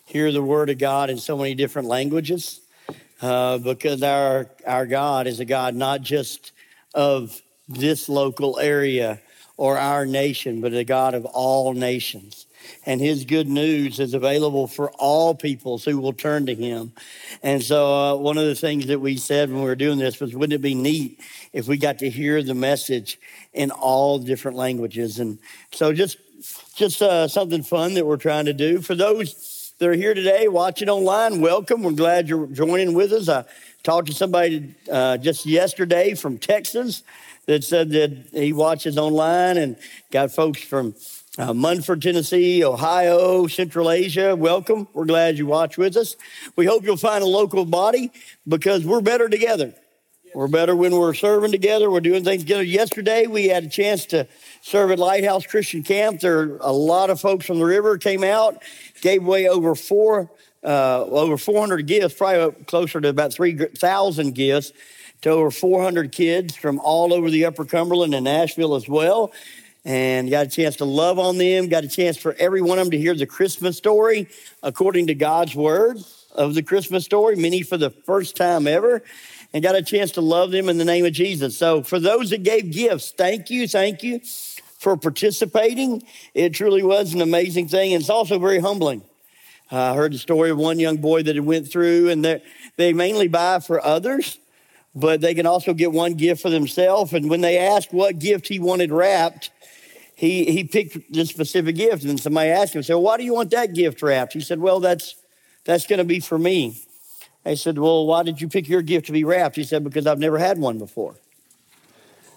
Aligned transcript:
hear 0.05 0.32
the 0.32 0.41
word 0.41 0.70
of 0.70 0.77
God 0.77 1.09
in 1.09 1.18
so 1.18 1.38
many 1.38 1.54
different 1.54 1.90
languages 1.90 2.62
uh, 3.23 3.58
because 3.58 4.04
our, 4.04 4.50
our 4.68 4.86
God 4.86 5.27
is 5.27 5.40
a 5.40 5.45
God 5.45 5.76
not 5.76 6.02
just 6.02 6.52
of 6.94 7.41
this 7.70 8.09
local 8.09 8.59
area 8.59 9.22
or 9.55 9.77
our 9.77 10.05
nation, 10.05 10.59
but 10.59 10.73
a 10.73 10.84
God 10.84 11.13
of 11.13 11.23
all 11.26 11.73
nations. 11.73 12.48
And 12.86 12.99
his 12.99 13.23
good 13.23 13.48
news 13.48 13.99
is 14.02 14.13
available 14.13 14.68
for 14.68 14.91
all 14.91 15.36
peoples 15.36 15.86
who 15.86 15.99
will 15.99 16.12
turn 16.12 16.46
to 16.48 16.55
him. 16.55 16.91
And 17.41 17.63
so, 17.63 17.94
uh, 17.94 18.16
one 18.18 18.38
of 18.38 18.46
the 18.46 18.55
things 18.55 18.88
that 18.88 18.99
we 18.99 19.16
said 19.16 19.49
when 19.49 19.60
we 19.60 19.66
were 19.66 19.76
doing 19.76 19.99
this 19.99 20.20
was, 20.20 20.35
wouldn't 20.35 20.54
it 20.54 20.62
be 20.62 20.76
neat 20.76 21.20
if 21.54 21.68
we 21.68 21.77
got 21.77 21.99
to 21.99 22.10
hear 22.10 22.44
the 22.44 22.54
message 22.54 23.20
in 23.54 23.71
all 23.71 24.20
different 24.20 24.58
languages? 24.58 25.20
And 25.20 25.40
so, 25.71 25.94
just 25.94 26.18
just 26.76 27.02
uh, 27.02 27.27
something 27.27 27.63
fun 27.63 27.94
that 27.94 28.05
we're 28.05 28.18
trying 28.18 28.46
to 28.46 28.54
do. 28.54 28.82
For 28.82 28.96
those 28.96 29.52
that 29.80 29.90
are 29.90 29.94
here 29.94 30.13
today 30.13 30.48
watching 30.48 30.88
online, 30.88 31.41
welcome. 31.41 31.84
We're 31.84 31.91
glad 31.91 32.30
you're 32.30 32.48
joining 32.48 32.94
with 32.94 33.12
us. 33.12 33.27
I 33.27 33.46
talked 33.82 34.07
to 34.07 34.13
somebody 34.13 34.76
uh, 34.91 35.18
just 35.18 35.46
yesterday 35.46 36.13
from 36.13 36.38
Texas 36.38 37.02
that 37.48 37.63
said 37.63 37.90
that 37.90 38.27
he 38.32 38.54
watches 38.54 38.98
online 38.98 39.57
and 39.57 39.76
got 40.12 40.32
folks 40.32 40.63
from 40.63 40.96
uh, 41.40 41.54
Munford, 41.54 42.04
Tennessee, 42.04 42.63
Ohio, 42.63 43.48
Central 43.48 43.90
Asia. 43.90 44.35
Welcome. 44.35 44.88
We're 44.94 45.05
glad 45.05 45.40
you 45.40 45.48
watch 45.48 45.77
with 45.77 45.98
us. 45.98 46.16
We 46.55 46.68
hope 46.68 46.84
you'll 46.84 46.96
find 46.96 47.24
a 47.24 47.27
local 47.27 47.66
body 47.66 48.12
because 48.48 48.85
we're 48.85 49.01
better 49.01 49.27
together. 49.27 49.74
We're 50.35 50.48
better 50.48 50.76
when 50.76 50.96
we're 50.96 51.13
serving 51.13 51.51
together. 51.51 51.91
We're 51.91 51.99
doing 51.99 52.24
things 52.24 52.44
together. 52.44 52.63
Yesterday, 52.63 53.27
we 53.27 53.49
had 53.49 53.63
a 53.66 53.70
chance 53.70 54.05
to 54.07 54.27
serve 54.64 54.92
at 54.92 54.98
Lighthouse 54.98 55.46
Christian 55.46 55.84
Camp. 55.84 56.22
There 56.22 56.40
are 56.40 56.58
a 56.62 56.72
lot 56.72 57.10
of 57.10 57.20
folks 57.20 57.46
from 57.46 57.60
the 57.60 57.66
river 57.66 57.98
came 57.98 58.24
out, 58.24 58.64
gave 59.02 59.22
away 59.22 59.50
over 59.50 59.76
four, 59.76 60.32
uh, 60.64 61.04
over 61.04 61.38
400 61.38 61.86
gifts, 61.86 62.16
probably 62.16 62.64
closer 62.64 63.02
to 63.02 63.10
about 63.10 63.34
3,000 63.34 64.34
gifts 64.34 64.72
to 65.22 65.31
over 65.31 65.52
400 65.52 66.14
kids 66.14 66.56
from 66.56 66.80
all 66.80 67.14
over 67.14 67.30
the 67.30 67.44
Upper 67.44 67.66
Cumberland 67.66 68.16
and 68.16 68.24
Nashville 68.24 68.75
as 68.75 68.88
well. 68.88 69.34
And 69.84 70.30
got 70.30 70.46
a 70.46 70.50
chance 70.50 70.78
to 70.78 70.86
love 70.86 71.19
on 71.19 71.38
them, 71.38 71.68
got 71.68 71.84
a 71.84 71.90
chance 71.90 72.16
for 72.16 72.34
every 72.40 72.62
one 72.62 72.80
of 72.80 72.86
them 72.86 72.91
to 72.91 72.97
hear 72.97 73.16
the 73.16 73.25
Christmas 73.25 73.75
story 73.75 74.30
according 74.64 75.08
to 75.08 75.14
God's 75.14 75.56
word 75.56 75.97
of 76.36 76.56
the 76.56 76.64
Christmas 76.64 77.03
story, 77.03 77.36
many 77.36 77.64
for 77.64 77.75
the 77.75 77.90
first 77.90 78.38
time 78.38 78.66
ever 78.66 79.03
and 79.53 79.62
got 79.62 79.75
a 79.75 79.84
chance 79.84 80.12
to 80.12 80.22
love 80.22 80.52
them 80.52 80.68
in 80.68 80.78
the 80.78 80.86
name 80.86 81.06
of 81.06 81.14
Jesus. 81.14 81.56
So, 81.58 81.84
for 81.84 82.00
those 82.00 82.31
that 82.31 82.41
gave 82.41 82.72
gifts, 82.72 83.12
thank 83.12 83.52
you, 83.52 83.68
thank 83.68 84.02
you 84.02 84.22
for 84.84 84.97
participating. 84.97 86.03
It 86.34 86.50
truly 86.50 86.84
was 86.84 87.13
an 87.13 87.22
amazing 87.22 87.69
thing, 87.69 87.94
and 87.94 88.01
it's 88.01 88.09
also 88.09 88.38
very 88.38 88.59
humbling. 88.59 89.01
Uh, 89.72 89.94
I 89.94 89.95
heard 89.95 90.12
the 90.12 90.17
story 90.17 90.50
of 90.50 90.57
one 90.57 90.78
young 90.78 90.97
boy 90.97 91.23
that 91.23 91.39
went 91.41 91.72
through, 91.72 92.09
and 92.09 92.41
they 92.75 92.91
mainly 92.91 93.29
buy 93.29 93.61
for 93.61 93.84
others, 93.84 94.38
but 94.94 95.22
they 95.22 95.34
can 95.34 95.45
also 95.45 95.73
get 95.73 95.94
one 95.94 96.16
gift 96.16 96.41
for 96.41 96.50
themselves. 96.50 97.13
And 97.13 97.29
when 97.29 97.39
they 97.39 97.57
asked 97.57 97.93
what 97.93 98.19
gift 98.19 98.49
he 98.49 98.59
wanted 98.59 98.91
wrapped, 98.91 99.51
he, 100.16 100.43
he 100.51 100.66
picked 100.66 101.11
this 101.11 101.29
specific 101.29 101.77
gift. 101.77 102.03
And 102.03 102.19
somebody 102.19 102.49
asked 102.49 102.75
him, 102.75 102.83
"So 102.83 102.99
why 102.99 103.16
do 103.17 103.23
you 103.23 103.33
want 103.33 103.51
that 103.51 103.73
gift 103.73 104.01
wrapped?" 104.01 104.33
He 104.33 104.41
said, 104.41 104.59
"Well, 104.59 104.81
that's 104.81 105.16
that's 105.63 105.88
going 105.88 105.99
to 105.99 106.03
be 106.03 106.19
for 106.19 106.38
me." 106.38 106.77
I 107.45 107.55
said, 107.55 107.77
Well, 107.77 108.05
why 108.05 108.23
did 108.23 108.39
you 108.39 108.47
pick 108.47 108.69
your 108.69 108.81
gift 108.81 109.07
to 109.07 109.11
be 109.11 109.25
wrapped? 109.25 109.57
He 109.57 109.66
said, 109.66 109.83
Because 109.83 110.07
I've 110.07 110.19
never 110.19 110.38
had 110.38 110.57
one 110.57 110.77
before. 110.77 111.16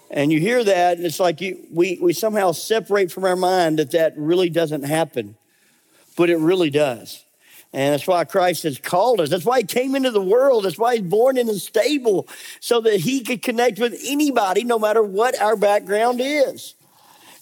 And 0.09 0.31
you 0.31 0.39
hear 0.39 0.63
that, 0.63 0.97
and 0.97 1.05
it's 1.05 1.19
like 1.19 1.41
you, 1.41 1.67
we, 1.71 1.99
we 2.01 2.13
somehow 2.13 2.53
separate 2.53 3.11
from 3.11 3.25
our 3.25 3.35
mind 3.35 3.79
that 3.79 3.91
that 3.91 4.13
really 4.17 4.49
doesn't 4.49 4.83
happen, 4.83 5.35
but 6.15 6.29
it 6.29 6.37
really 6.37 6.69
does. 6.69 7.23
And 7.73 7.93
that's 7.93 8.07
why 8.07 8.23
Christ 8.23 8.63
has 8.63 8.79
called 8.79 9.19
us. 9.19 9.29
That's 9.29 9.43
why 9.43 9.59
he 9.59 9.65
came 9.65 9.95
into 9.95 10.11
the 10.11 10.21
world. 10.21 10.63
That's 10.63 10.77
why 10.77 10.95
he's 10.95 11.05
born 11.05 11.37
in 11.37 11.49
a 11.49 11.55
stable 11.55 12.27
so 12.61 12.79
that 12.81 13.01
he 13.01 13.21
could 13.21 13.41
connect 13.41 13.79
with 13.79 13.99
anybody, 14.05 14.63
no 14.63 14.79
matter 14.79 15.03
what 15.03 15.39
our 15.41 15.57
background 15.57 16.21
is. 16.21 16.75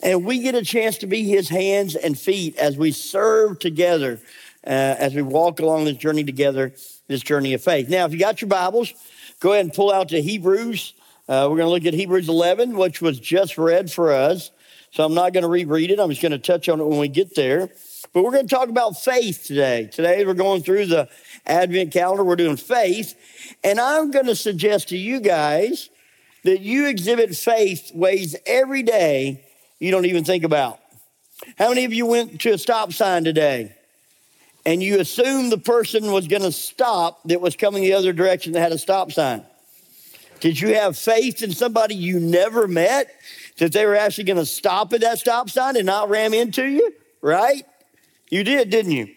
And 0.02 0.26
we 0.26 0.40
get 0.40 0.56
a 0.56 0.64
chance 0.64 0.98
to 1.00 1.08
be 1.08 1.24
his 1.24 1.48
hands 1.50 1.96
and 1.96 2.18
feet 2.18 2.58
as 2.58 2.76
we 2.78 2.92
serve 2.92 3.60
together, 3.60 4.20
uh, 4.66 4.70
as 4.70 5.14
we 5.14 5.22
walk 5.22 5.60
along 5.60 5.86
this 5.86 5.98
journey 5.98 6.24
together 6.24 6.74
this 7.08 7.22
journey 7.22 7.54
of 7.54 7.64
faith. 7.64 7.90
Now, 7.90 8.06
if 8.06 8.14
you 8.14 8.20
got 8.20 8.42
your 8.42 8.50
Bibles, 8.50 8.94
go 9.40 9.54
ahead 9.54 9.66
and 9.66 9.74
pull 9.74 9.92
out 9.92 10.10
to 10.10 10.22
Hebrews. 10.22 10.94
Uh, 11.28 11.48
we're 11.50 11.58
going 11.58 11.68
to 11.68 11.70
look 11.70 11.86
at 11.86 11.94
Hebrews 11.94 12.30
11, 12.30 12.78
which 12.78 13.02
was 13.02 13.20
just 13.20 13.58
read 13.58 13.92
for 13.92 14.12
us. 14.12 14.52
So 14.92 15.04
I'm 15.04 15.14
not 15.14 15.34
going 15.34 15.42
to 15.42 15.50
reread 15.50 15.92
it. 15.92 16.00
I'm 16.00 16.10
just 16.10 16.22
going 16.22 16.32
to 16.32 16.38
touch 16.38 16.70
on 16.70 16.80
it 16.80 16.86
when 16.86 17.00
we 17.00 17.08
get 17.08 17.36
there. 17.36 17.70
But 18.14 18.24
we're 18.24 18.32
going 18.32 18.48
to 18.48 18.56
talk 18.56 18.70
about 18.70 18.98
faith 18.98 19.44
today. 19.46 19.90
Today, 19.92 20.24
we're 20.24 20.36
going 20.36 20.62
through 20.62 20.86
the 20.86 21.10
Advent 21.46 21.92
calendar. 21.92 22.24
We're 22.24 22.36
doing 22.36 22.58
faith. 22.58 23.16
And 23.64 23.80
I'm 23.80 24.12
going 24.12 24.28
to 24.28 24.36
suggest 24.36 24.90
to 24.90 24.98
you 24.98 25.20
guys 25.20 25.90
that 26.44 26.62
you 26.62 26.88
exhibit 26.88 27.36
faith 27.36 27.92
ways 27.94 28.36
every 28.46 28.84
day 28.84 29.44
you 29.80 29.92
don't 29.92 30.06
even 30.06 30.24
think 30.24 30.44
about. 30.44 30.80
How 31.58 31.70
many 31.70 31.86
of 31.86 31.94
you 31.94 32.06
went 32.06 32.40
to 32.42 32.52
a 32.52 32.58
stop 32.58 32.94
sign 32.94 33.24
today? 33.24 33.76
and 34.66 34.82
you 34.82 35.00
assumed 35.00 35.52
the 35.52 35.58
person 35.58 36.12
was 36.12 36.28
going 36.28 36.42
to 36.42 36.52
stop 36.52 37.22
that 37.26 37.40
was 37.40 37.56
coming 37.56 37.84
the 37.84 37.94
other 37.94 38.12
direction 38.12 38.54
that 38.54 38.62
had 38.62 38.72
a 38.72 38.78
stop 38.78 39.12
sign? 39.12 39.44
Did 40.40 40.60
you 40.60 40.76
have 40.76 40.98
faith 40.98 41.42
in 41.42 41.52
somebody 41.52 41.96
you 41.96 42.20
never 42.20 42.68
met 42.68 43.08
that 43.58 43.72
they 43.72 43.86
were 43.86 43.96
actually 43.96 44.26
going 44.26 44.38
to 44.38 44.46
stop 44.46 44.94
at 44.94 45.02
that 45.02 45.20
stop 45.20 45.50
sign 45.50 45.78
and 45.78 45.86
not 45.86 46.10
ram 46.10 46.34
into 46.34 46.66
you? 46.66 46.94
Right? 47.22 47.66
You 48.30 48.44
did, 48.44 48.70
didn't 48.70 48.92
you? 48.92 49.16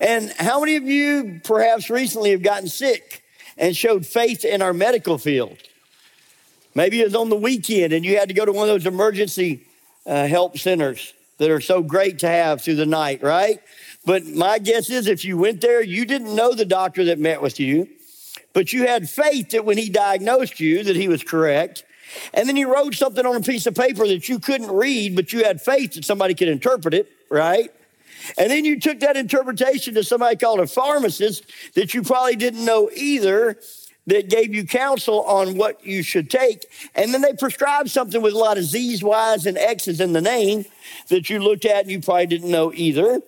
And 0.00 0.32
how 0.38 0.60
many 0.60 0.76
of 0.76 0.84
you 0.84 1.40
perhaps 1.44 1.90
recently 1.90 2.30
have 2.30 2.42
gotten 2.42 2.68
sick 2.68 3.22
and 3.56 3.76
showed 3.76 4.06
faith 4.06 4.44
in 4.44 4.62
our 4.62 4.72
medical 4.72 5.18
field? 5.18 5.58
Maybe 6.74 7.00
it 7.00 7.04
was 7.04 7.14
on 7.14 7.30
the 7.30 7.36
weekend 7.36 7.92
and 7.92 8.04
you 8.04 8.18
had 8.18 8.28
to 8.28 8.34
go 8.34 8.44
to 8.44 8.52
one 8.52 8.68
of 8.68 8.74
those 8.74 8.86
emergency 8.86 9.66
uh, 10.04 10.26
help 10.26 10.58
centers 10.58 11.14
that 11.38 11.50
are 11.50 11.60
so 11.60 11.82
great 11.82 12.20
to 12.20 12.28
have 12.28 12.62
through 12.62 12.76
the 12.76 12.86
night, 12.86 13.22
right? 13.22 13.60
But 14.04 14.26
my 14.26 14.58
guess 14.58 14.90
is 14.90 15.06
if 15.06 15.24
you 15.24 15.36
went 15.36 15.60
there, 15.60 15.82
you 15.82 16.04
didn't 16.04 16.34
know 16.34 16.54
the 16.54 16.64
doctor 16.64 17.04
that 17.04 17.18
met 17.18 17.42
with 17.42 17.60
you, 17.60 17.88
but 18.56 18.72
you 18.72 18.86
had 18.86 19.06
faith 19.06 19.50
that 19.50 19.66
when 19.66 19.76
he 19.76 19.90
diagnosed 19.90 20.60
you 20.60 20.82
that 20.82 20.96
he 20.96 21.08
was 21.08 21.22
correct. 21.22 21.84
And 22.32 22.48
then 22.48 22.56
he 22.56 22.64
wrote 22.64 22.94
something 22.94 23.26
on 23.26 23.36
a 23.36 23.42
piece 23.42 23.66
of 23.66 23.74
paper 23.74 24.08
that 24.08 24.30
you 24.30 24.38
couldn't 24.38 24.70
read, 24.70 25.14
but 25.14 25.30
you 25.30 25.44
had 25.44 25.60
faith 25.60 25.92
that 25.92 26.06
somebody 26.06 26.32
could 26.32 26.48
interpret 26.48 26.94
it, 26.94 27.06
right? 27.28 27.70
And 28.38 28.50
then 28.50 28.64
you 28.64 28.80
took 28.80 29.00
that 29.00 29.14
interpretation 29.14 29.92
to 29.92 30.02
somebody 30.02 30.36
called 30.36 30.60
a 30.60 30.66
pharmacist 30.66 31.44
that 31.74 31.92
you 31.92 32.02
probably 32.02 32.34
didn't 32.34 32.64
know 32.64 32.88
either, 32.96 33.58
that 34.06 34.30
gave 34.30 34.54
you 34.54 34.66
counsel 34.66 35.22
on 35.24 35.58
what 35.58 35.84
you 35.84 36.02
should 36.02 36.30
take. 36.30 36.64
And 36.94 37.12
then 37.12 37.20
they 37.20 37.34
prescribed 37.34 37.90
something 37.90 38.22
with 38.22 38.32
a 38.32 38.38
lot 38.38 38.56
of 38.56 38.64
Z's, 38.64 39.02
Y's, 39.02 39.44
and 39.44 39.58
X's 39.58 40.00
in 40.00 40.14
the 40.14 40.22
name 40.22 40.64
that 41.08 41.28
you 41.28 41.40
looked 41.40 41.66
at 41.66 41.82
and 41.82 41.90
you 41.90 42.00
probably 42.00 42.26
didn't 42.26 42.50
know 42.50 42.72
either. 42.72 43.20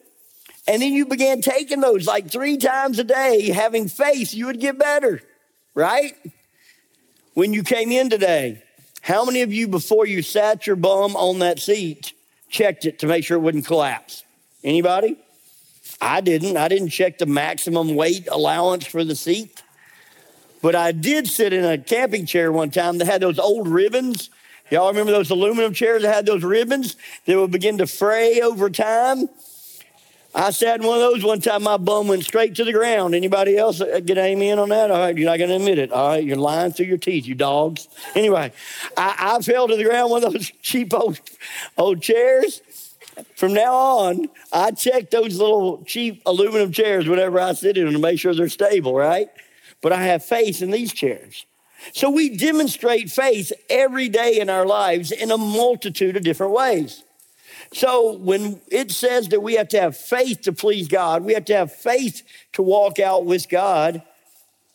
And 0.69 0.83
then 0.83 0.93
you 0.93 1.07
began 1.07 1.41
taking 1.41 1.81
those 1.81 2.07
like 2.07 2.31
three 2.31 2.59
times 2.59 2.99
a 2.99 3.05
day, 3.05 3.51
having 3.51 3.89
faith 3.89 4.35
you 4.35 4.47
would 4.47 4.61
get 4.61 4.79
better, 4.79 5.23
right? 5.75 6.15
When 7.33 7.55
you 7.55 7.63
came 7.63 7.91
in 7.91 8.11
today, 8.11 8.63
how 9.01 9.25
many 9.25 9.41
of 9.41 9.51
you, 9.51 9.67
before 9.67 10.07
you 10.07 10.21
sat 10.21 10.67
your 10.67 10.77
bum 10.77 11.17
on 11.17 11.39
that 11.39 11.59
seat, 11.59 12.13
checked 12.51 12.85
it 12.85 12.99
to 12.99 13.07
make 13.07 13.25
sure 13.25 13.39
it 13.39 13.41
wouldn't 13.41 13.65
collapse? 13.65 14.25
Anybody? 14.63 15.17
I 16.03 16.21
didn't. 16.21 16.59
I 16.59 16.69
didn't 16.69 16.91
check 16.91 17.17
the 17.17 17.25
maximum 17.25 17.95
weight 17.95 18.29
allowance 18.31 18.87
for 18.87 19.05
the 19.05 19.17
seat. 19.17 19.63
But 20.61 20.75
I 20.75 20.93
did 20.93 21.29
sit 21.29 21.55
in 21.55 21.65
a 21.65 21.79
camping 21.79 22.27
chair 22.27 22.53
one 22.53 22.71
time 22.71 22.99
that 22.99 23.07
had 23.07 23.23
those 23.23 23.39
old 23.39 23.69
ribbons. 23.69 24.29
Y'all 24.71 24.89
remember 24.89 25.13
those 25.13 25.31
aluminum 25.31 25.73
chairs 25.73 26.03
that 26.03 26.15
had 26.15 26.27
those 26.27 26.45
ribbons 26.45 26.97
that 27.25 27.39
would 27.39 27.53
begin 27.53 27.79
to 27.79 27.87
fray 27.87 28.43
over 28.43 28.69
time? 28.69 29.31
I 30.39 30.51
sat 30.51 30.81
in 30.81 30.87
one 30.87 30.97
of 30.97 31.03
those 31.03 31.25
one 31.25 31.41
time. 31.41 31.65
My 31.65 31.77
bum 31.77 32.09
went 32.09 32.25
straight 32.25 32.55
to 32.55 32.65
the 32.65 32.73
ground. 32.73 33.15
Anybody 33.15 33.57
else 33.57 33.81
uh, 33.81 34.01
get 34.01 34.17
amen 34.19 34.59
on 34.59 34.69
that? 34.69 34.91
All 34.91 34.99
right, 34.99 35.17
you're 35.17 35.29
not 35.29 35.39
going 35.39 35.51
to 35.51 35.57
admit 35.57 35.79
it. 35.79 35.93
All 35.93 36.09
right, 36.09 36.25
you're 36.25 36.37
lying 36.37 36.73
through 36.73 36.87
your 36.87 36.97
teeth, 36.99 37.27
you 37.27 37.35
dogs. 37.35 37.89
Anyway, 38.15 38.53
I, 38.97 39.37
I 39.37 39.43
fell 39.43 39.69
to 39.69 39.77
the 39.77 39.85
ground 39.85 40.11
one 40.11 40.25
of 40.25 40.33
those 40.33 40.51
cheap 40.63 40.95
old, 40.95 41.21
old 41.77 42.01
chairs. 42.03 42.63
From 43.35 43.53
now 43.53 43.75
on, 43.75 44.29
I 44.53 44.71
check 44.71 45.11
those 45.11 45.39
little 45.39 45.83
cheap 45.85 46.23
aluminum 46.25 46.71
chairs 46.71 47.09
whenever 47.09 47.41
I 47.41 47.53
sit 47.53 47.77
in 47.77 47.85
them 47.85 47.95
to 47.95 47.99
make 47.99 48.21
sure 48.21 48.33
they're 48.33 48.49
stable, 48.49 48.95
right? 48.95 49.29
but 49.81 49.93
I 49.93 50.05
have 50.05 50.25
faith 50.25 50.63
in 50.63 50.71
these 50.71 50.93
chairs. 50.93 51.47
So 51.93 52.11
we 52.11 52.37
demonstrate 52.37 53.11
faith 53.11 53.53
every 53.71 54.09
day 54.09 54.41
in 54.41 54.51
our 54.51 54.67
lives 54.67 55.13
in 55.13 55.31
a 55.31 55.39
multitude 55.39 56.17
of 56.17 56.25
different 56.25 56.53
ways. 56.53 57.05
So 57.73 58.17
when 58.17 58.61
it 58.69 58.91
says 58.91 59.29
that 59.29 59.41
we 59.41 59.55
have 59.55 59.69
to 59.69 59.81
have 59.81 59.97
faith 59.97 60.43
to 60.43 60.53
please 60.53 60.89
God, 60.89 61.25
we 61.25 61.35
have 61.35 61.45
to 61.47 61.57
have 61.57 61.73
faith 61.73 62.23
to 62.55 62.63
walk 62.63 62.99
out 62.99 63.27
with 63.27 63.49
God, 63.49 64.03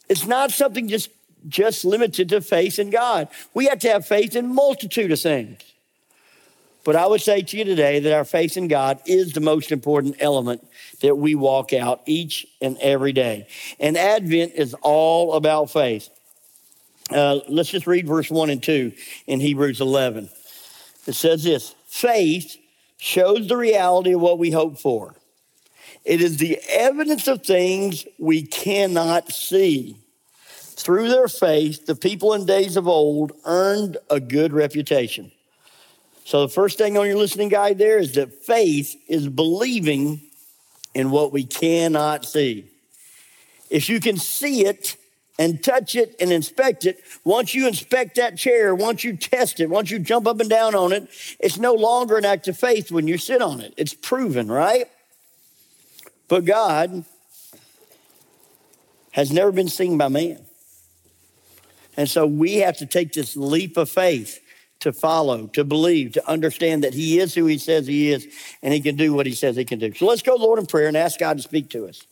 it's 0.10 0.26
not 0.26 0.52
something 0.52 0.88
just, 0.88 1.10
just 1.48 1.86
limited 1.86 2.30
to 2.30 2.42
faith 2.42 2.78
in 2.78 2.90
God. 2.90 3.30
We 3.54 3.66
have 3.66 3.80
to 3.80 3.90
have 3.90 4.06
faith 4.06 4.36
in 4.36 4.54
multitude 4.54 5.12
of 5.12 5.20
things. 5.20 5.60
But 6.84 6.98
I 6.98 7.08
would 7.08 7.22
say 7.22 7.42
to 7.42 7.58
you 7.58 7.64
today 7.64 8.00
that 8.00 8.14
our 8.14 8.26
faith 8.26 8.58
in 8.58 8.68
God 8.68 9.00
is 9.06 9.32
the 9.32 9.40
most 9.40 9.72
important 9.72 10.18
element 10.20 10.68
that 11.02 11.16
we 11.16 11.34
walk 11.34 11.72
out 11.72 12.02
each 12.06 12.46
and 12.62 12.78
every 12.80 13.14
day. 13.14 13.48
And 13.80 13.98
Advent 13.98 14.54
is 14.56 14.76
all 14.82 15.34
about 15.34 15.72
faith. 15.72 16.10
Uh, 17.10 17.40
let's 17.48 17.70
just 17.70 17.88
read 17.88 18.06
verse 18.06 18.30
1 18.30 18.50
and 18.50 18.62
2 18.62 18.92
in 19.28 19.40
Hebrews 19.40 19.80
11. 19.80 20.30
It 21.08 21.16
says 21.16 21.44
this 21.44 21.74
faith 21.88 22.58
shows 23.04 23.48
the 23.50 23.58
reality 23.58 24.14
of 24.14 24.22
what 24.22 24.40
we 24.40 24.50
hope 24.50 24.80
for. 24.80 25.14
It 26.06 26.22
is 26.22 26.38
the 26.38 26.58
evidence 26.70 27.28
of 27.28 27.44
things 27.44 28.06
we 28.18 28.44
cannot 28.44 29.30
see. 29.30 29.98
Through 30.48 31.10
their 31.10 31.28
faith, 31.28 31.86
the 31.86 31.96
people 31.96 32.34
in 32.34 32.46
days 32.46 32.78
of 32.78 32.88
old 32.88 33.34
earned 33.44 33.98
a 34.10 34.22
good 34.22 34.54
reputation. 34.54 35.34
So, 36.24 36.44
the 36.44 36.54
first 36.54 36.78
thing 36.78 36.98
on 36.98 37.06
your 37.06 37.18
listening 37.18 37.50
guide 37.50 37.78
there 37.78 38.00
is 38.00 38.14
that 38.14 38.46
faith 38.46 38.96
is 39.10 39.28
believing 39.28 40.22
in 40.96 41.12
what 41.12 41.34
we 41.34 41.44
cannot 41.44 42.24
see. 42.24 42.72
If 43.70 43.90
you 43.90 44.00
can 44.00 44.16
see 44.16 44.66
it 44.66 44.96
and 45.40 45.64
touch 45.64 45.96
it 45.96 46.16
and 46.20 46.32
inspect 46.32 46.86
it, 46.86 47.00
once 47.24 47.56
you 47.56 47.68
inspect 47.68 48.16
that 48.16 48.38
chair, 48.38 48.76
once 48.76 49.04
you 49.04 49.18
test 49.18 49.60
it, 49.60 49.70
once 49.70 49.90
you 49.90 50.00
jump 50.00 50.28
up 50.28 50.40
and 50.40 50.50
down 50.50 50.76
on 50.76 50.92
it, 50.92 51.08
it's 51.40 51.58
no 51.58 51.74
longer 51.74 52.18
an 52.18 52.26
act 52.26 52.48
of 52.48 52.58
faith 52.58 52.92
when 52.92 53.08
you 53.08 53.18
sit 53.18 53.42
on 53.42 53.60
it. 53.60 53.74
It's 53.76 53.94
proven, 53.94 54.52
right? 54.52 54.88
But 56.28 56.46
God 56.46 57.06
has 59.12 59.32
never 59.32 59.52
been 59.52 59.70
seen 59.70 59.98
by 59.98 60.08
man. 60.08 60.46
And 61.96 62.10
so 62.10 62.26
we 62.26 62.58
have 62.58 62.78
to 62.78 62.86
take 62.86 63.14
this 63.14 63.36
leap 63.36 63.78
of 63.78 63.90
faith 63.90 64.40
to 64.80 64.92
follow, 64.92 65.48
to 65.48 65.64
believe, 65.64 66.14
to 66.14 66.30
understand 66.30 66.84
that 66.84 66.94
He 66.94 67.20
is 67.20 67.34
who 67.34 67.46
He 67.46 67.58
says 67.58 67.88
He 67.88 68.12
is, 68.12 68.28
and 68.62 68.74
He 68.74 68.82
can 68.82 68.96
do 68.96 69.14
what 69.14 69.26
He 69.26 69.34
says 69.34 69.56
He 69.56 69.66
can 69.66 69.80
do. 69.80 69.94
So 69.94 70.06
let's 70.06 70.22
go, 70.22 70.36
Lord, 70.36 70.60
in 70.60 70.66
prayer 70.66 70.88
and 70.88 70.98
ask 70.98 71.20
God 71.20 71.38
to 71.38 71.44
speak 71.44 71.70
to 71.72 71.88
us. 71.88 72.06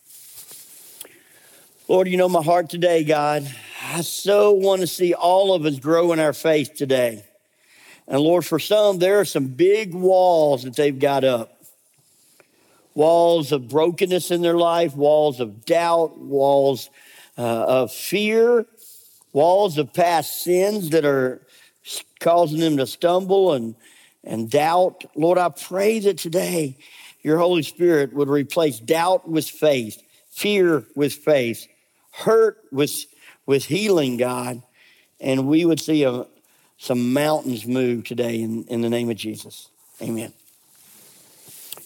Lord, 1.92 2.08
you 2.08 2.16
know 2.16 2.30
my 2.30 2.42
heart 2.42 2.70
today, 2.70 3.04
God. 3.04 3.54
I 3.84 4.00
so 4.00 4.54
want 4.54 4.80
to 4.80 4.88
see 4.88 5.14
all 5.14 5.54
of 5.54 5.66
us 5.66 5.78
grow 5.78 6.14
in 6.14 6.22
our 6.22 6.32
faith 6.32 6.74
today. 6.74 7.26
And 8.08 8.22
Lord, 8.22 8.46
for 8.46 8.60
some, 8.60 8.98
there 8.98 9.20
are 9.20 9.26
some 9.26 9.48
big 9.48 9.94
walls 9.94 10.64
that 10.64 10.78
they've 10.78 10.98
got 10.98 11.26
up 11.26 11.66
walls 12.94 13.52
of 13.52 13.68
brokenness 13.68 14.32
in 14.32 14.42
their 14.42 14.56
life, 14.56 14.96
walls 14.96 15.42
of 15.42 15.66
doubt, 15.66 16.18
walls 16.18 16.90
uh, 17.38 17.42
of 17.42 17.92
fear, 17.92 18.66
walls 19.34 19.78
of 19.78 19.94
past 19.94 20.46
sins 20.46 20.92
that 20.92 21.04
are 21.04 21.42
causing 22.22 22.62
them 22.62 22.78
to 22.78 22.88
stumble 22.88 23.52
and, 23.52 23.76
and 24.24 24.50
doubt. 24.50 25.04
Lord, 25.14 25.38
I 25.38 25.50
pray 25.50 26.00
that 26.00 26.20
today 26.20 26.78
your 27.22 27.38
Holy 27.38 27.64
Spirit 27.64 28.14
would 28.14 28.30
replace 28.30 28.80
doubt 28.80 29.28
with 29.28 29.50
faith, 29.50 30.02
fear 30.30 30.86
with 30.96 31.12
faith, 31.12 31.68
hurt 32.21 32.57
with, 32.71 33.06
with 33.45 33.65
healing, 33.65 34.18
God, 34.18 34.62
and 35.19 35.47
we 35.47 35.65
would 35.65 35.79
see 35.79 36.03
a, 36.03 36.25
some 36.77 37.13
mountains 37.13 37.65
move 37.65 38.03
today 38.03 38.41
in, 38.41 38.63
in 38.65 38.81
the 38.81 38.89
name 38.89 39.09
of 39.09 39.18
Jesus. 39.18 39.69
Amen. 40.01 40.33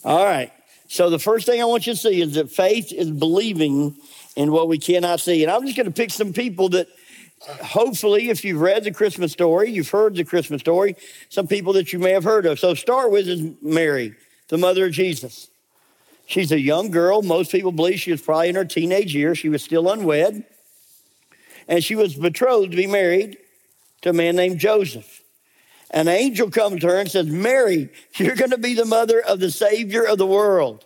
All 0.03 0.23
right. 0.23 0.51
So 0.87 1.09
the 1.09 1.19
first 1.19 1.45
thing 1.45 1.61
I 1.61 1.65
want 1.65 1.87
you 1.87 1.93
to 1.93 1.99
see 1.99 2.21
is 2.21 2.35
that 2.35 2.51
faith 2.51 2.93
is 2.93 3.09
believing 3.09 3.95
in 4.35 4.51
what 4.51 4.67
we 4.67 4.77
cannot 4.77 5.19
see. 5.19 5.43
And 5.43 5.51
I'm 5.51 5.63
just 5.63 5.75
going 5.75 5.87
to 5.87 5.91
pick 5.91 6.11
some 6.11 6.31
people 6.31 6.69
that 6.69 6.87
hopefully, 7.41 8.29
if 8.29 8.43
you've 8.43 8.61
read 8.61 8.83
the 8.83 8.91
Christmas 8.91 9.31
story, 9.31 9.71
you've 9.71 9.89
heard 9.89 10.15
the 10.15 10.23
Christmas 10.23 10.61
story, 10.61 10.95
some 11.29 11.47
people 11.47 11.73
that 11.73 11.91
you 11.91 11.99
may 11.99 12.11
have 12.11 12.23
heard 12.23 12.45
of. 12.45 12.59
So, 12.59 12.73
start 12.73 13.11
with 13.11 13.27
is 13.27 13.41
Mary, 13.61 14.15
the 14.49 14.57
mother 14.57 14.85
of 14.85 14.91
Jesus. 14.91 15.49
She's 16.25 16.51
a 16.51 16.59
young 16.59 16.91
girl. 16.91 17.21
Most 17.21 17.51
people 17.51 17.71
believe 17.71 17.99
she 17.99 18.11
was 18.11 18.21
probably 18.21 18.49
in 18.49 18.55
her 18.55 18.65
teenage 18.65 19.13
years. 19.13 19.37
She 19.37 19.49
was 19.49 19.63
still 19.63 19.89
unwed. 19.89 20.43
And 21.67 21.83
she 21.83 21.95
was 21.95 22.15
betrothed 22.15 22.71
to 22.71 22.77
be 22.77 22.87
married 22.87 23.37
to 24.01 24.09
a 24.09 24.13
man 24.13 24.35
named 24.35 24.59
Joseph. 24.59 25.21
An 25.91 26.07
angel 26.07 26.49
comes 26.49 26.81
to 26.81 26.87
her 26.87 26.99
and 26.99 27.09
says, 27.09 27.27
Mary, 27.27 27.89
you're 28.15 28.35
going 28.35 28.51
to 28.51 28.57
be 28.57 28.73
the 28.73 28.85
mother 28.85 29.19
of 29.21 29.39
the 29.39 29.51
Savior 29.51 30.03
of 30.03 30.17
the 30.17 30.25
world. 30.25 30.85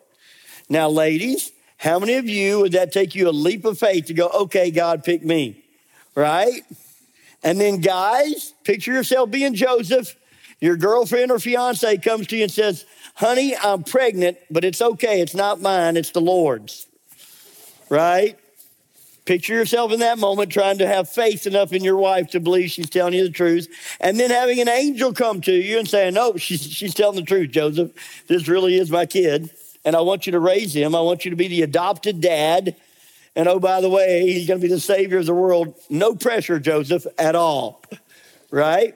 Now, 0.70 0.90
ladies, 0.90 1.52
how 1.78 2.00
many 2.00 2.16
of 2.16 2.28
you 2.28 2.60
would 2.60 2.74
that 2.74 2.92
take 2.92 3.16
you 3.16 3.30
a 3.30 3.32
leap 3.32 3.66
of 3.66 3.80
faith 3.80 4.06
to 4.06 4.14
go, 4.14 4.28
okay, 4.28 4.72
God, 4.72 5.04
pick 5.04 5.24
me? 5.24 5.64
right? 6.20 6.62
And 7.44 7.60
then, 7.60 7.80
guys, 7.80 8.54
picture 8.64 8.92
yourself 8.92 9.32
being 9.32 9.56
Joseph. 9.56 10.16
Your 10.62 10.76
girlfriend 10.76 11.32
or 11.32 11.40
fiance 11.40 11.98
comes 11.98 12.28
to 12.28 12.38
you 12.38 12.44
and 12.44 12.52
says, 12.52 12.86
Honey, 13.16 13.56
I'm 13.56 13.84
pregnant, 13.84 14.38
but 14.50 14.64
it's 14.64 14.82
okay. 14.82 15.22
It's 15.22 15.36
not 15.36 15.62
mine, 15.62 15.98
it's 15.98 16.12
the 16.12 16.22
Lord's. 16.22 16.88
Right? 17.90 18.38
Picture 19.26 19.54
yourself 19.54 19.92
in 19.92 20.00
that 20.00 20.18
moment 20.18 20.52
trying 20.52 20.80
to 20.80 20.88
have 20.88 21.08
faith 21.08 21.46
enough 21.46 21.72
in 21.72 21.84
your 21.84 21.98
wife 21.98 22.30
to 22.32 22.40
believe 22.40 22.72
she's 22.72 22.90
telling 22.90 23.14
you 23.14 23.24
the 23.24 23.30
truth, 23.30 23.68
and 24.00 24.20
then 24.20 24.32
having 24.32 24.60
an 24.60 24.70
angel 24.70 25.14
come 25.14 25.42
to 25.42 25.54
you 25.54 25.80
and 25.80 25.88
saying, 25.88 26.14
No, 26.14 26.36
she's, 26.38 26.64
she's 26.64 26.94
telling 26.94 27.16
the 27.16 27.24
truth, 27.24 27.52
Joseph. 27.52 27.92
This 28.28 28.48
really 28.48 28.76
is 28.76 28.90
my 28.90 29.06
kid, 29.06 29.50
and 29.86 29.96
I 29.96 30.02
want 30.02 30.26
you 30.26 30.32
to 30.32 30.40
raise 30.40 30.76
him. 30.76 30.96
I 30.96 31.02
want 31.02 31.26
you 31.26 31.32
to 31.32 31.38
be 31.38 31.48
the 31.48 31.62
adopted 31.62 32.22
dad 32.22 32.76
and 33.36 33.48
oh, 33.48 33.60
by 33.60 33.82
the 33.82 33.90
way, 33.90 34.32
he's 34.32 34.48
going 34.48 34.60
to 34.60 34.68
be 34.68 34.74
the 34.74 34.80
savior 34.80 35.20
of 35.20 35.26
the 35.26 35.34
world. 35.34 35.74
No 35.90 36.16
pressure, 36.16 36.60
Joseph, 36.60 37.06
at 37.18 37.36
all. 37.36 37.82
Right? 38.52 38.96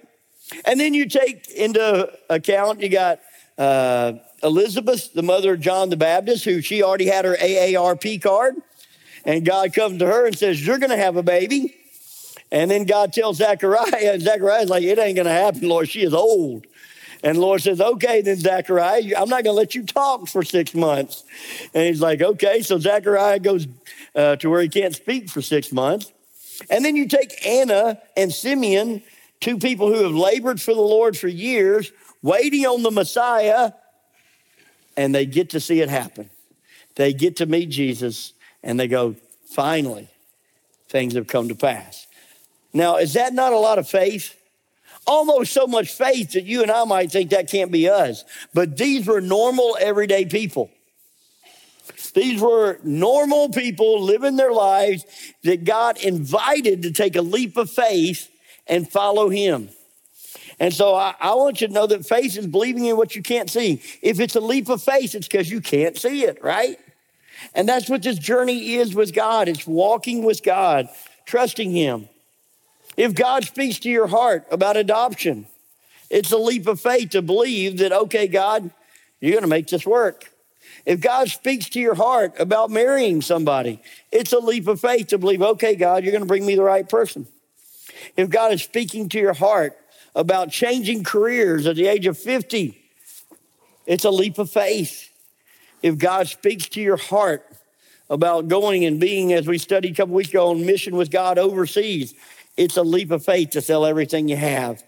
And 0.66 0.80
then 0.80 0.94
you 0.94 1.08
take 1.08 1.50
into 1.52 2.12
account, 2.30 2.82
you 2.82 2.90
got 2.90 3.20
uh, 3.58 4.14
Elizabeth, 4.42 5.14
the 5.14 5.24
mother 5.24 5.54
of 5.54 5.62
John 5.62 5.90
the 5.90 5.98
Baptist, 5.98 6.46
who 6.46 6.62
she 6.62 6.84
already 6.84 7.08
had 7.08 7.26
her 7.26 7.36
AARP 7.36 8.22
card. 8.22 8.56
And 9.26 9.46
God 9.46 9.74
comes 9.74 10.00
to 10.00 10.06
her 10.06 10.26
and 10.26 10.38
says, 10.38 10.66
You're 10.66 10.80
going 10.80 10.90
to 10.90 10.98
have 10.98 11.16
a 11.16 11.24
baby. 11.24 11.76
And 12.52 12.70
then 12.70 12.86
God 12.86 13.14
tells 13.14 13.38
Zechariah, 13.38 14.14
and 14.14 14.22
Zechariah's 14.22 14.70
like, 14.70 14.84
It 14.84 15.00
ain't 15.00 15.16
going 15.16 15.26
to 15.26 15.32
happen, 15.32 15.68
Lord. 15.68 15.90
She 15.90 16.04
is 16.04 16.14
old. 16.14 16.66
And 17.24 17.38
Lord 17.38 17.62
says, 17.62 17.80
Okay, 17.80 18.22
then, 18.22 18.36
Zechariah, 18.36 19.14
I'm 19.18 19.30
not 19.30 19.44
going 19.44 19.56
to 19.56 19.60
let 19.60 19.76
you 19.76 19.84
talk 19.84 20.28
for 20.28 20.44
six 20.44 20.74
months. 20.74 21.24
And 21.74 21.88
he's 21.88 22.02
like, 22.02 22.22
Okay. 22.22 22.62
So 22.62 22.80
Zechariah 22.80 23.40
goes 23.40 23.68
uh, 24.16 24.36
to 24.38 24.50
where 24.50 24.62
he 24.62 24.70
can't 24.70 24.94
speak 24.94 25.30
for 25.30 25.42
six 25.42 25.72
months. 25.72 26.12
And 26.70 26.84
then 26.84 26.96
you 26.96 27.08
take 27.08 27.46
Anna 27.46 28.00
and 28.16 28.32
Simeon, 28.32 29.02
two 29.44 29.58
people 29.58 29.94
who 29.94 30.04
have 30.04 30.16
labored 30.16 30.62
for 30.62 30.74
the 30.74 30.82
Lord 30.82 31.18
for 31.18 31.28
years, 31.28 31.92
waiting 32.22 32.66
on 32.66 32.82
the 32.82 32.92
Messiah, 32.92 33.74
and 34.96 35.14
they 35.14 35.26
get 35.26 35.50
to 35.50 35.60
see 35.60 35.82
it 35.82 35.90
happen. 35.90 36.30
They 36.96 37.12
get 37.12 37.38
to 37.38 37.46
meet 37.46 37.70
Jesus, 37.70 38.34
and 38.64 38.80
they 38.80 38.88
go, 38.88 39.16
Finally, 39.50 40.08
things 40.88 41.14
have 41.14 41.28
come 41.28 41.50
to 41.50 41.56
pass. 41.56 42.08
Now, 42.72 42.98
is 42.98 43.14
that 43.14 43.34
not 43.34 43.54
a 43.54 43.58
lot 43.58 43.78
of 43.78 43.88
faith? 43.88 44.36
almost 45.06 45.52
so 45.52 45.68
much 45.68 45.92
faith 45.92 46.32
that 46.32 46.46
you 46.46 46.62
and 46.62 46.72
I 46.72 46.86
might 46.86 47.12
think 47.12 47.32
that 47.32 47.50
can't 47.50 47.74
be 47.74 47.90
us. 47.90 48.24
But 48.54 48.78
these 48.78 49.06
were 49.06 49.20
normal, 49.20 49.78
everyday 49.78 50.24
people. 50.24 50.72
These 52.14 52.40
were 52.40 52.80
normal 52.84 53.50
people 53.50 54.02
living 54.02 54.38
their 54.38 54.54
lives 54.54 55.04
that 55.44 55.66
God 55.66 55.98
invited 55.98 56.84
to 56.84 56.94
take 56.94 57.18
a 57.18 57.22
leap 57.22 57.58
of 57.58 57.70
faith 57.70 58.30
and 58.68 58.90
follow 58.90 59.30
Him. 59.30 59.70
And 60.60 60.74
so 60.74 60.96
I, 60.96 61.16
I, 61.20 61.34
want 61.36 61.62
you 61.62 61.68
to 61.68 61.74
know 61.74 61.88
that 61.88 62.06
faith 62.06 62.38
is 62.38 62.48
believing 62.48 62.86
in 62.86 62.96
what 62.96 63.16
you 63.16 63.24
can't 63.24 63.50
see. 63.50 63.82
If 64.02 64.20
it's 64.20 64.36
a 64.36 64.40
leap 64.40 64.70
of 64.70 64.82
faith, 64.82 65.16
it's 65.16 65.28
because 65.28 65.50
you 65.50 65.62
can't 65.62 65.98
see 65.98 66.26
it, 66.26 66.44
right? 66.44 66.78
And 67.56 67.68
that's 67.68 67.90
what 67.90 68.04
this 68.04 68.18
journey 68.18 68.76
is 68.76 68.96
with 68.96 69.14
God. 69.14 69.48
It's 69.48 69.68
walking 69.68 70.24
with 70.24 70.44
God, 70.44 70.90
trusting 71.26 71.72
Him. 71.72 72.08
If 72.96 73.16
God 73.16 73.44
speaks 73.44 73.80
to 73.80 73.90
your 73.90 74.08
heart 74.08 74.46
about 74.52 74.78
adoption, 74.78 75.48
it's 76.10 76.32
a 76.32 76.38
leap 76.38 76.68
of 76.68 76.80
faith 76.80 77.12
to 77.12 77.22
believe 77.22 77.80
that, 77.80 77.92
okay, 77.92 78.28
God, 78.28 78.70
you're 79.20 79.32
going 79.32 79.44
to 79.44 79.48
make 79.48 79.68
this 79.68 79.86
work. 79.86 80.32
If 80.86 81.00
God 81.00 81.30
speaks 81.30 81.70
to 81.70 81.80
your 81.80 81.96
heart 81.96 82.34
about 82.40 82.70
marrying 82.70 83.22
somebody, 83.22 83.82
it's 84.12 84.34
a 84.34 84.40
leap 84.40 84.68
of 84.68 84.80
faith 84.80 85.08
to 85.08 85.18
believe, 85.18 85.42
okay, 85.42 85.76
God, 85.76 86.04
you're 86.04 86.12
going 86.12 86.24
to 86.24 86.28
bring 86.28 86.46
me 86.46 86.56
the 86.56 86.64
right 86.64 86.88
person. 86.88 87.28
If 88.18 88.30
God 88.30 88.54
is 88.54 88.64
speaking 88.64 89.10
to 89.10 89.20
your 89.20 89.34
heart 89.34 89.78
about 90.16 90.52
changing 90.52 91.04
careers 91.04 91.66
at 91.68 91.76
the 91.76 91.88
age 91.88 92.06
of 92.06 92.18
50, 92.18 92.80
it's 93.86 94.06
a 94.06 94.12
leap 94.12 94.38
of 94.38 94.50
faith. 94.50 95.10
If 95.82 95.98
God 95.98 96.28
speaks 96.28 96.70
to 96.70 96.82
your 96.82 96.98
heart 96.98 97.46
about 98.10 98.48
going 98.48 98.86
and 98.86 99.00
being, 99.00 99.34
as 99.34 99.48
we 99.48 99.58
studied 99.58 99.94
a 99.94 99.96
couple 99.96 100.16
weeks 100.16 100.30
ago, 100.30 100.50
on 100.50 100.66
mission 100.66 100.96
with 100.96 101.10
God 101.10 101.38
overseas. 101.38 102.14
It's 102.56 102.78
a 102.78 102.84
leap 102.84 103.12
of 103.12 103.26
faith 103.26 103.52
to 103.52 103.62
sell 103.62 103.86
everything 103.86 104.28
you 104.28 104.36
have, 104.36 104.84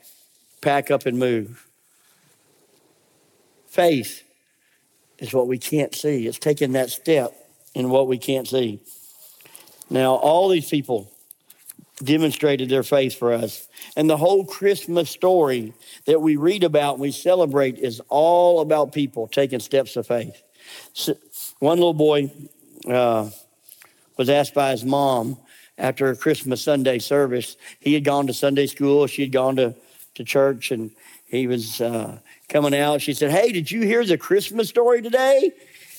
pack 0.61 0.91
up 0.91 1.05
and 1.05 1.17
move. 1.17 1.67
Faith 3.67 4.23
is 5.17 5.33
what 5.33 5.47
we 5.47 5.57
can't 5.57 5.95
see. 5.95 6.27
It's 6.27 6.37
taking 6.37 6.73
that 6.73 6.91
step 6.91 7.33
in 7.73 7.89
what 7.89 8.07
we 8.07 8.17
can't 8.17 8.47
see. 8.47 8.79
Now, 9.89 10.15
all 10.15 10.49
these 10.49 10.69
people 10.69 11.11
demonstrated 12.03 12.69
their 12.69 12.83
faith 12.83 13.17
for 13.17 13.33
us. 13.33 13.67
And 13.95 14.09
the 14.09 14.17
whole 14.17 14.45
Christmas 14.45 15.09
story 15.09 15.73
that 16.05 16.21
we 16.21 16.35
read 16.35 16.63
about 16.63 16.99
we 16.99 17.11
celebrate 17.11 17.77
is 17.79 18.01
all 18.09 18.59
about 18.59 18.91
people 18.91 19.27
taking 19.27 19.59
steps 19.59 19.95
of 19.95 20.07
faith. 20.07 20.41
So 20.93 21.15
one 21.59 21.77
little 21.77 21.93
boy 21.93 22.31
uh, 22.87 23.29
was 24.17 24.29
asked 24.29 24.53
by 24.53 24.71
his 24.71 24.83
mom 24.83 25.37
after 25.77 26.09
a 26.09 26.15
Christmas 26.15 26.61
Sunday 26.61 26.99
service. 26.99 27.57
He 27.79 27.93
had 27.93 28.03
gone 28.03 28.27
to 28.27 28.33
Sunday 28.33 28.67
school, 28.67 29.07
she 29.07 29.23
had 29.23 29.31
gone 29.31 29.55
to, 29.57 29.75
to 30.15 30.23
church, 30.23 30.71
and 30.71 30.91
he 31.25 31.47
was 31.47 31.81
uh, 31.81 32.19
coming 32.49 32.75
out. 32.75 33.01
She 33.01 33.13
said, 33.13 33.31
Hey, 33.31 33.51
did 33.51 33.71
you 33.71 33.81
hear 33.81 34.05
the 34.05 34.17
Christmas 34.17 34.69
story 34.69 35.01
today? 35.01 35.51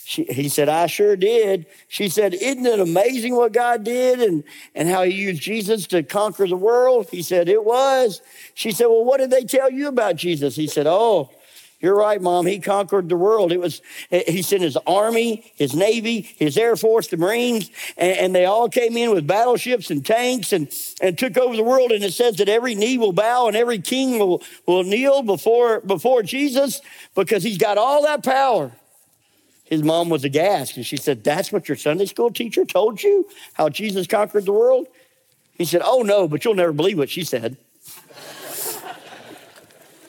She, 0.08 0.22
he 0.22 0.48
said, 0.48 0.68
I 0.68 0.86
sure 0.86 1.16
did. 1.16 1.66
She 1.88 2.08
said, 2.08 2.32
Isn't 2.32 2.64
it 2.64 2.78
amazing 2.78 3.34
what 3.34 3.50
God 3.50 3.82
did 3.82 4.20
and, 4.20 4.44
and 4.72 4.88
how 4.88 5.02
he 5.02 5.10
used 5.10 5.42
Jesus 5.42 5.88
to 5.88 6.04
conquer 6.04 6.46
the 6.46 6.56
world? 6.56 7.08
He 7.10 7.22
said, 7.22 7.48
It 7.48 7.64
was. 7.64 8.22
She 8.54 8.70
said, 8.70 8.86
Well, 8.86 9.04
what 9.04 9.18
did 9.18 9.30
they 9.30 9.42
tell 9.42 9.68
you 9.68 9.88
about 9.88 10.14
Jesus? 10.14 10.54
He 10.54 10.68
said, 10.68 10.86
Oh, 10.86 11.30
you're 11.80 11.96
right, 11.96 12.22
Mom. 12.22 12.46
He 12.46 12.60
conquered 12.60 13.08
the 13.08 13.16
world. 13.16 13.50
It 13.50 13.58
was, 13.58 13.82
he 14.08 14.42
sent 14.42 14.62
his 14.62 14.76
army, 14.86 15.52
his 15.56 15.74
navy, 15.74 16.20
his 16.20 16.56
air 16.56 16.76
force, 16.76 17.08
the 17.08 17.16
Marines, 17.16 17.68
and, 17.96 18.16
and, 18.16 18.34
they 18.34 18.44
all 18.44 18.68
came 18.68 18.96
in 18.96 19.10
with 19.10 19.26
battleships 19.26 19.90
and 19.90 20.06
tanks 20.06 20.52
and, 20.52 20.72
and 21.02 21.18
took 21.18 21.36
over 21.36 21.56
the 21.56 21.64
world. 21.64 21.90
And 21.90 22.04
it 22.04 22.14
says 22.14 22.36
that 22.36 22.48
every 22.48 22.76
knee 22.76 22.96
will 22.96 23.12
bow 23.12 23.48
and 23.48 23.56
every 23.56 23.80
king 23.80 24.20
will, 24.20 24.40
will 24.66 24.84
kneel 24.84 25.22
before, 25.22 25.80
before 25.80 26.22
Jesus 26.22 26.80
because 27.16 27.42
he's 27.42 27.58
got 27.58 27.76
all 27.76 28.04
that 28.04 28.22
power. 28.22 28.70
His 29.66 29.82
mom 29.82 30.08
was 30.08 30.24
aghast 30.24 30.76
and 30.76 30.86
she 30.86 30.96
said, 30.96 31.24
That's 31.24 31.52
what 31.52 31.68
your 31.68 31.76
Sunday 31.76 32.06
school 32.06 32.30
teacher 32.30 32.64
told 32.64 33.02
you? 33.02 33.28
How 33.54 33.68
Jesus 33.68 34.06
conquered 34.06 34.46
the 34.46 34.52
world? 34.52 34.86
He 35.52 35.64
said, 35.64 35.82
Oh, 35.84 36.02
no, 36.02 36.28
but 36.28 36.44
you'll 36.44 36.54
never 36.54 36.72
believe 36.72 36.98
what 36.98 37.10
she 37.10 37.24
said. 37.24 37.56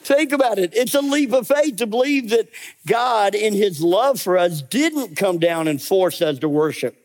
Think 0.04 0.32
about 0.32 0.58
it. 0.58 0.74
It's 0.74 0.94
a 0.94 1.00
leap 1.00 1.32
of 1.32 1.48
faith 1.48 1.76
to 1.76 1.86
believe 1.86 2.30
that 2.30 2.48
God, 2.86 3.34
in 3.34 3.52
his 3.52 3.80
love 3.80 4.20
for 4.20 4.38
us, 4.38 4.62
didn't 4.62 5.16
come 5.16 5.38
down 5.38 5.66
and 5.66 5.82
force 5.82 6.22
us 6.22 6.38
to 6.38 6.48
worship, 6.48 6.96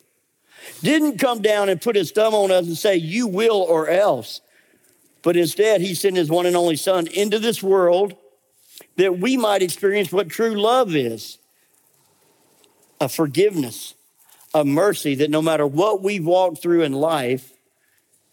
didn't 0.82 1.18
come 1.18 1.42
down 1.42 1.70
and 1.70 1.82
put 1.82 1.96
his 1.96 2.12
thumb 2.12 2.36
on 2.36 2.52
us 2.52 2.68
and 2.68 2.78
say, 2.78 2.96
You 2.96 3.26
will 3.28 3.58
or 3.58 3.90
else. 3.90 4.42
But 5.24 5.38
instead, 5.38 5.82
he 5.82 5.96
sent 5.96 6.18
his 6.18 6.30
one 6.30 6.46
and 6.46 6.56
only 6.56 6.76
son 6.76 7.08
into 7.08 7.40
this 7.40 7.64
world 7.64 8.16
that 8.98 9.18
we 9.18 9.38
might 9.38 9.64
experience 9.64 10.12
what 10.12 10.30
true 10.30 10.54
love 10.54 10.96
is 10.96 11.40
a 13.04 13.10
forgiveness, 13.10 13.94
a 14.54 14.66
mercy 14.66 15.16
that 15.16 15.30
no 15.30 15.42
matter 15.42 15.68
what 15.68 16.02
we've 16.02 16.26
walked 16.26 16.62
through 16.62 16.82
in 16.82 16.94
life, 16.94 17.52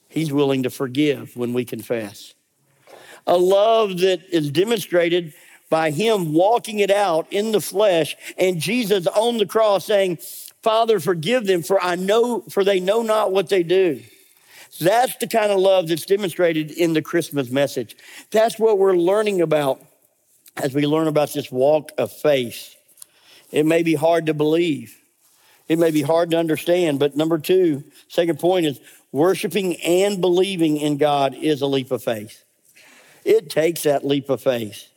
he's 0.09 0.33
willing 0.33 0.63
to 0.63 0.71
forgive 0.71 1.37
when 1.37 1.53
we 1.53 1.65
confess 1.65 2.35
a 3.27 3.37
love 3.37 3.99
that 3.99 4.21
is 4.31 4.51
demonstrated 4.51 5.33
by 5.69 5.91
him 5.91 6.33
walking 6.33 6.81
it 6.81 6.91
out 6.91 7.27
in 7.31 7.53
the 7.53 7.61
flesh 7.61 8.17
and 8.37 8.61
Jesus 8.61 9.07
on 9.07 9.39
the 9.39 9.47
cross 9.47 9.85
saying, 9.85 10.19
Father, 10.63 11.01
forgive 11.01 11.47
them, 11.47 11.63
for 11.63 11.83
I 11.83 11.95
know, 11.95 12.41
for 12.51 12.65
they 12.65 12.81
know 12.81 13.03
not 13.03 13.33
what 13.33 13.49
they 13.49 13.63
do. 13.63 14.03
That's 14.81 15.17
the 15.17 15.27
kind 15.27 15.53
of 15.53 15.59
love 15.59 15.89
that's 15.89 16.07
demonstrated 16.07 16.71
in 16.71 16.93
the 16.93 17.03
Christmas 17.03 17.51
message. 17.51 17.97
That's 18.31 18.59
what 18.59 18.79
we're 18.79 18.97
learning 18.97 19.41
about 19.41 19.81
as 20.57 20.75
we 20.75 20.87
learn 20.87 21.07
about 21.07 21.33
this 21.33 21.51
walk 21.51 21.93
of 21.99 22.13
faith. 22.13 22.75
It 23.51 23.67
may 23.67 23.83
be 23.83 23.95
hard 23.95 24.27
to 24.27 24.35
believe. 24.35 24.97
It 25.69 25.79
may 25.79 25.91
be 25.91 26.03
hard 26.03 26.31
to 26.33 26.39
understand, 26.39 26.99
but 26.99 27.17
number 27.17 27.39
two, 27.39 27.85
second 28.09 28.39
point 28.39 28.67
is 28.67 28.81
worshiping 29.13 29.77
and 29.83 30.21
believing 30.21 30.77
in 30.77 30.97
God 30.97 31.35
is 31.35 31.63
a 31.63 31.67
leap 31.67 31.91
of 31.91 32.03
faith. 32.03 32.45
It 33.25 33.51
takes 33.51 33.85
that 33.85 34.05
leap 34.05 34.31
of 34.31 34.43
faith 34.43 34.89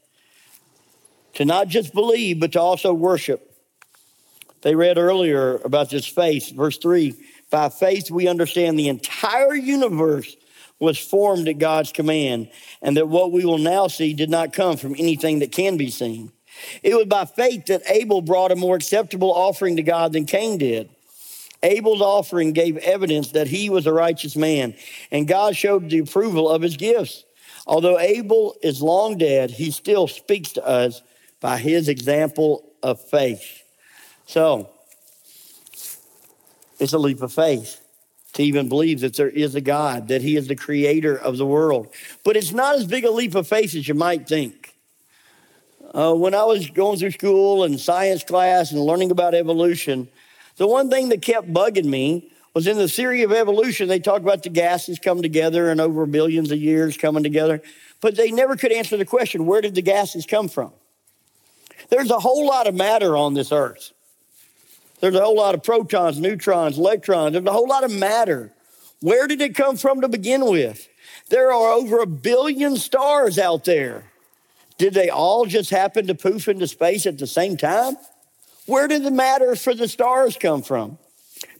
to 1.35 1.45
not 1.45 1.67
just 1.67 1.93
believe, 1.93 2.39
but 2.39 2.53
to 2.53 2.61
also 2.61 2.93
worship. 2.93 3.49
They 4.61 4.75
read 4.75 4.97
earlier 4.97 5.57
about 5.57 5.89
this 5.89 6.05
faith, 6.05 6.51
verse 6.55 6.77
3 6.77 7.15
by 7.53 7.69
faith, 7.69 8.09
we 8.09 8.27
understand 8.27 8.79
the 8.79 8.89
entire 8.89 9.53
universe 9.53 10.35
was 10.79 10.97
formed 10.97 11.47
at 11.47 11.59
God's 11.59 11.91
command, 11.91 12.49
and 12.81 12.97
that 12.97 13.07
what 13.07 13.31
we 13.31 13.45
will 13.45 13.59
now 13.59 13.87
see 13.87 14.15
did 14.15 14.31
not 14.31 14.53
come 14.53 14.75
from 14.75 14.95
anything 14.97 15.37
that 15.39 15.51
can 15.51 15.77
be 15.77 15.91
seen. 15.91 16.31
It 16.81 16.95
was 16.95 17.05
by 17.05 17.25
faith 17.25 17.65
that 17.67 17.81
Abel 17.89 18.21
brought 18.21 18.51
a 18.51 18.55
more 18.55 18.75
acceptable 18.75 19.31
offering 19.31 19.75
to 19.77 19.83
God 19.83 20.13
than 20.13 20.25
Cain 20.25 20.57
did. 20.57 20.89
Abel's 21.61 22.01
offering 22.01 22.51
gave 22.51 22.77
evidence 22.77 23.31
that 23.31 23.47
he 23.47 23.69
was 23.69 23.87
a 23.87 23.93
righteous 23.93 24.35
man, 24.35 24.75
and 25.11 25.27
God 25.27 25.55
showed 25.55 25.89
the 25.89 25.99
approval 25.99 26.49
of 26.49 26.61
his 26.61 26.75
gifts. 26.75 27.23
Although 27.65 27.99
Abel 27.99 28.55
is 28.61 28.81
long 28.81 29.17
dead, 29.17 29.51
he 29.51 29.71
still 29.71 30.07
speaks 30.07 30.51
to 30.53 30.67
us 30.67 31.01
by 31.39 31.57
his 31.57 31.87
example 31.87 32.63
of 32.83 32.99
faith. 33.01 33.63
So, 34.25 34.69
it's 36.79 36.93
a 36.93 36.97
leap 36.97 37.21
of 37.21 37.31
faith 37.31 37.79
to 38.33 38.43
even 38.43 38.67
believe 38.67 39.01
that 39.01 39.15
there 39.15 39.29
is 39.29 39.55
a 39.55 39.61
God, 39.61 40.07
that 40.07 40.21
he 40.21 40.35
is 40.35 40.47
the 40.47 40.55
creator 40.55 41.15
of 41.15 41.37
the 41.37 41.45
world. 41.45 41.93
But 42.23 42.35
it's 42.35 42.51
not 42.51 42.75
as 42.75 42.85
big 42.85 43.05
a 43.05 43.11
leap 43.11 43.35
of 43.35 43.47
faith 43.47 43.75
as 43.75 43.87
you 43.87 43.93
might 43.93 44.27
think. 44.27 44.62
Uh, 45.93 46.13
when 46.13 46.33
I 46.33 46.43
was 46.43 46.69
going 46.71 46.97
through 46.97 47.11
school 47.11 47.63
and 47.63 47.79
science 47.79 48.23
class 48.23 48.71
and 48.71 48.81
learning 48.81 49.11
about 49.11 49.35
evolution, 49.35 50.07
the 50.57 50.67
one 50.67 50.89
thing 50.89 51.09
that 51.09 51.21
kept 51.21 51.53
bugging 51.53 51.85
me 51.85 52.31
was 52.55 52.65
in 52.65 52.77
the 52.77 52.87
theory 52.87 53.21
of 53.23 53.31
evolution, 53.31 53.87
they 53.87 53.99
talk 53.99 54.21
about 54.21 54.43
the 54.43 54.49
gases 54.49 54.97
come 54.99 55.21
together 55.21 55.69
and 55.69 55.79
over 55.79 56.05
billions 56.05 56.51
of 56.51 56.59
years 56.59 56.97
coming 56.97 57.23
together, 57.23 57.61
but 58.01 58.15
they 58.15 58.31
never 58.31 58.55
could 58.55 58.71
answer 58.71 58.97
the 58.97 59.05
question 59.05 59.45
where 59.45 59.61
did 59.61 59.75
the 59.75 59.81
gases 59.81 60.25
come 60.25 60.47
from? 60.47 60.71
There's 61.89 62.09
a 62.09 62.19
whole 62.19 62.47
lot 62.47 62.67
of 62.67 62.73
matter 62.73 63.15
on 63.15 63.33
this 63.33 63.51
earth. 63.51 63.91
There's 64.99 65.15
a 65.15 65.21
whole 65.21 65.35
lot 65.35 65.53
of 65.53 65.63
protons, 65.63 66.19
neutrons, 66.19 66.77
electrons. 66.77 67.33
There's 67.33 67.45
a 67.45 67.51
whole 67.51 67.67
lot 67.67 67.83
of 67.83 67.91
matter. 67.91 68.51
Where 68.99 69.27
did 69.27 69.41
it 69.41 69.53
come 69.53 69.75
from 69.75 70.01
to 70.01 70.07
begin 70.07 70.45
with? 70.45 70.87
There 71.29 71.51
are 71.51 71.71
over 71.71 71.99
a 71.99 72.07
billion 72.07 72.77
stars 72.77 73.37
out 73.37 73.65
there. 73.65 74.05
Did 74.77 74.93
they 74.93 75.09
all 75.09 75.45
just 75.45 75.69
happen 75.69 76.07
to 76.07 76.15
poof 76.15 76.47
into 76.47 76.67
space 76.67 77.05
at 77.05 77.17
the 77.17 77.27
same 77.27 77.57
time? 77.57 77.95
Where 78.65 78.87
did 78.87 79.03
the 79.03 79.11
matter 79.11 79.55
for 79.55 79.73
the 79.73 79.87
stars 79.87 80.37
come 80.37 80.61
from? 80.61 80.97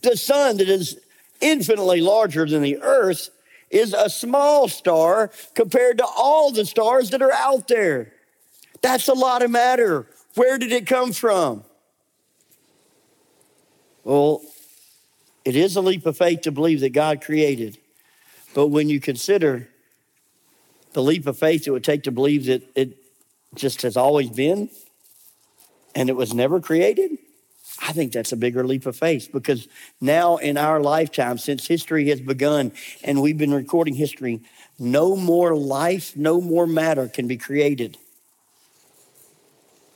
The 0.01 0.17
sun, 0.17 0.58
that 0.58 0.70
is 0.70 1.00
infinitely 1.41 2.01
larger 2.01 2.46
than 2.46 2.62
the 2.62 2.82
earth, 2.82 3.29
is 3.70 3.93
a 3.93 4.10
small 4.10 4.67
star 4.67 5.32
compared 5.55 5.98
to 5.98 6.05
all 6.05 6.51
the 6.51 6.65
stars 6.65 7.10
that 7.10 7.22
are 7.22 7.32
out 7.32 7.67
there. 7.67 8.13
That's 8.82 9.08
a 9.08 9.13
lot 9.13 9.41
of 9.41 9.51
matter. 9.51 10.08
Where 10.36 10.58
did 10.58 10.72
it 10.72 10.88
come 10.88 11.12
from? 11.12 11.63
Well, 14.03 14.41
it 15.46 15.55
is 15.55 15.75
a 15.75 15.82
leap 15.82 16.05
of 16.05 16.17
faith 16.17 16.41
to 16.41 16.51
believe 16.51 16.82
that 16.82 16.89
God 16.89 17.22
created. 17.22 17.77
But 18.53 18.67
when 18.67 18.89
you 18.89 19.00
consider 19.00 19.70
the 20.93 21.01
leap 21.01 21.25
of 21.25 21.38
faith 21.38 21.67
it 21.67 21.72
would 21.72 21.84
take 21.84 22.03
to 22.03 22.12
believe 22.12 22.46
that 22.46 22.62
it 22.75 22.98
just 23.55 23.81
has 23.83 23.98
always 23.98 24.29
been 24.29 24.69
and 25.95 26.10
it 26.10 26.15
was 26.15 26.33
never 26.33 26.60
created, 26.60 27.17
I 27.81 27.91
think 27.91 28.13
that's 28.13 28.31
a 28.31 28.38
bigger 28.38 28.65
leap 28.65 28.86
of 28.86 28.95
faith 28.95 29.29
because 29.31 29.67
now 30.00 30.38
in 30.38 30.57
our 30.57 30.81
lifetime, 30.81 31.38
since 31.38 31.67
history 31.67 32.10
has 32.10 32.22
begun 32.22 32.72
and 33.03 33.22
we've 33.22 33.38
been 33.38 33.53
recording 33.53 33.95
history, 33.95 34.41
no 34.79 35.15
more 35.15 35.55
life, 35.55 36.15
no 36.15 36.41
more 36.41 36.67
matter 36.67 37.07
can 37.07 37.27
be 37.27 37.38
created, 37.38 37.98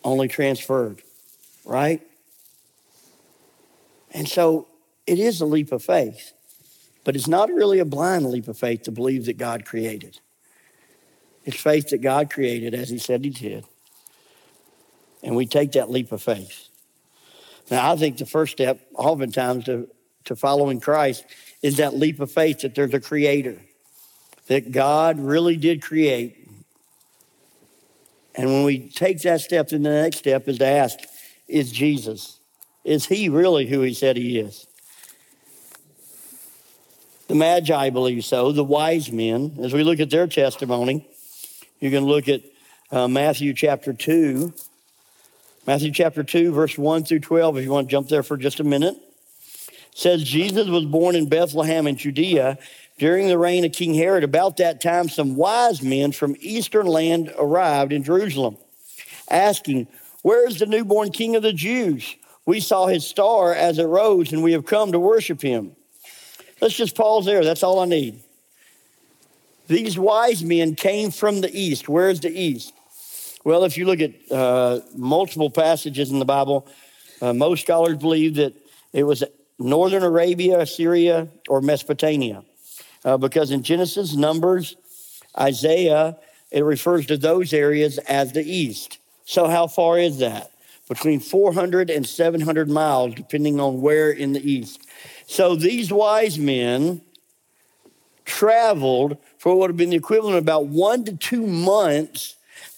only 0.03 0.27
transferred, 0.27 1.01
right? 1.65 2.01
And 4.11 4.27
so 4.27 4.67
it 5.05 5.19
is 5.19 5.41
a 5.41 5.45
leap 5.45 5.71
of 5.71 5.83
faith, 5.83 6.33
but 7.03 7.15
it's 7.15 7.27
not 7.27 7.49
really 7.49 7.79
a 7.79 7.85
blind 7.85 8.25
leap 8.25 8.47
of 8.47 8.57
faith 8.57 8.83
to 8.83 8.91
believe 8.91 9.25
that 9.25 9.37
God 9.37 9.65
created. 9.65 10.19
It's 11.48 11.62
faith 11.62 11.92
that 11.92 12.01
God 12.01 12.30
created 12.30 12.74
as 12.74 12.89
He 12.89 13.00
said 13.00 13.24
He 13.24 13.30
did. 13.30 13.63
And 15.24 15.34
we 15.34 15.46
take 15.46 15.72
that 15.72 15.89
leap 15.89 16.12
of 16.12 16.22
faith. 16.22 16.68
Now, 17.72 17.94
I 17.94 17.96
think 17.96 18.18
the 18.18 18.25
first 18.25 18.51
step, 18.51 18.82
oftentimes, 18.94 19.63
to, 19.66 19.88
to 20.25 20.36
following 20.36 20.82
Christ 20.82 21.24
is 21.63 21.77
that 21.77 21.96
leap 21.96 22.20
of 22.20 22.30
faith 22.30 22.60
that 22.60 22.75
there's 22.75 22.94
a 22.94 23.00
creator, 23.00 23.62
that 24.48 24.74
God 24.74 25.22
really 25.22 25.56
did 25.56 25.82
create. 25.82 26.50
And 28.36 28.50
when 28.50 28.66
we 28.66 28.89
take 28.89 29.22
that 29.22 29.39
step, 29.39 29.70
then 29.70 29.84
the 29.84 29.89
next 29.89 30.18
step 30.18 30.50
is 30.50 30.58
to 30.58 30.68
ask, 30.68 31.00
is 31.48 31.72
Jesus, 31.72 32.42
is 32.84 33.06
he 33.06 33.30
really 33.30 33.68
who 33.68 33.82
he 33.82 33.94
said 33.94 34.18
he 34.18 34.38
is? 34.38 34.68
The 37.30 37.36
Magi 37.36 37.89
believe 37.89 38.25
so, 38.25 38.51
the 38.51 38.66
wise 38.66 39.12
men. 39.13 39.60
As 39.62 39.74
we 39.74 39.84
look 39.84 40.01
at 40.01 40.10
their 40.10 40.27
testimony, 40.27 41.10
you 41.79 41.91
can 41.91 42.05
look 42.05 42.27
at 42.27 42.41
uh, 42.91 43.07
Matthew 43.07 43.53
chapter 43.53 43.93
2. 43.93 44.53
Matthew 45.67 45.91
chapter 45.91 46.24
2, 46.24 46.51
verse 46.53 46.77
1 46.77 47.03
through 47.03 47.19
12, 47.19 47.57
if 47.57 47.63
you 47.65 47.72
want 47.72 47.88
to 47.88 47.91
jump 47.91 48.07
there 48.07 48.24
for 48.24 48.38
just 48.38 48.60
a 48.60 48.63
minute. 48.63 48.96
It 48.96 49.74
says, 49.93 50.24
Jesus 50.24 50.67
was 50.67 50.86
born 50.86 51.15
in 51.15 51.27
Bethlehem 51.27 51.88
in 51.88 51.98
Judea 51.98 52.57
during 52.98 53.27
the 53.27 53.38
reign 53.38 53.65
of 53.65 53.74
King 53.74 53.93
Herod. 53.93 54.24
About 54.24 54.57
that 54.57 54.81
time, 54.81 55.10
some 55.10 55.36
wise 55.36 55.81
men 55.81 56.13
from 56.13 56.36
eastern 56.39 56.86
land 56.86 57.34
arrived 57.38 57.91
in 57.91 58.03
Jerusalem, 58.03 58.57
asking, 59.29 59.88
Where 60.22 60.48
is 60.48 60.60
the 60.60 60.65
newborn 60.65 61.12
king 61.12 61.36
of 61.36 61.43
the 61.43 61.53
Jews? 61.53 62.15
We 62.46 62.62
saw 62.62 62.88
his 62.88 63.05
star 63.05 63.53
as 63.53 63.77
it 63.77 63.86
rose, 63.86 64.31
and 64.31 64.41
we 64.41 64.53
have 64.53 64.65
come 64.65 64.93
to 64.93 65.00
worship 65.00 65.41
him. 65.41 65.75
Let's 66.62 66.75
just 66.75 66.96
pause 66.96 67.25
there. 67.25 67.43
That's 67.43 67.62
all 67.62 67.79
I 67.79 67.86
need. 67.86 68.22
These 69.67 70.00
wise 70.00 70.43
men 70.43 70.75
came 70.75 71.12
from 71.12 71.41
the 71.41 71.51
east. 71.53 71.89
Where's 71.89 72.21
the 72.21 72.29
east? 72.29 72.74
Well, 73.43 73.65
if 73.65 73.77
you 73.77 73.86
look 73.86 74.00
at 74.00 74.13
uh, 74.31 74.79
multiple 74.95 75.50
passages 75.50 76.09
in 76.09 76.19
the 76.19 76.25
Bible, 76.25 76.67
uh, 77.21 77.33
most 77.33 77.62
scholars 77.62 77.97
believe 77.97 78.36
that 78.36 78.53
it 78.93 79.03
was 79.03 79.24
northern 79.59 80.03
Arabia, 80.03 80.65
Syria, 80.65 81.27
or 81.50 81.62
Mesopotamia. 81.62 82.43
Uh, 83.03 83.17
because 83.17 83.51
in 83.51 83.63
Genesis, 83.63 84.15
Numbers, 84.15 84.75
Isaiah, 85.38 86.17
it 86.51 86.63
refers 86.63 87.05
to 87.07 87.17
those 87.17 87.53
areas 87.53 87.97
as 88.00 88.33
the 88.33 88.43
east. 88.43 88.97
So, 89.25 89.47
how 89.47 89.67
far 89.67 90.00
is 90.00 90.19
that? 90.19 90.51
Between 90.88 91.19
400 91.19 91.89
and 91.89 92.07
700 92.07 92.69
miles, 92.69 93.15
depending 93.15 93.59
on 93.59 93.81
where 93.81 94.12
in 94.12 94.31
the 94.31 94.51
east. 94.51 94.81
So, 95.27 95.55
these 95.55 95.91
wise 95.91 96.39
men 96.39 97.01
traveled 98.27 99.17
for 99.39 99.53
what 99.53 99.60
would 99.60 99.69
have 99.72 99.77
been 99.77 99.89
the 99.89 99.96
equivalent 99.96 100.38
of 100.38 100.43
about 100.43 100.67
one 100.67 101.03
to 101.05 101.15
two 101.15 101.48
months 101.48 102.36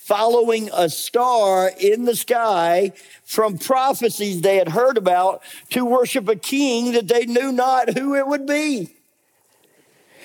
following 0.09 0.69
a 0.73 0.89
star 0.89 1.71
in 1.79 2.05
the 2.05 2.15
sky 2.15 2.93
from 3.25 3.57
prophecies 3.57 4.41
they 4.41 4.55
had 4.55 4.69
heard 4.69 4.97
about 4.97 5.41
to 5.69 5.83
worship 5.83 6.27
a 6.29 6.35
king 6.35 6.93
that 6.93 7.07
they 7.07 7.25
knew 7.25 7.51
not 7.51 7.97
who 7.97 8.15
it 8.15 8.25
would 8.25 8.45
be. 8.47 8.95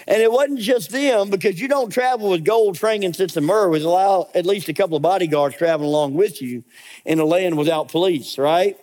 And 0.06 0.20
it 0.20 0.30
wasn't 0.30 0.60
just 0.60 0.90
them 0.90 1.30
because 1.30 1.60
you 1.60 1.66
don't 1.66 1.90
travel 1.90 2.30
with 2.30 2.44
gold, 2.44 2.78
frankincense, 2.78 3.36
and 3.36 3.46
myrrh 3.46 3.70
without 3.70 4.28
at 4.34 4.44
least 4.44 4.68
a 4.68 4.74
couple 4.74 4.96
of 4.96 5.02
bodyguards 5.02 5.56
traveling 5.56 5.88
along 5.88 6.14
with 6.14 6.42
you 6.42 6.62
in 7.06 7.18
a 7.18 7.24
land 7.24 7.56
without 7.56 7.88
police, 7.88 8.36
right? 8.36 8.78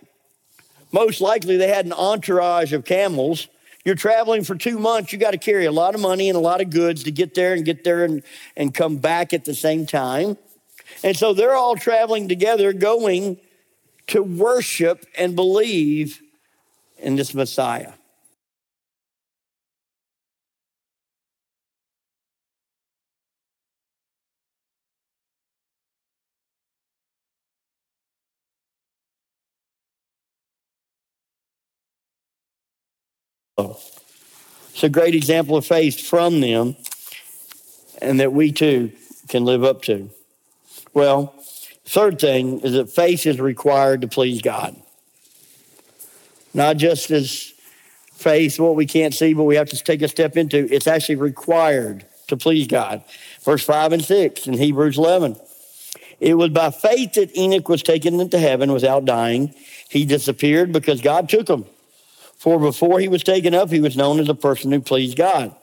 Most 0.92 1.22
likely 1.22 1.58
they 1.58 1.68
had 1.68 1.86
an 1.86 1.94
entourage 1.94 2.74
of 2.74 2.86
camels 2.86 3.48
you're 3.84 3.96
traveling 3.96 4.44
for 4.44 4.56
two 4.56 4.78
months, 4.78 5.12
you 5.12 5.20
got 5.20 5.32
to 5.32 5.38
carry 5.38 5.66
a 5.66 5.72
lot 5.72 5.96
of 5.96 6.02
money 6.02 6.30
and 6.30 6.38
a 6.38 6.42
lot 6.42 6.62
of 6.62 6.70
goods 6.70 7.04
to 7.04 7.12
get 7.12 7.34
there 7.34 7.54
and 7.54 7.66
get 7.66 7.84
there 7.84 8.06
and, 8.06 8.24
and 8.56 8.74
come 8.74 8.98
back 8.98 9.34
at 9.34 9.46
the 9.46 9.56
same 9.56 9.86
time. 9.86 10.38
And 11.04 11.16
so 11.18 11.34
they're 11.34 11.56
all 11.56 11.76
traveling 11.76 12.28
together, 12.28 12.74
going 12.74 13.40
to 14.08 14.22
worship 14.22 15.06
and 15.18 15.36
believe 15.36 16.22
in 16.98 17.16
this 17.16 17.34
Messiah. 17.34 17.94
It's 34.82 34.88
a 34.88 35.00
great 35.00 35.14
example 35.14 35.58
of 35.58 35.64
faith 35.64 36.08
from 36.08 36.42
them 36.42 36.76
and 38.02 38.20
that 38.20 38.34
we 38.34 38.52
too 38.52 38.92
can 39.28 39.46
live 39.46 39.64
up 39.64 39.84
to. 39.84 40.10
Well, 40.92 41.36
third 41.86 42.20
thing 42.20 42.62
is 42.62 42.74
that 42.74 42.90
faith 42.90 43.28
is 43.28 43.40
required 43.40 44.02
to 44.02 44.08
please 44.08 44.42
God. 44.42 44.76
Not 46.56 46.78
just 46.78 47.12
as 47.12 47.54
faith, 48.14 48.60
what 48.60 48.76
we 48.76 48.88
can't 48.88 49.14
see, 49.14 49.36
but 49.36 49.44
we 49.44 49.56
have 49.56 49.70
to 49.70 49.78
take 49.84 50.02
a 50.02 50.08
step 50.08 50.36
into. 50.36 50.68
It's 50.74 50.88
actually 50.88 51.18
required 51.18 52.08
to 52.30 52.36
please 52.36 52.66
God. 52.66 53.04
Verse 53.44 53.64
5 53.64 53.94
and 53.94 54.04
6 54.04 54.48
in 54.48 54.54
Hebrews 54.54 54.98
11. 54.98 55.36
It 56.20 56.34
was 56.34 56.50
by 56.50 56.72
faith 56.72 57.14
that 57.14 57.38
Enoch 57.38 57.70
was 57.70 57.84
taken 57.84 58.20
into 58.20 58.40
heaven 58.40 58.72
without 58.74 59.06
dying. 59.06 59.54
He 59.90 60.06
disappeared 60.06 60.72
because 60.72 61.02
God 61.02 61.30
took 61.30 61.48
him. 61.48 61.66
For 62.42 62.58
before 62.58 63.00
he 63.00 63.08
was 63.08 63.22
taken 63.22 63.54
up, 63.54 63.70
he 63.70 63.80
was 63.80 63.96
known 63.96 64.20
as 64.20 64.28
a 64.28 64.34
person 64.34 64.72
who 64.72 64.82
pleased 64.82 65.16
God. 65.16 65.56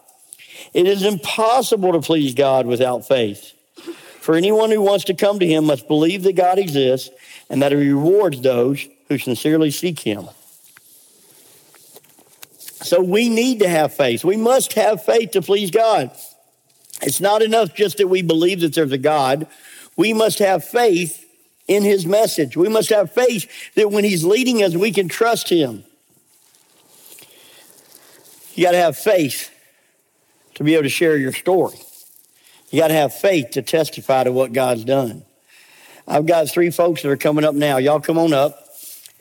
It 0.72 0.86
is 0.86 1.02
impossible 1.02 1.90
to 1.90 2.00
please 2.00 2.34
God 2.34 2.66
without 2.66 3.00
faith. 3.04 3.52
For 4.20 4.36
anyone 4.36 4.70
who 4.70 4.80
wants 4.80 5.06
to 5.06 5.14
come 5.14 5.40
to 5.40 5.46
him 5.46 5.64
must 5.64 5.88
believe 5.88 6.22
that 6.22 6.36
God 6.36 6.56
exists 6.56 7.10
and 7.50 7.60
that 7.62 7.72
he 7.72 7.78
rewards 7.78 8.40
those 8.42 8.86
who 9.08 9.18
sincerely 9.18 9.72
seek 9.72 9.98
him. 9.98 10.28
So 12.60 13.02
we 13.02 13.28
need 13.28 13.58
to 13.58 13.68
have 13.68 13.92
faith. 13.92 14.24
We 14.24 14.36
must 14.36 14.74
have 14.74 15.04
faith 15.04 15.32
to 15.32 15.42
please 15.42 15.72
God. 15.72 16.12
It's 17.02 17.20
not 17.20 17.42
enough 17.42 17.74
just 17.74 17.96
that 17.96 18.06
we 18.06 18.22
believe 18.22 18.60
that 18.60 18.74
there's 18.74 18.92
a 18.92 18.98
God. 18.98 19.48
We 19.96 20.12
must 20.12 20.38
have 20.38 20.62
faith 20.62 21.26
in 21.66 21.82
his 21.82 22.06
message. 22.06 22.56
We 22.56 22.68
must 22.68 22.90
have 22.90 23.10
faith 23.10 23.50
that 23.74 23.90
when 23.90 24.04
he's 24.04 24.22
leading 24.22 24.62
us, 24.62 24.76
we 24.76 24.92
can 24.92 25.08
trust 25.08 25.48
him. 25.48 25.82
You 28.58 28.64
got 28.64 28.72
to 28.72 28.78
have 28.78 28.98
faith 28.98 29.52
to 30.54 30.64
be 30.64 30.74
able 30.74 30.82
to 30.82 30.88
share 30.88 31.16
your 31.16 31.32
story. 31.32 31.78
You 32.72 32.80
got 32.80 32.88
to 32.88 32.94
have 32.94 33.14
faith 33.14 33.52
to 33.52 33.62
testify 33.62 34.24
to 34.24 34.32
what 34.32 34.52
God's 34.52 34.82
done. 34.82 35.22
I've 36.08 36.26
got 36.26 36.50
three 36.50 36.70
folks 36.70 37.02
that 37.02 37.08
are 37.08 37.16
coming 37.16 37.44
up 37.44 37.54
now. 37.54 37.76
Y'all 37.76 38.00
come 38.00 38.18
on 38.18 38.32
up, 38.32 38.66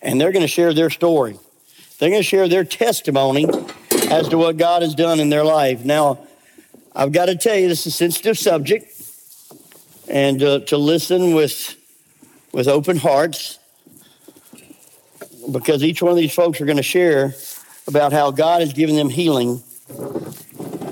and 0.01 0.19
they're 0.19 0.31
going 0.31 0.41
to 0.41 0.47
share 0.47 0.73
their 0.73 0.89
story. 0.89 1.37
They're 1.99 2.09
going 2.09 2.23
to 2.23 2.27
share 2.27 2.47
their 2.47 2.63
testimony 2.63 3.45
as 4.09 4.27
to 4.29 4.39
what 4.39 4.57
God 4.57 4.81
has 4.81 4.95
done 4.95 5.19
in 5.19 5.29
their 5.29 5.45
life. 5.45 5.85
Now, 5.85 6.17
I've 6.95 7.11
got 7.11 7.27
to 7.27 7.35
tell 7.35 7.55
you, 7.55 7.67
this 7.67 7.81
is 7.81 7.93
a 7.93 7.95
sensitive 7.95 8.39
subject, 8.39 8.91
and 10.09 10.41
uh, 10.41 10.59
to 10.61 10.77
listen 10.77 11.35
with 11.35 11.75
with 12.53 12.67
open 12.67 12.97
hearts, 12.97 13.59
because 15.51 15.83
each 15.83 16.01
one 16.01 16.09
of 16.09 16.17
these 16.17 16.33
folks 16.33 16.59
are 16.59 16.65
going 16.65 16.77
to 16.77 16.81
share 16.81 17.35
about 17.87 18.11
how 18.11 18.31
God 18.31 18.61
has 18.61 18.73
given 18.73 18.95
them 18.95 19.09
healing 19.09 19.63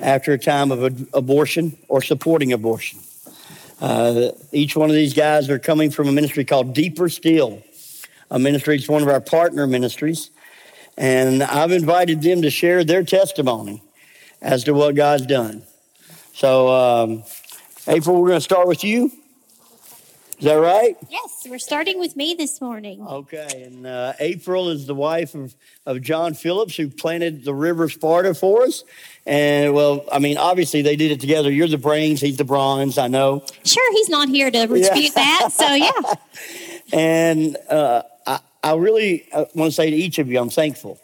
after 0.02 0.34
a 0.34 0.38
time 0.38 0.72
of 0.72 1.08
abortion 1.14 1.78
or 1.88 2.02
supporting 2.02 2.54
abortion. 2.54 3.00
Uh, 3.82 4.30
each 4.52 4.76
one 4.76 4.90
of 4.90 4.96
these 4.96 5.14
guys 5.14 5.50
are 5.50 5.60
coming 5.60 5.92
from 5.92 6.08
a 6.08 6.12
ministry 6.12 6.46
called 6.46 6.74
Deeper 6.74 7.10
Still. 7.10 7.62
A 8.32 8.40
ministry 8.40 8.78
is 8.78 8.88
one 8.88 9.02
of 9.02 9.10
our 9.10 9.20
partner 9.22 9.68
ministries. 9.68 10.32
And 10.98 11.44
I've 11.44 11.72
invited 11.72 12.22
them 12.22 12.42
to 12.44 12.50
share 12.50 12.84
their 12.84 13.04
testimony 13.04 13.84
as 14.42 14.64
to 14.64 14.74
what 14.74 14.96
God's 14.96 15.26
done. 15.26 15.64
So, 16.34 16.70
um, 16.70 17.24
April, 17.88 18.22
we're 18.22 18.30
going 18.30 18.40
to 18.40 18.44
start 18.44 18.68
with 18.68 18.84
you. 18.84 19.12
Is 20.38 20.44
that 20.44 20.56
right? 20.56 20.98
Yes, 21.10 21.48
we're 21.50 21.60
starting 21.60 21.98
with 21.98 22.18
me 22.18 22.34
this 22.34 22.60
morning. 22.60 23.02
Okay, 23.02 23.64
and 23.66 23.88
uh, 23.88 24.14
April 24.20 24.70
is 24.70 24.86
the 24.86 24.94
wife 24.94 25.34
of, 25.34 25.56
of 25.86 26.02
John 26.02 26.34
Phillips, 26.34 26.76
who 26.76 26.90
planted 26.90 27.46
the 27.46 27.54
River 27.54 27.88
Sparta 27.88 28.34
for 28.34 28.64
us. 28.64 28.84
And 29.26 29.74
well, 29.74 30.04
I 30.12 30.20
mean, 30.20 30.38
obviously 30.38 30.82
they 30.82 30.98
did 30.98 31.12
it 31.12 31.22
together. 31.22 31.50
You're 31.50 31.70
the 31.70 31.78
brains, 31.78 32.20
he's 32.20 32.36
the 32.36 32.44
bronze, 32.44 32.98
I 32.98 33.08
know. 33.08 33.46
Sure, 33.64 33.94
he's 33.94 34.10
not 34.10 34.28
here 34.28 34.52
to 34.52 34.68
dispute 34.68 35.04
yeah. 35.04 35.10
that. 35.16 35.50
So, 35.54 35.74
yeah. 35.74 35.92
and 36.94 37.58
uh, 37.70 38.04
I, 38.28 38.40
I 38.62 38.76
really 38.76 39.32
uh, 39.32 39.46
want 39.56 39.72
to 39.72 39.76
say 39.76 39.90
to 39.90 39.96
each 39.96 40.20
of 40.20 40.30
you, 40.30 40.40
I'm 40.40 40.50
thankful. 40.50 41.00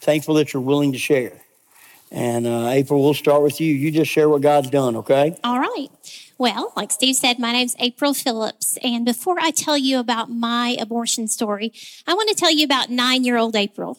Thankful 0.00 0.34
that 0.36 0.54
you're 0.54 0.62
willing 0.62 0.92
to 0.92 0.98
share. 0.98 1.32
And 2.10 2.46
uh, 2.46 2.68
April, 2.68 3.02
we'll 3.02 3.14
start 3.14 3.42
with 3.42 3.60
you. 3.60 3.74
You 3.74 3.90
just 3.90 4.10
share 4.10 4.28
what 4.28 4.40
God's 4.40 4.70
done, 4.70 4.96
okay? 4.96 5.36
All 5.44 5.58
right. 5.58 5.90
Well, 6.42 6.72
like 6.74 6.90
Steve 6.90 7.14
said, 7.14 7.38
my 7.38 7.52
name's 7.52 7.76
April 7.78 8.14
Phillips. 8.14 8.76
And 8.82 9.04
before 9.04 9.38
I 9.38 9.52
tell 9.52 9.78
you 9.78 10.00
about 10.00 10.28
my 10.28 10.76
abortion 10.80 11.28
story, 11.28 11.72
I 12.04 12.14
want 12.14 12.30
to 12.30 12.34
tell 12.34 12.50
you 12.50 12.64
about 12.64 12.90
nine 12.90 13.22
year 13.22 13.36
old 13.36 13.54
April. 13.54 13.96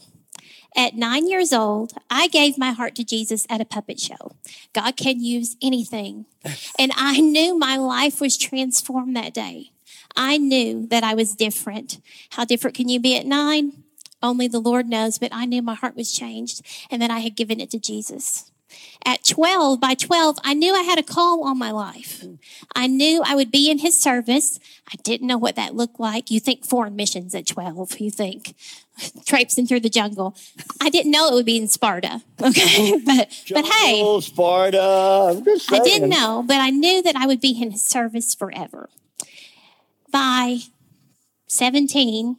At 0.76 0.94
nine 0.94 1.30
years 1.30 1.54
old, 1.54 1.94
I 2.10 2.28
gave 2.28 2.58
my 2.58 2.74
heart 2.74 2.96
to 2.96 3.06
Jesus 3.06 3.48
at 3.50 3.62
a 3.62 3.66
puppet 3.66 3.98
show. 3.98 4.36
God 4.74 4.98
can 4.98 5.24
use 5.24 5.56
anything. 5.62 6.26
And 6.78 6.92
I 6.98 7.22
knew 7.22 7.58
my 7.58 7.78
life 7.78 8.20
was 8.20 8.38
transformed 8.38 9.16
that 9.16 9.34
day. 9.34 9.72
I 10.14 10.38
knew 10.38 10.86
that 10.88 11.06
I 11.06 11.14
was 11.14 11.38
different. 11.38 12.02
How 12.32 12.44
different 12.44 12.76
can 12.76 12.90
you 12.90 13.00
be 13.00 13.18
at 13.18 13.26
nine? 13.26 13.84
Only 14.22 14.50
the 14.50 14.60
Lord 14.60 14.90
knows, 14.90 15.18
but 15.18 15.34
I 15.34 15.46
knew 15.46 15.62
my 15.62 15.76
heart 15.76 15.96
was 15.96 16.12
changed 16.12 16.62
and 16.92 17.02
that 17.02 17.10
I 17.10 17.20
had 17.20 17.38
given 17.38 17.62
it 17.62 17.70
to 17.72 17.80
Jesus. 17.80 18.52
At 19.06 19.26
12, 19.26 19.80
by 19.82 19.96
12, 19.96 20.38
I 20.44 20.54
knew 20.54 20.74
I 20.74 20.84
had 20.84 20.98
a 20.98 21.04
call 21.04 21.44
on 21.44 21.58
my 21.58 21.72
life. 21.72 22.24
I 22.74 22.88
knew 22.88 23.22
I 23.26 23.36
would 23.36 23.52
be 23.52 23.70
in 23.70 23.80
his 23.80 24.00
service. 24.00 24.60
I 24.88 24.96
didn't 25.04 25.28
know 25.28 25.38
what 25.38 25.56
that 25.56 25.76
looked 25.76 26.00
like. 26.00 26.32
You 26.32 26.40
think 26.40 26.66
foreign 26.66 26.96
missions 26.96 27.36
at 27.36 27.46
12. 27.46 28.00
You 28.00 28.10
think 28.10 28.56
traipsing 29.26 29.68
through 29.68 29.82
the 29.82 29.90
jungle. 29.90 30.38
I 30.80 30.90
didn't 30.90 31.12
know 31.12 31.28
it 31.28 31.34
would 31.34 31.46
be 31.46 31.58
in 31.58 31.68
Sparta. 31.68 32.22
Okay. 32.42 33.00
but, 33.06 33.30
but 33.52 33.66
hey, 33.66 34.20
Sparta. 34.20 35.42
I 35.70 35.80
didn't 35.80 36.10
know, 36.10 36.44
but 36.46 36.58
I 36.58 36.72
knew 36.72 37.02
that 37.02 37.16
I 37.16 37.26
would 37.26 37.40
be 37.40 37.62
in 37.62 37.72
his 37.72 37.84
service 37.84 38.36
forever. 38.36 38.90
By 40.12 40.60
17, 41.48 42.36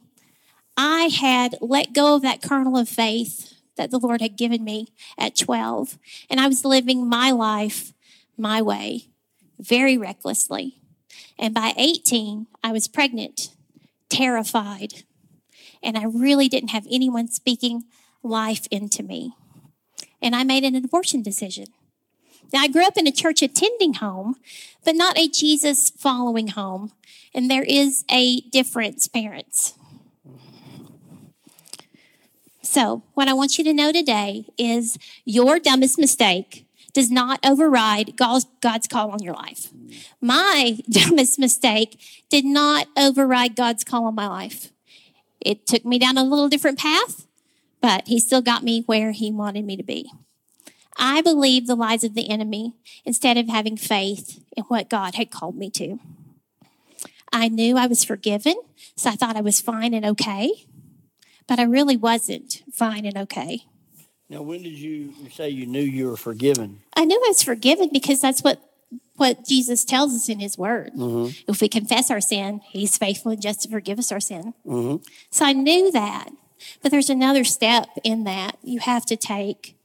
I 0.77 1.05
had 1.05 1.55
let 1.59 1.93
go 1.93 2.15
of 2.15 2.21
that 2.21 2.41
kernel 2.41 2.77
of 2.77 2.87
faith 2.87 3.54
that 3.77 3.91
the 3.91 3.99
Lord 3.99 4.21
had 4.21 4.37
given 4.37 4.63
me 4.63 4.93
at 5.17 5.35
12, 5.37 5.97
and 6.29 6.39
I 6.39 6.47
was 6.47 6.65
living 6.65 7.07
my 7.07 7.31
life 7.31 7.93
my 8.37 8.61
way, 8.61 9.07
very 9.59 9.97
recklessly. 9.97 10.81
And 11.37 11.53
by 11.53 11.73
18, 11.77 12.47
I 12.63 12.71
was 12.71 12.87
pregnant, 12.87 13.49
terrified, 14.09 15.03
and 15.83 15.97
I 15.97 16.05
really 16.05 16.47
didn't 16.47 16.69
have 16.69 16.87
anyone 16.89 17.27
speaking 17.27 17.83
life 18.23 18.67
into 18.71 19.03
me. 19.03 19.33
And 20.21 20.35
I 20.35 20.43
made 20.43 20.63
an 20.63 20.75
abortion 20.75 21.21
decision. 21.21 21.67
Now, 22.53 22.61
I 22.61 22.67
grew 22.67 22.85
up 22.85 22.97
in 22.97 23.07
a 23.07 23.11
church 23.11 23.41
attending 23.41 23.95
home, 23.95 24.35
but 24.83 24.95
not 24.95 25.17
a 25.17 25.27
Jesus 25.27 25.89
following 25.89 26.49
home. 26.49 26.91
And 27.33 27.49
there 27.49 27.63
is 27.63 28.05
a 28.09 28.41
difference, 28.41 29.07
parents. 29.07 29.73
So, 32.65 33.03
what 33.13 33.27
I 33.27 33.33
want 33.33 33.59
you 33.59 33.63
to 33.63 33.73
know 33.73 33.91
today 33.91 34.47
is 34.57 34.97
your 35.23 35.59
dumbest 35.59 35.99
mistake 35.99 36.65
does 36.93 37.11
not 37.11 37.39
override 37.45 38.17
God's, 38.17 38.47
call 38.87 39.11
on 39.11 39.21
your 39.21 39.35
life. 39.35 39.71
My 40.19 40.79
dumbest 40.89 41.37
mistake 41.37 41.99
did 42.27 42.43
not 42.43 42.87
override 42.97 43.55
God's 43.55 43.83
call 43.83 44.05
on 44.05 44.15
my 44.15 44.27
life. 44.27 44.71
It 45.39 45.67
took 45.67 45.85
me 45.85 45.99
down 45.99 46.17
a 46.17 46.23
little 46.23 46.49
different 46.49 46.79
path, 46.79 47.27
but 47.81 48.07
He 48.07 48.19
still 48.19 48.41
got 48.41 48.63
me 48.63 48.81
where 48.87 49.11
He 49.11 49.31
wanted 49.31 49.63
me 49.63 49.77
to 49.77 49.83
be. 49.83 50.11
I 50.97 51.21
believed 51.21 51.67
the 51.67 51.75
lies 51.75 52.03
of 52.03 52.15
the 52.15 52.29
enemy 52.29 52.73
instead 53.05 53.37
of 53.37 53.47
having 53.47 53.77
faith 53.77 54.43
in 54.57 54.63
what 54.63 54.89
God 54.89 55.13
had 55.15 55.29
called 55.29 55.55
me 55.55 55.69
to. 55.71 55.99
I 57.31 57.47
knew 57.47 57.77
I 57.77 57.85
was 57.85 58.03
forgiven, 58.03 58.55
so 58.95 59.11
I 59.11 59.15
thought 59.15 59.35
I 59.35 59.41
was 59.41 59.61
fine 59.61 59.93
and 59.93 60.05
okay, 60.05 60.64
but 61.47 61.59
I 61.59 61.63
really 61.63 61.97
wasn't 61.97 62.63
fine 62.71 63.05
and 63.05 63.17
okay. 63.17 63.65
Now, 64.29 64.41
when 64.41 64.63
did 64.63 64.73
you, 64.73 65.13
say 65.31 65.49
you 65.49 65.67
knew 65.67 65.81
you 65.81 66.09
were 66.09 66.17
forgiven? 66.17 66.81
I 66.95 67.05
knew 67.05 67.15
I 67.15 67.29
was 67.29 67.43
forgiven 67.43 67.89
because 67.91 68.21
that's 68.21 68.41
what 68.41 68.61
what 69.17 69.45
Jesus 69.45 69.85
tells 69.85 70.13
us 70.13 70.29
in 70.29 70.39
His 70.39 70.57
Word. 70.57 70.91
Mm-hmm. 70.93 71.49
If 71.49 71.61
we 71.61 71.69
confess 71.69 72.11
our 72.11 72.21
sin, 72.21 72.61
He's 72.69 72.97
faithful 72.97 73.31
and 73.31 73.41
just 73.41 73.61
to 73.61 73.69
forgive 73.69 73.97
us 73.99 74.11
our 74.11 74.19
sin. 74.19 74.53
Mm-hmm. 74.65 75.03
So 75.31 75.45
I 75.45 75.53
knew 75.53 75.91
that, 75.91 76.29
but 76.81 76.91
there's 76.91 77.09
another 77.09 77.43
step 77.43 77.87
in 78.03 78.25
that 78.25 78.57
you 78.61 78.79
have 78.79 79.05
to 79.07 79.15
take, 79.15 79.77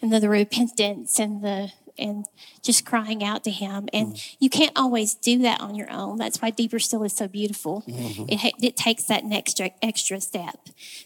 and 0.00 0.12
the, 0.12 0.20
the 0.20 0.28
repentance 0.28 1.18
and 1.18 1.42
the 1.42 1.72
and 1.98 2.26
just 2.62 2.84
crying 2.84 3.22
out 3.22 3.44
to 3.44 3.50
Him. 3.50 3.88
And 3.92 4.14
mm-hmm. 4.14 4.36
you 4.38 4.50
can't 4.50 4.72
always 4.76 5.14
do 5.14 5.38
that 5.40 5.60
on 5.60 5.74
your 5.74 5.90
own. 5.90 6.18
That's 6.18 6.40
why 6.40 6.50
Deeper 6.50 6.78
Still 6.78 7.04
is 7.04 7.12
so 7.12 7.28
beautiful. 7.28 7.84
Mm-hmm. 7.86 8.24
It 8.28 8.40
ha- 8.40 8.58
it 8.62 8.76
takes 8.76 9.04
that 9.04 9.24
next 9.24 9.60
extra 9.82 10.20
step. 10.20 10.58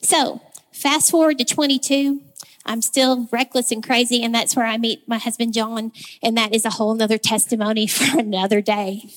So 0.03 0.41
fast 0.73 1.11
forward 1.11 1.39
to 1.39 1.45
22. 1.45 2.21
I'm 2.65 2.83
still 2.83 3.29
reckless 3.33 3.73
and 3.73 3.83
crazy, 3.83 4.23
and 4.23 4.35
that's 4.35 4.55
where 4.55 4.67
I 4.67 4.79
meet 4.79 5.09
my 5.09 5.19
husband 5.19 5.53
John, 5.53 5.93
and 6.23 6.37
that 6.37 6.55
is 6.55 6.65
a 6.65 6.71
whole 6.71 6.95
nother 6.95 7.19
testimony 7.19 7.87
for 7.89 8.19
another 8.19 8.61
day. 8.61 9.11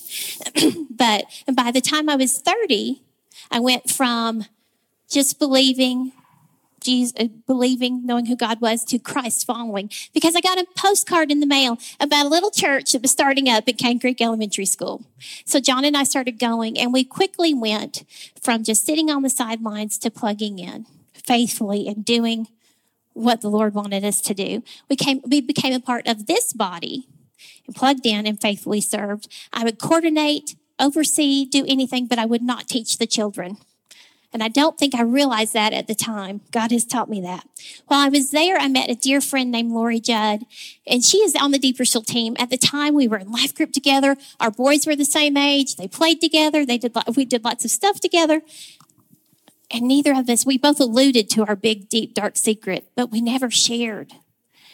but 0.90 1.24
and 1.46 1.56
by 1.56 1.70
the 1.70 1.80
time 1.80 2.08
I 2.08 2.16
was 2.16 2.38
30, 2.38 3.02
I 3.50 3.60
went 3.60 3.90
from 3.90 4.46
just 5.08 5.38
believing 5.38 6.12
Jesus, 6.86 7.12
uh, 7.18 7.26
believing, 7.46 8.06
knowing 8.06 8.26
who 8.26 8.36
God 8.36 8.60
was, 8.60 8.84
to 8.86 8.98
Christ 8.98 9.46
following. 9.46 9.90
Because 10.14 10.34
I 10.34 10.40
got 10.40 10.58
a 10.58 10.66
postcard 10.76 11.30
in 11.30 11.40
the 11.40 11.46
mail 11.46 11.78
about 12.00 12.26
a 12.26 12.28
little 12.30 12.50
church 12.50 12.92
that 12.92 13.02
was 13.02 13.10
starting 13.10 13.48
up 13.48 13.68
at 13.68 13.76
Cane 13.76 14.00
Creek 14.00 14.22
Elementary 14.22 14.64
School. 14.64 15.04
So 15.44 15.60
John 15.60 15.84
and 15.84 15.96
I 15.96 16.04
started 16.04 16.38
going, 16.38 16.78
and 16.78 16.92
we 16.92 17.04
quickly 17.04 17.52
went 17.52 18.04
from 18.40 18.64
just 18.64 18.86
sitting 18.86 19.10
on 19.10 19.22
the 19.22 19.30
sidelines 19.30 19.98
to 19.98 20.10
plugging 20.10 20.58
in 20.58 20.86
faithfully 21.12 21.88
and 21.88 22.04
doing 22.04 22.48
what 23.12 23.40
the 23.40 23.48
Lord 23.48 23.74
wanted 23.74 24.04
us 24.04 24.20
to 24.22 24.34
do. 24.34 24.62
We 24.88 24.96
came, 24.96 25.20
we 25.24 25.40
became 25.40 25.72
a 25.74 25.80
part 25.80 26.06
of 26.06 26.26
this 26.26 26.52
body 26.52 27.08
and 27.66 27.74
plugged 27.74 28.06
in 28.06 28.26
and 28.26 28.40
faithfully 28.40 28.80
served. 28.80 29.28
I 29.52 29.64
would 29.64 29.78
coordinate, 29.78 30.54
oversee, 30.78 31.44
do 31.44 31.64
anything, 31.66 32.06
but 32.06 32.18
I 32.18 32.26
would 32.26 32.42
not 32.42 32.68
teach 32.68 32.98
the 32.98 33.06
children. 33.06 33.56
And 34.36 34.42
I 34.42 34.48
don't 34.48 34.76
think 34.76 34.94
I 34.94 35.00
realized 35.00 35.54
that 35.54 35.72
at 35.72 35.86
the 35.86 35.94
time. 35.94 36.42
God 36.50 36.70
has 36.70 36.84
taught 36.84 37.08
me 37.08 37.22
that. 37.22 37.48
While 37.86 38.00
I 38.00 38.10
was 38.10 38.32
there, 38.32 38.58
I 38.58 38.68
met 38.68 38.90
a 38.90 38.94
dear 38.94 39.22
friend 39.22 39.50
named 39.50 39.72
Lori 39.72 39.98
Judd, 39.98 40.42
and 40.86 41.02
she 41.02 41.16
is 41.20 41.34
on 41.34 41.52
the 41.52 41.58
Deeper 41.58 41.86
Still 41.86 42.02
team. 42.02 42.36
At 42.38 42.50
the 42.50 42.58
time, 42.58 42.92
we 42.92 43.08
were 43.08 43.16
in 43.16 43.32
life 43.32 43.54
group 43.54 43.72
together. 43.72 44.14
Our 44.38 44.50
boys 44.50 44.86
were 44.86 44.94
the 44.94 45.06
same 45.06 45.38
age. 45.38 45.76
They 45.76 45.88
played 45.88 46.20
together. 46.20 46.66
They 46.66 46.76
did. 46.76 46.94
We 47.16 47.24
did 47.24 47.44
lots 47.44 47.64
of 47.64 47.70
stuff 47.70 47.98
together. 47.98 48.42
And 49.70 49.88
neither 49.88 50.12
of 50.12 50.28
us, 50.28 50.44
we 50.44 50.58
both 50.58 50.80
alluded 50.80 51.30
to 51.30 51.46
our 51.46 51.56
big, 51.56 51.88
deep, 51.88 52.12
dark 52.12 52.36
secret, 52.36 52.90
but 52.94 53.10
we 53.10 53.22
never 53.22 53.50
shared. 53.50 54.12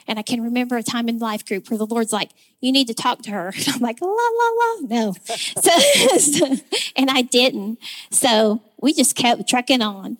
And 0.08 0.18
I 0.18 0.22
can 0.22 0.42
remember 0.42 0.76
a 0.76 0.82
time 0.82 1.08
in 1.08 1.18
life 1.18 1.46
group 1.46 1.70
where 1.70 1.78
the 1.78 1.86
Lord's 1.86 2.12
like, 2.12 2.30
you 2.60 2.72
need 2.72 2.88
to 2.88 2.94
talk 2.94 3.22
to 3.22 3.30
her. 3.30 3.54
And 3.56 3.68
I'm 3.76 3.80
like, 3.80 4.00
la, 4.00 4.08
la, 4.08 4.48
la, 4.58 4.88
no. 4.88 5.14
so- 6.18 6.56
and 6.96 7.10
I 7.10 7.22
didn't. 7.22 7.78
So 8.10 8.60
we 8.82 8.92
just 8.92 9.16
kept 9.16 9.48
trucking 9.48 9.80
on. 9.80 10.18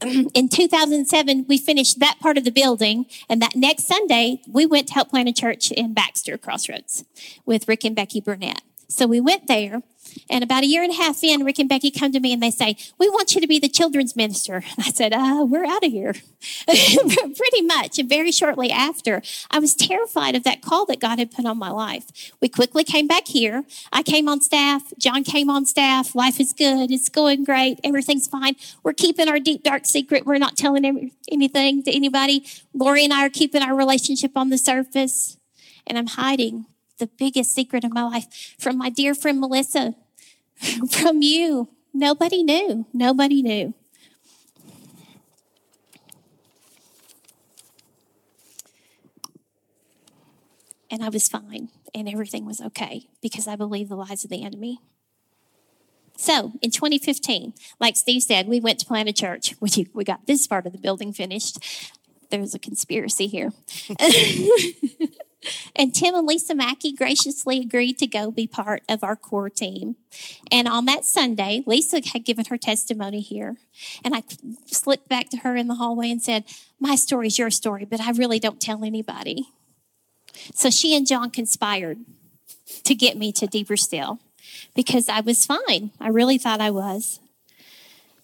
In 0.00 0.48
2007, 0.48 1.44
we 1.48 1.58
finished 1.58 1.98
that 1.98 2.18
part 2.20 2.38
of 2.38 2.44
the 2.44 2.50
building. 2.50 3.06
And 3.28 3.42
that 3.42 3.56
next 3.56 3.86
Sunday, 3.86 4.40
we 4.48 4.64
went 4.64 4.88
to 4.88 4.94
help 4.94 5.10
plant 5.10 5.28
a 5.28 5.32
church 5.32 5.70
in 5.70 5.92
Baxter 5.92 6.38
Crossroads 6.38 7.04
with 7.44 7.68
Rick 7.68 7.84
and 7.84 7.94
Becky 7.94 8.20
Burnett. 8.20 8.62
So 8.94 9.06
we 9.06 9.20
went 9.20 9.48
there. 9.48 9.82
And 10.30 10.44
about 10.44 10.62
a 10.62 10.66
year 10.66 10.82
and 10.82 10.92
a 10.92 10.96
half 10.96 11.24
in, 11.24 11.44
Rick 11.44 11.58
and 11.58 11.68
Becky 11.68 11.90
come 11.90 12.12
to 12.12 12.20
me 12.20 12.32
and 12.32 12.42
they 12.42 12.50
say, 12.50 12.76
We 12.98 13.08
want 13.08 13.34
you 13.34 13.40
to 13.40 13.46
be 13.46 13.58
the 13.58 13.68
children's 13.68 14.14
minister. 14.14 14.62
I 14.78 14.90
said, 14.90 15.12
uh, 15.12 15.44
We're 15.48 15.64
out 15.64 15.84
of 15.84 15.90
here. 15.90 16.14
Pretty 16.66 17.62
much. 17.62 17.98
And 17.98 18.08
very 18.08 18.30
shortly 18.30 18.70
after, 18.70 19.22
I 19.50 19.58
was 19.58 19.74
terrified 19.74 20.36
of 20.36 20.44
that 20.44 20.62
call 20.62 20.86
that 20.86 21.00
God 21.00 21.18
had 21.18 21.32
put 21.32 21.46
on 21.46 21.58
my 21.58 21.70
life. 21.70 22.32
We 22.40 22.48
quickly 22.48 22.84
came 22.84 23.08
back 23.08 23.26
here. 23.26 23.64
I 23.92 24.02
came 24.02 24.28
on 24.28 24.40
staff. 24.40 24.92
John 24.98 25.24
came 25.24 25.50
on 25.50 25.66
staff. 25.66 26.14
Life 26.14 26.38
is 26.38 26.52
good. 26.52 26.92
It's 26.92 27.08
going 27.08 27.44
great. 27.44 27.80
Everything's 27.82 28.28
fine. 28.28 28.54
We're 28.82 28.92
keeping 28.92 29.28
our 29.28 29.40
deep, 29.40 29.64
dark 29.64 29.86
secret. 29.86 30.26
We're 30.26 30.38
not 30.38 30.56
telling 30.56 31.12
anything 31.30 31.82
to 31.82 31.90
anybody. 31.94 32.46
Lori 32.72 33.04
and 33.04 33.12
I 33.12 33.26
are 33.26 33.30
keeping 33.30 33.62
our 33.62 33.74
relationship 33.74 34.32
on 34.36 34.50
the 34.50 34.58
surface. 34.58 35.38
And 35.86 35.98
I'm 35.98 36.06
hiding 36.06 36.66
the 36.98 37.06
biggest 37.06 37.54
secret 37.54 37.84
of 37.84 37.92
my 37.92 38.02
life 38.04 38.54
from 38.58 38.78
my 38.78 38.90
dear 38.90 39.14
friend 39.14 39.40
Melissa, 39.40 39.94
from 40.90 41.22
you. 41.22 41.68
Nobody 41.92 42.42
knew. 42.42 42.86
Nobody 42.92 43.42
knew. 43.42 43.74
And 50.90 51.02
I 51.02 51.08
was 51.08 51.28
fine, 51.28 51.70
and 51.92 52.08
everything 52.08 52.46
was 52.46 52.60
okay 52.60 53.08
because 53.20 53.48
I 53.48 53.56
believed 53.56 53.90
the 53.90 53.96
lies 53.96 54.22
of 54.22 54.30
the 54.30 54.44
enemy. 54.44 54.78
So 56.16 56.52
in 56.62 56.70
2015, 56.70 57.54
like 57.80 57.96
Steve 57.96 58.22
said, 58.22 58.46
we 58.46 58.60
went 58.60 58.78
to 58.80 58.86
plant 58.86 59.08
a 59.08 59.12
church. 59.12 59.54
We, 59.60 59.88
we 59.92 60.04
got 60.04 60.26
this 60.26 60.46
part 60.46 60.66
of 60.66 60.72
the 60.72 60.78
building 60.78 61.12
finished. 61.12 61.58
There's 62.30 62.54
a 62.54 62.58
conspiracy 62.58 63.26
here. 63.26 63.52
And 65.76 65.94
Tim 65.94 66.14
and 66.14 66.26
Lisa 66.26 66.54
Mackey 66.54 66.92
graciously 66.92 67.60
agreed 67.60 67.98
to 67.98 68.06
go 68.06 68.30
be 68.30 68.46
part 68.46 68.82
of 68.88 69.02
our 69.02 69.16
core 69.16 69.50
team. 69.50 69.96
And 70.50 70.68
on 70.68 70.84
that 70.86 71.04
Sunday, 71.04 71.62
Lisa 71.66 72.00
had 72.12 72.24
given 72.24 72.46
her 72.46 72.58
testimony 72.58 73.20
here. 73.20 73.56
And 74.04 74.14
I 74.14 74.22
slipped 74.66 75.08
back 75.08 75.30
to 75.30 75.38
her 75.38 75.56
in 75.56 75.68
the 75.68 75.76
hallway 75.76 76.10
and 76.10 76.22
said, 76.22 76.44
My 76.80 76.94
story 76.94 77.28
is 77.28 77.38
your 77.38 77.50
story, 77.50 77.84
but 77.84 78.00
I 78.00 78.10
really 78.12 78.38
don't 78.38 78.60
tell 78.60 78.84
anybody. 78.84 79.48
So 80.54 80.70
she 80.70 80.96
and 80.96 81.06
John 81.06 81.30
conspired 81.30 81.98
to 82.84 82.94
get 82.94 83.16
me 83.16 83.32
to 83.32 83.46
deeper 83.46 83.76
still 83.76 84.20
because 84.74 85.08
I 85.08 85.20
was 85.20 85.46
fine. 85.46 85.90
I 86.00 86.08
really 86.08 86.38
thought 86.38 86.60
I 86.60 86.70
was. 86.70 87.20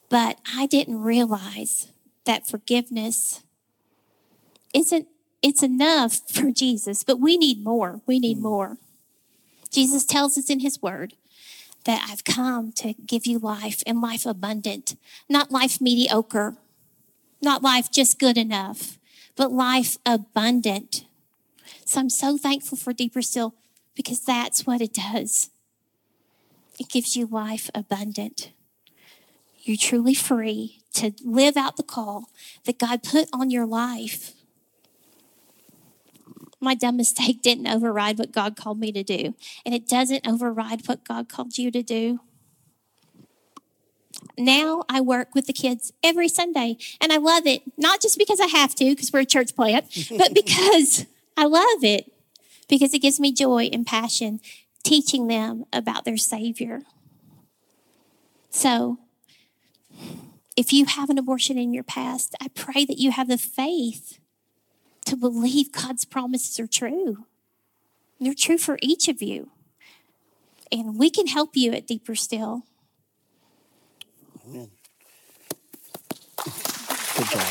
But 0.09 0.39
I 0.55 0.67
didn't 0.67 1.03
realize 1.03 1.89
that 2.25 2.47
forgiveness 2.47 3.43
isn't 4.75 5.07
it's 5.43 5.63
enough 5.63 6.21
for 6.31 6.51
Jesus, 6.51 7.03
but 7.03 7.19
we 7.19 7.37
need 7.37 7.65
more. 7.65 8.01
We 8.07 8.19
need 8.19 8.39
mm. 8.39 8.43
more. 8.43 8.79
Jesus 9.71 10.05
tells 10.05 10.37
us 10.37 10.51
in 10.51 10.61
his 10.61 10.83
word 10.83 11.15
that 11.85 12.07
I've 12.11 12.25
come 12.25 12.73
to 12.73 12.95
give 13.07 13.27
you 13.27 13.39
life 13.39 13.83
and 13.87 14.01
life 14.01 14.27
abundant, 14.27 14.97
not 15.29 15.51
life 15.51 15.81
mediocre, 15.81 16.57
not 17.41 17.63
life 17.63 17.91
just 17.91 18.19
good 18.19 18.37
enough, 18.37 18.99
but 19.37 19.53
life 19.53 19.97
abundant. 20.05 21.05
So 21.85 22.01
I'm 22.01 22.11
so 22.11 22.37
thankful 22.37 22.77
for 22.77 22.93
Deeper 22.93 23.23
Still 23.23 23.55
because 23.95 24.21
that's 24.21 24.67
what 24.67 24.81
it 24.81 24.93
does. 24.93 25.51
It 26.79 26.89
gives 26.89 27.17
you 27.17 27.27
life 27.27 27.71
abundant. 27.75 28.53
You're 29.63 29.77
truly 29.77 30.15
free 30.15 30.83
to 30.95 31.13
live 31.25 31.57
out 31.57 31.77
the 31.77 31.83
call 31.83 32.31
that 32.65 32.79
God 32.79 33.03
put 33.03 33.29
on 33.33 33.51
your 33.51 33.67
life. 33.67 34.33
My 36.61 36.75
dumb 36.75 36.97
mistake 36.97 37.43
didn't 37.43 37.67
override 37.67 38.19
what 38.19 38.33
God 38.33 38.57
called 38.57 38.79
me 38.79 38.93
to 38.93 39.03
do, 39.03 39.35
and 39.65 39.75
it 39.75 39.89
doesn't 39.89 40.27
override 40.27 40.87
what 40.87 41.05
God 41.05 41.29
called 41.29 41.59
you 41.59 41.71
to 41.71 41.83
do. 41.83 42.21
Now 44.37 44.83
I 44.89 45.01
work 45.01 45.35
with 45.35 45.47
the 45.47 45.53
kids 45.53 45.93
every 46.03 46.29
Sunday, 46.29 46.77
and 47.01 47.13
I 47.13 47.17
love 47.17 47.47
it, 47.47 47.63
not 47.77 48.01
just 48.01 48.19
because 48.19 48.41
I 48.41 48.47
have 48.47 48.75
to, 48.77 48.85
because 48.85 49.13
we're 49.13 49.21
a 49.21 49.27
church 49.27 49.55
plant, 49.55 49.87
but 50.19 50.35
because 50.35 51.07
I 51.37 51.45
love 51.45 51.85
it, 51.85 52.13
because 52.69 52.95
it 52.95 53.01
gives 53.01 53.21
me 53.21 53.33
joy 53.33 53.71
and 53.73 53.87
passion 53.87 54.41
teaching 54.83 55.27
them 55.27 55.65
about 55.73 56.05
their 56.05 56.17
Savior. 56.17 56.81
So, 58.51 58.99
if 60.57 60.73
you 60.73 60.85
have 60.87 61.11
an 61.11 61.19
abortion 61.19 61.57
in 61.57 61.73
your 61.73 61.85
past, 61.85 62.35
I 62.41 62.49
pray 62.49 62.85
that 62.85 62.99
you 62.99 63.13
have 63.13 63.29
the 63.29 63.39
faith 63.39 64.19
to 65.11 65.17
believe 65.17 65.73
God's 65.73 66.05
promises 66.05 66.61
are 66.61 66.69
true. 66.69 67.27
They're 68.21 68.33
true 68.33 68.59
for 68.59 68.79
each 68.81 69.09
of 69.09 69.21
you. 69.21 69.51
And 70.71 70.97
we 70.97 71.11
can 71.11 71.27
help 71.27 71.57
you 71.57 71.73
at 71.73 71.89
Deeper 71.89 72.15
Still. 72.15 72.63
Amen. 74.49 74.71
Good 76.37 77.27
job. 77.27 77.47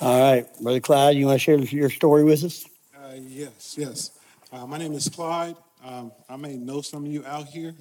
All 0.00 0.20
right, 0.20 0.46
Brother 0.60 0.80
Clyde, 0.80 1.16
you 1.16 1.26
want 1.26 1.40
to 1.40 1.44
share 1.44 1.58
your 1.58 1.90
story 1.90 2.24
with 2.24 2.42
us? 2.42 2.64
Uh, 2.96 3.14
yes, 3.16 3.76
yes. 3.78 4.10
Uh, 4.52 4.66
my 4.66 4.78
name 4.78 4.92
is 4.94 5.08
Clyde. 5.08 5.56
Um, 5.84 6.10
I 6.28 6.36
may 6.36 6.56
know 6.56 6.80
some 6.80 7.04
of 7.04 7.12
you 7.12 7.24
out 7.26 7.46
here, 7.46 7.74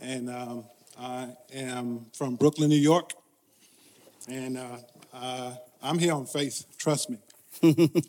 and 0.00 0.30
um, 0.30 0.64
I 0.98 1.28
am 1.54 2.06
from 2.14 2.36
Brooklyn, 2.36 2.70
New 2.70 2.76
York, 2.76 3.12
and 4.28 4.58
uh, 4.58 4.76
uh, 5.12 5.54
I'm 5.82 5.98
here 5.98 6.14
on 6.14 6.26
faith. 6.26 6.64
Trust 6.78 7.10
me, 7.10 7.18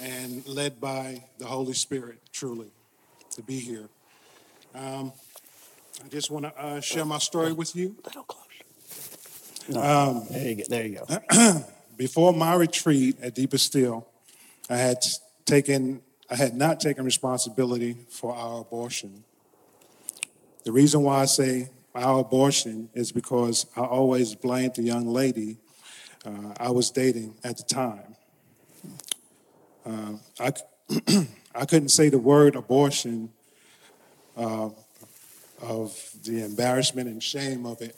and 0.00 0.46
led 0.46 0.80
by 0.80 1.22
the 1.38 1.46
Holy 1.46 1.74
Spirit, 1.74 2.20
truly, 2.32 2.70
to 3.32 3.42
be 3.42 3.58
here. 3.58 3.88
Um, 4.74 5.12
I 6.04 6.08
just 6.08 6.30
want 6.30 6.44
to 6.44 6.62
uh, 6.62 6.80
share 6.80 7.04
my 7.04 7.18
story 7.18 7.52
with 7.52 7.74
you. 7.74 7.96
A 8.04 8.08
little 8.08 8.22
closer. 8.24 8.48
No, 9.68 10.26
there 10.30 10.48
you 10.48 10.56
go. 10.56 10.64
There 10.68 10.86
you 10.86 10.98
go. 11.08 11.64
Before 11.96 12.32
my 12.32 12.54
retreat 12.54 13.18
at 13.20 13.34
Deeper 13.34 13.58
Still, 13.58 14.06
I 14.70 14.76
had 14.76 15.04
taken, 15.44 16.00
I 16.30 16.36
had 16.36 16.54
not 16.54 16.80
taken 16.80 17.04
responsibility 17.04 17.96
for 18.08 18.34
our 18.34 18.60
abortion. 18.60 19.24
The 20.64 20.72
reason 20.72 21.02
why 21.02 21.20
I 21.20 21.24
say 21.24 21.70
our 21.98 22.20
abortion 22.20 22.90
is 22.94 23.12
because 23.12 23.66
I 23.76 23.80
always 23.82 24.34
blamed 24.34 24.76
the 24.76 24.82
young 24.82 25.06
lady 25.06 25.58
uh, 26.24 26.54
I 26.58 26.70
was 26.70 26.90
dating 26.90 27.34
at 27.44 27.56
the 27.56 27.62
time. 27.62 28.16
Uh, 29.86 30.14
I, 30.40 30.52
I 31.54 31.64
couldn't 31.64 31.90
say 31.90 32.08
the 32.08 32.18
word 32.18 32.56
abortion 32.56 33.30
uh, 34.36 34.70
of 35.62 36.10
the 36.24 36.44
embarrassment 36.44 37.08
and 37.08 37.22
shame 37.22 37.66
of 37.66 37.80
it. 37.80 37.96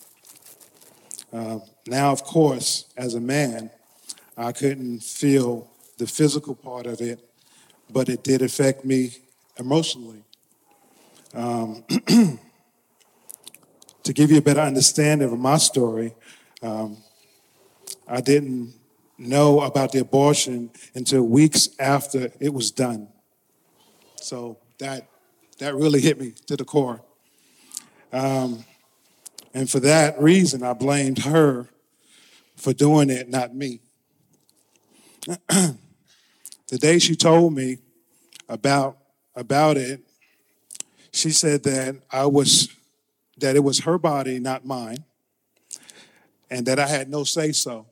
Uh, 1.32 1.60
now, 1.86 2.12
of 2.12 2.22
course, 2.24 2.86
as 2.96 3.14
a 3.14 3.20
man, 3.20 3.70
I 4.36 4.52
couldn't 4.52 5.02
feel 5.02 5.70
the 5.98 6.06
physical 6.06 6.54
part 6.54 6.86
of 6.86 7.00
it, 7.00 7.20
but 7.90 8.08
it 8.08 8.22
did 8.22 8.42
affect 8.42 8.84
me 8.84 9.16
emotionally. 9.58 10.24
Um, 11.34 11.84
to 14.02 14.12
give 14.12 14.30
you 14.30 14.38
a 14.38 14.42
better 14.42 14.60
understanding 14.60 15.30
of 15.30 15.38
my 15.38 15.58
story, 15.58 16.14
um, 16.62 16.96
I 18.08 18.20
didn't 18.20 18.74
know 19.18 19.60
about 19.60 19.92
the 19.92 20.00
abortion 20.00 20.70
until 20.94 21.22
weeks 21.22 21.68
after 21.78 22.32
it 22.40 22.52
was 22.52 22.70
done. 22.70 23.08
So 24.16 24.58
that 24.78 25.06
that 25.58 25.74
really 25.74 26.00
hit 26.00 26.18
me 26.18 26.32
to 26.46 26.56
the 26.56 26.64
core. 26.64 27.02
Um, 28.12 28.64
and 29.52 29.68
for 29.68 29.80
that 29.80 30.20
reason, 30.20 30.62
I 30.62 30.72
blamed 30.72 31.18
her 31.18 31.68
for 32.56 32.72
doing 32.72 33.10
it, 33.10 33.28
not 33.28 33.54
me. 33.54 33.80
the 35.48 35.76
day 36.78 36.98
she 36.98 37.14
told 37.14 37.54
me 37.54 37.78
about 38.48 38.96
about 39.36 39.76
it, 39.76 40.00
she 41.12 41.30
said 41.30 41.62
that 41.64 41.96
I 42.10 42.26
was 42.26 42.68
that 43.40 43.56
it 43.56 43.64
was 43.64 43.80
her 43.80 43.98
body, 43.98 44.38
not 44.38 44.64
mine, 44.64 45.04
and 46.50 46.66
that 46.66 46.78
I 46.78 46.86
had 46.86 47.08
no 47.08 47.24
say 47.24 47.52
so 47.52 47.86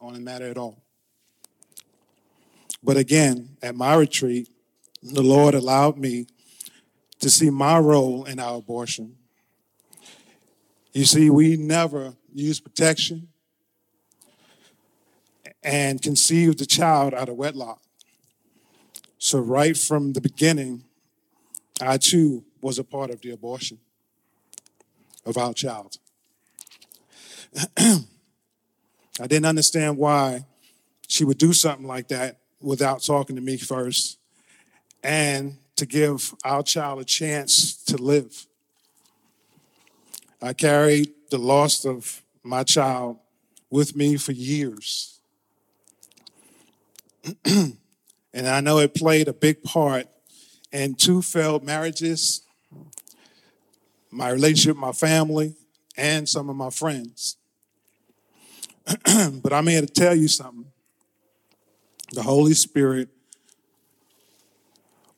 on 0.00 0.14
the 0.14 0.20
matter 0.20 0.48
at 0.48 0.58
all. 0.58 0.82
But 2.82 2.96
again, 2.96 3.56
at 3.62 3.74
my 3.74 3.94
retreat, 3.94 4.48
the 5.02 5.22
Lord 5.22 5.54
allowed 5.54 5.98
me 5.98 6.26
to 7.20 7.30
see 7.30 7.50
my 7.50 7.78
role 7.78 8.24
in 8.24 8.38
our 8.38 8.58
abortion. 8.58 9.16
You 10.92 11.04
see, 11.04 11.30
we 11.30 11.56
never 11.56 12.14
used 12.32 12.64
protection 12.64 13.28
and 15.62 16.00
conceived 16.00 16.58
the 16.58 16.66
child 16.66 17.14
out 17.14 17.28
of 17.28 17.36
wedlock. 17.36 17.80
So, 19.18 19.40
right 19.40 19.76
from 19.76 20.12
the 20.12 20.20
beginning, 20.20 20.84
I 21.80 21.98
too 21.98 22.44
was 22.60 22.78
a 22.78 22.84
part 22.84 23.10
of 23.10 23.20
the 23.20 23.32
abortion 23.32 23.78
of 25.28 25.36
our 25.36 25.52
child. 25.52 25.98
I 27.78 29.26
didn't 29.26 29.46
understand 29.46 29.98
why 29.98 30.46
she 31.06 31.24
would 31.24 31.38
do 31.38 31.52
something 31.52 31.86
like 31.86 32.08
that 32.08 32.38
without 32.60 33.02
talking 33.02 33.36
to 33.36 33.42
me 33.42 33.56
first 33.58 34.18
and 35.02 35.58
to 35.76 35.86
give 35.86 36.34
our 36.44 36.62
child 36.62 37.00
a 37.00 37.04
chance 37.04 37.74
to 37.84 37.96
live. 37.96 38.46
I 40.40 40.52
carried 40.54 41.12
the 41.30 41.38
loss 41.38 41.84
of 41.84 42.22
my 42.42 42.64
child 42.64 43.18
with 43.70 43.94
me 43.94 44.16
for 44.16 44.32
years. 44.32 45.20
and 47.44 47.76
I 48.34 48.60
know 48.60 48.78
it 48.78 48.94
played 48.94 49.28
a 49.28 49.32
big 49.32 49.62
part 49.62 50.06
in 50.72 50.94
two 50.94 51.22
failed 51.22 51.64
marriages, 51.64 52.42
my 54.10 54.30
relationship 54.30 54.76
my 54.76 54.92
family, 54.92 55.54
and 55.96 56.28
some 56.28 56.48
of 56.48 56.56
my 56.56 56.70
friends. 56.70 57.36
but 59.42 59.52
I'm 59.52 59.66
here 59.66 59.80
to 59.80 59.86
tell 59.86 60.14
you 60.14 60.28
something. 60.28 60.66
The 62.12 62.22
Holy 62.22 62.54
Spirit 62.54 63.08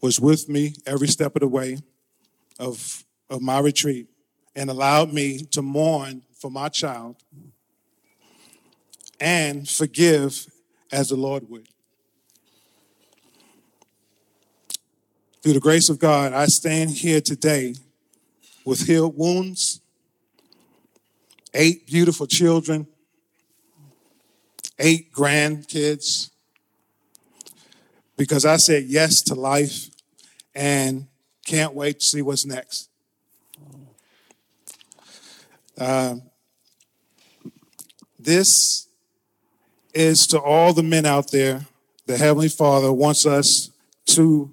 was 0.00 0.18
with 0.18 0.48
me 0.48 0.74
every 0.86 1.06
step 1.06 1.36
of 1.36 1.40
the 1.40 1.48
way 1.48 1.78
of, 2.58 3.04
of 3.28 3.42
my 3.42 3.60
retreat 3.60 4.08
and 4.56 4.70
allowed 4.70 5.12
me 5.12 5.44
to 5.52 5.62
mourn 5.62 6.22
for 6.34 6.50
my 6.50 6.68
child 6.68 7.16
and 9.20 9.68
forgive 9.68 10.46
as 10.90 11.10
the 11.10 11.16
Lord 11.16 11.48
would. 11.48 11.68
Through 15.42 15.52
the 15.52 15.60
grace 15.60 15.88
of 15.88 15.98
God, 15.98 16.32
I 16.32 16.46
stand 16.46 16.90
here 16.90 17.20
today 17.20 17.74
with 18.64 18.86
healed 18.86 19.16
wounds, 19.16 19.80
eight 21.54 21.86
beautiful 21.86 22.26
children, 22.26 22.86
eight 24.78 25.12
grandkids, 25.12 26.30
because 28.16 28.44
I 28.44 28.56
said 28.56 28.84
yes 28.84 29.22
to 29.22 29.34
life 29.34 29.88
and 30.54 31.06
can't 31.46 31.74
wait 31.74 32.00
to 32.00 32.06
see 32.06 32.22
what's 32.22 32.44
next. 32.44 32.88
Uh, 35.78 36.16
this 38.18 38.88
is 39.94 40.26
to 40.28 40.40
all 40.40 40.72
the 40.74 40.82
men 40.82 41.06
out 41.06 41.30
there. 41.30 41.66
The 42.06 42.18
Heavenly 42.18 42.48
Father 42.48 42.92
wants 42.92 43.24
us 43.24 43.70
to 44.06 44.50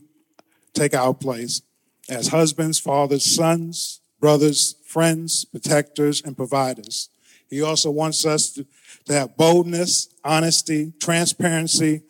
take 0.73 0.93
our 0.93 1.13
place 1.13 1.61
as 2.09 2.29
husbands, 2.29 2.79
fathers, 2.79 3.23
sons, 3.23 4.01
brothers, 4.19 4.75
friends, 4.85 5.45
protectors, 5.45 6.21
and 6.21 6.35
providers. 6.35 7.09
He 7.49 7.61
also 7.61 7.91
wants 7.91 8.25
us 8.25 8.51
to, 8.53 8.65
to 9.05 9.13
have 9.13 9.37
boldness, 9.37 10.09
honesty, 10.23 10.93
transparency, 10.99 12.01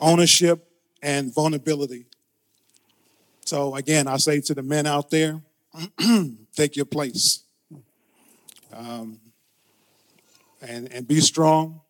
ownership, 0.00 0.68
and 1.02 1.32
vulnerability. 1.32 2.06
So, 3.44 3.76
again, 3.76 4.08
I 4.08 4.16
say 4.16 4.40
to 4.40 4.54
the 4.54 4.62
men 4.62 4.86
out 4.86 5.10
there, 5.10 5.40
take 6.56 6.76
your 6.76 6.86
place. 6.86 7.44
Um, 8.72 9.20
and, 10.60 10.92
and 10.92 11.06
be 11.06 11.20
strong 11.20 11.80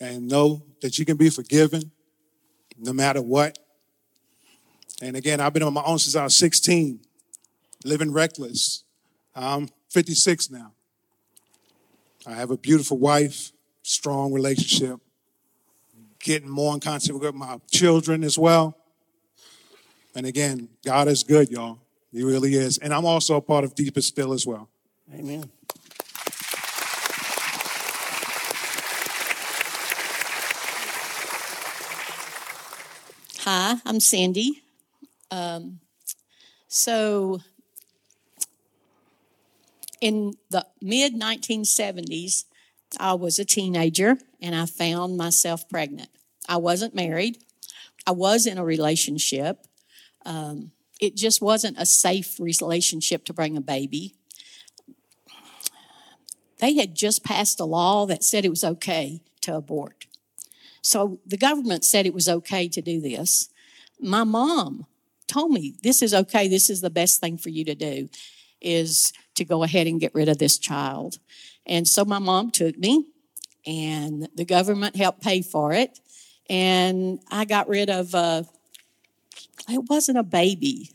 and 0.00 0.28
know 0.28 0.62
that 0.82 0.98
you 0.98 1.04
can 1.04 1.16
be 1.16 1.30
forgiven 1.30 1.90
no 2.78 2.92
matter 2.92 3.20
what. 3.20 3.58
And 5.00 5.16
again, 5.16 5.40
I've 5.40 5.52
been 5.52 5.62
on 5.62 5.72
my 5.72 5.82
own 5.82 5.98
since 5.98 6.14
I 6.14 6.24
was 6.24 6.36
16, 6.36 7.00
living 7.84 8.12
reckless. 8.12 8.84
I'm 9.34 9.68
56 9.88 10.50
now. 10.50 10.72
I 12.26 12.32
have 12.32 12.50
a 12.50 12.58
beautiful 12.58 12.98
wife, 12.98 13.52
strong 13.82 14.32
relationship, 14.32 15.00
getting 16.18 16.50
more 16.50 16.74
in 16.74 16.80
contact 16.80 17.18
with 17.18 17.34
my 17.34 17.58
children 17.70 18.22
as 18.24 18.38
well. 18.38 18.76
And 20.14 20.26
again, 20.26 20.68
God 20.84 21.08
is 21.08 21.22
good, 21.22 21.50
y'all. 21.50 21.78
He 22.12 22.22
really 22.22 22.54
is. 22.54 22.76
And 22.78 22.92
I'm 22.92 23.06
also 23.06 23.36
a 23.36 23.40
part 23.40 23.64
of 23.64 23.74
Deeper 23.74 24.02
Still 24.02 24.32
as 24.32 24.46
well. 24.46 24.68
Amen. 25.14 25.50
Hi, 33.44 33.76
I'm 33.86 34.00
Sandy. 34.00 34.62
Um, 35.30 35.80
so, 36.68 37.40
in 40.00 40.34
the 40.50 40.66
mid 40.80 41.14
1970s, 41.14 42.44
I 42.98 43.14
was 43.14 43.38
a 43.38 43.44
teenager 43.44 44.18
and 44.40 44.54
I 44.54 44.66
found 44.66 45.16
myself 45.16 45.68
pregnant. 45.68 46.10
I 46.48 46.56
wasn't 46.56 46.94
married, 46.94 47.38
I 48.06 48.12
was 48.12 48.46
in 48.46 48.58
a 48.58 48.64
relationship. 48.64 49.66
Um, 50.24 50.72
it 51.00 51.16
just 51.16 51.40
wasn't 51.40 51.78
a 51.78 51.86
safe 51.86 52.38
relationship 52.38 53.24
to 53.24 53.32
bring 53.32 53.56
a 53.56 53.60
baby. 53.60 54.14
They 56.58 56.74
had 56.74 56.94
just 56.94 57.24
passed 57.24 57.58
a 57.58 57.64
law 57.64 58.04
that 58.06 58.22
said 58.22 58.44
it 58.44 58.50
was 58.50 58.64
okay 58.64 59.22
to 59.42 59.56
abort. 59.56 60.06
So 60.82 61.20
the 61.26 61.38
government 61.38 61.84
said 61.84 62.04
it 62.04 62.14
was 62.14 62.28
okay 62.28 62.68
to 62.68 62.82
do 62.82 63.00
this. 63.00 63.48
My 63.98 64.24
mom 64.24 64.86
told 65.30 65.52
me, 65.52 65.74
this 65.82 66.02
is 66.02 66.12
okay, 66.12 66.48
this 66.48 66.68
is 66.68 66.80
the 66.80 66.90
best 66.90 67.20
thing 67.20 67.38
for 67.38 67.48
you 67.48 67.64
to 67.64 67.74
do, 67.74 68.08
is 68.60 69.12
to 69.36 69.44
go 69.44 69.62
ahead 69.62 69.86
and 69.86 70.00
get 70.00 70.14
rid 70.14 70.28
of 70.28 70.38
this 70.38 70.58
child. 70.58 71.18
And 71.66 71.86
so 71.86 72.04
my 72.04 72.18
mom 72.18 72.50
took 72.50 72.76
me, 72.76 73.06
and 73.66 74.28
the 74.34 74.44
government 74.44 74.96
helped 74.96 75.22
pay 75.22 75.42
for 75.42 75.72
it. 75.72 75.98
And 76.48 77.20
I 77.30 77.44
got 77.44 77.68
rid 77.68 77.88
of, 77.88 78.14
uh, 78.14 78.42
it 79.68 79.84
wasn't 79.88 80.18
a 80.18 80.22
baby, 80.22 80.90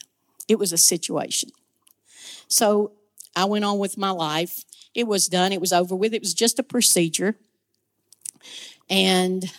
it 0.47 0.59
was 0.59 0.73
a 0.73 0.77
situation. 0.77 1.49
So 2.47 2.91
I 3.35 3.45
went 3.45 3.65
on 3.65 3.79
with 3.79 3.97
my 3.97 4.11
life. 4.11 4.63
It 4.93 5.07
was 5.07 5.27
done, 5.27 5.51
it 5.51 5.59
was 5.59 5.73
over 5.73 5.95
with, 5.95 6.13
it 6.13 6.21
was 6.21 6.33
just 6.33 6.59
a 6.59 6.63
procedure. 6.63 7.35
And 8.89 9.51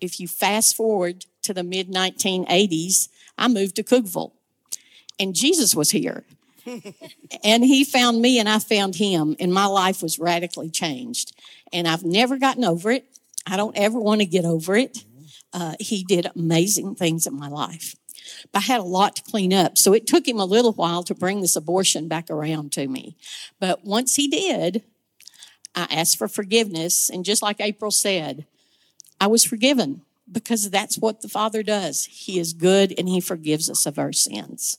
if 0.00 0.20
you 0.20 0.28
fast 0.28 0.76
forward 0.76 1.26
to 1.42 1.52
the 1.52 1.62
mid 1.62 1.90
1980s, 1.90 3.08
I 3.38 3.48
moved 3.48 3.76
to 3.76 3.82
Cookeville. 3.82 4.32
and 5.18 5.34
Jesus 5.34 5.74
was 5.74 5.92
here. 5.92 6.24
and 7.44 7.64
he 7.64 7.84
found 7.84 8.20
me 8.20 8.38
and 8.38 8.48
I 8.48 8.58
found 8.58 8.96
him, 8.96 9.36
and 9.40 9.54
my 9.54 9.66
life 9.66 10.02
was 10.02 10.18
radically 10.18 10.70
changed. 10.70 11.34
And 11.72 11.88
I've 11.88 12.04
never 12.04 12.36
gotten 12.38 12.64
over 12.64 12.90
it. 12.90 13.06
I 13.46 13.56
don't 13.56 13.76
ever 13.78 13.98
want 13.98 14.20
to 14.20 14.26
get 14.26 14.44
over 14.44 14.76
it. 14.76 15.04
Uh, 15.52 15.74
he 15.80 16.04
did 16.04 16.26
amazing 16.36 16.94
things 16.94 17.26
in 17.26 17.38
my 17.38 17.48
life. 17.48 17.94
But 18.52 18.58
I 18.58 18.62
had 18.62 18.80
a 18.80 18.84
lot 18.84 19.16
to 19.16 19.22
clean 19.22 19.54
up. 19.54 19.78
So 19.78 19.94
it 19.94 20.06
took 20.06 20.28
him 20.28 20.38
a 20.38 20.44
little 20.44 20.72
while 20.72 21.02
to 21.04 21.14
bring 21.14 21.40
this 21.40 21.56
abortion 21.56 22.08
back 22.08 22.28
around 22.28 22.72
to 22.72 22.86
me. 22.86 23.16
But 23.58 23.84
once 23.84 24.16
he 24.16 24.28
did, 24.28 24.82
I 25.74 25.86
asked 25.90 26.18
for 26.18 26.28
forgiveness. 26.28 27.08
And 27.08 27.24
just 27.24 27.42
like 27.42 27.60
April 27.60 27.90
said, 27.90 28.46
I 29.20 29.26
was 29.26 29.44
forgiven 29.44 30.02
because 30.30 30.70
that's 30.70 30.98
what 30.98 31.20
the 31.20 31.28
Father 31.28 31.62
does. 31.62 32.04
He 32.04 32.38
is 32.38 32.52
good 32.52 32.94
and 32.98 33.08
He 33.08 33.20
forgives 33.20 33.68
us 33.70 33.86
of 33.86 33.98
our 33.98 34.12
sins. 34.12 34.78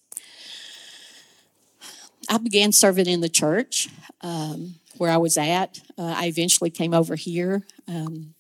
I 2.30 2.38
began 2.38 2.72
serving 2.72 3.08
in 3.08 3.22
the 3.22 3.30
church 3.30 3.90
um, 4.22 4.76
where 4.98 5.12
I 5.12 5.18
was 5.18 5.38
at. 5.38 5.82
Uh, 5.98 6.14
I 6.16 6.28
eventually 6.28 6.70
came 6.70 6.94
over 6.94 7.16
here, 7.16 7.66
um, 7.88 8.36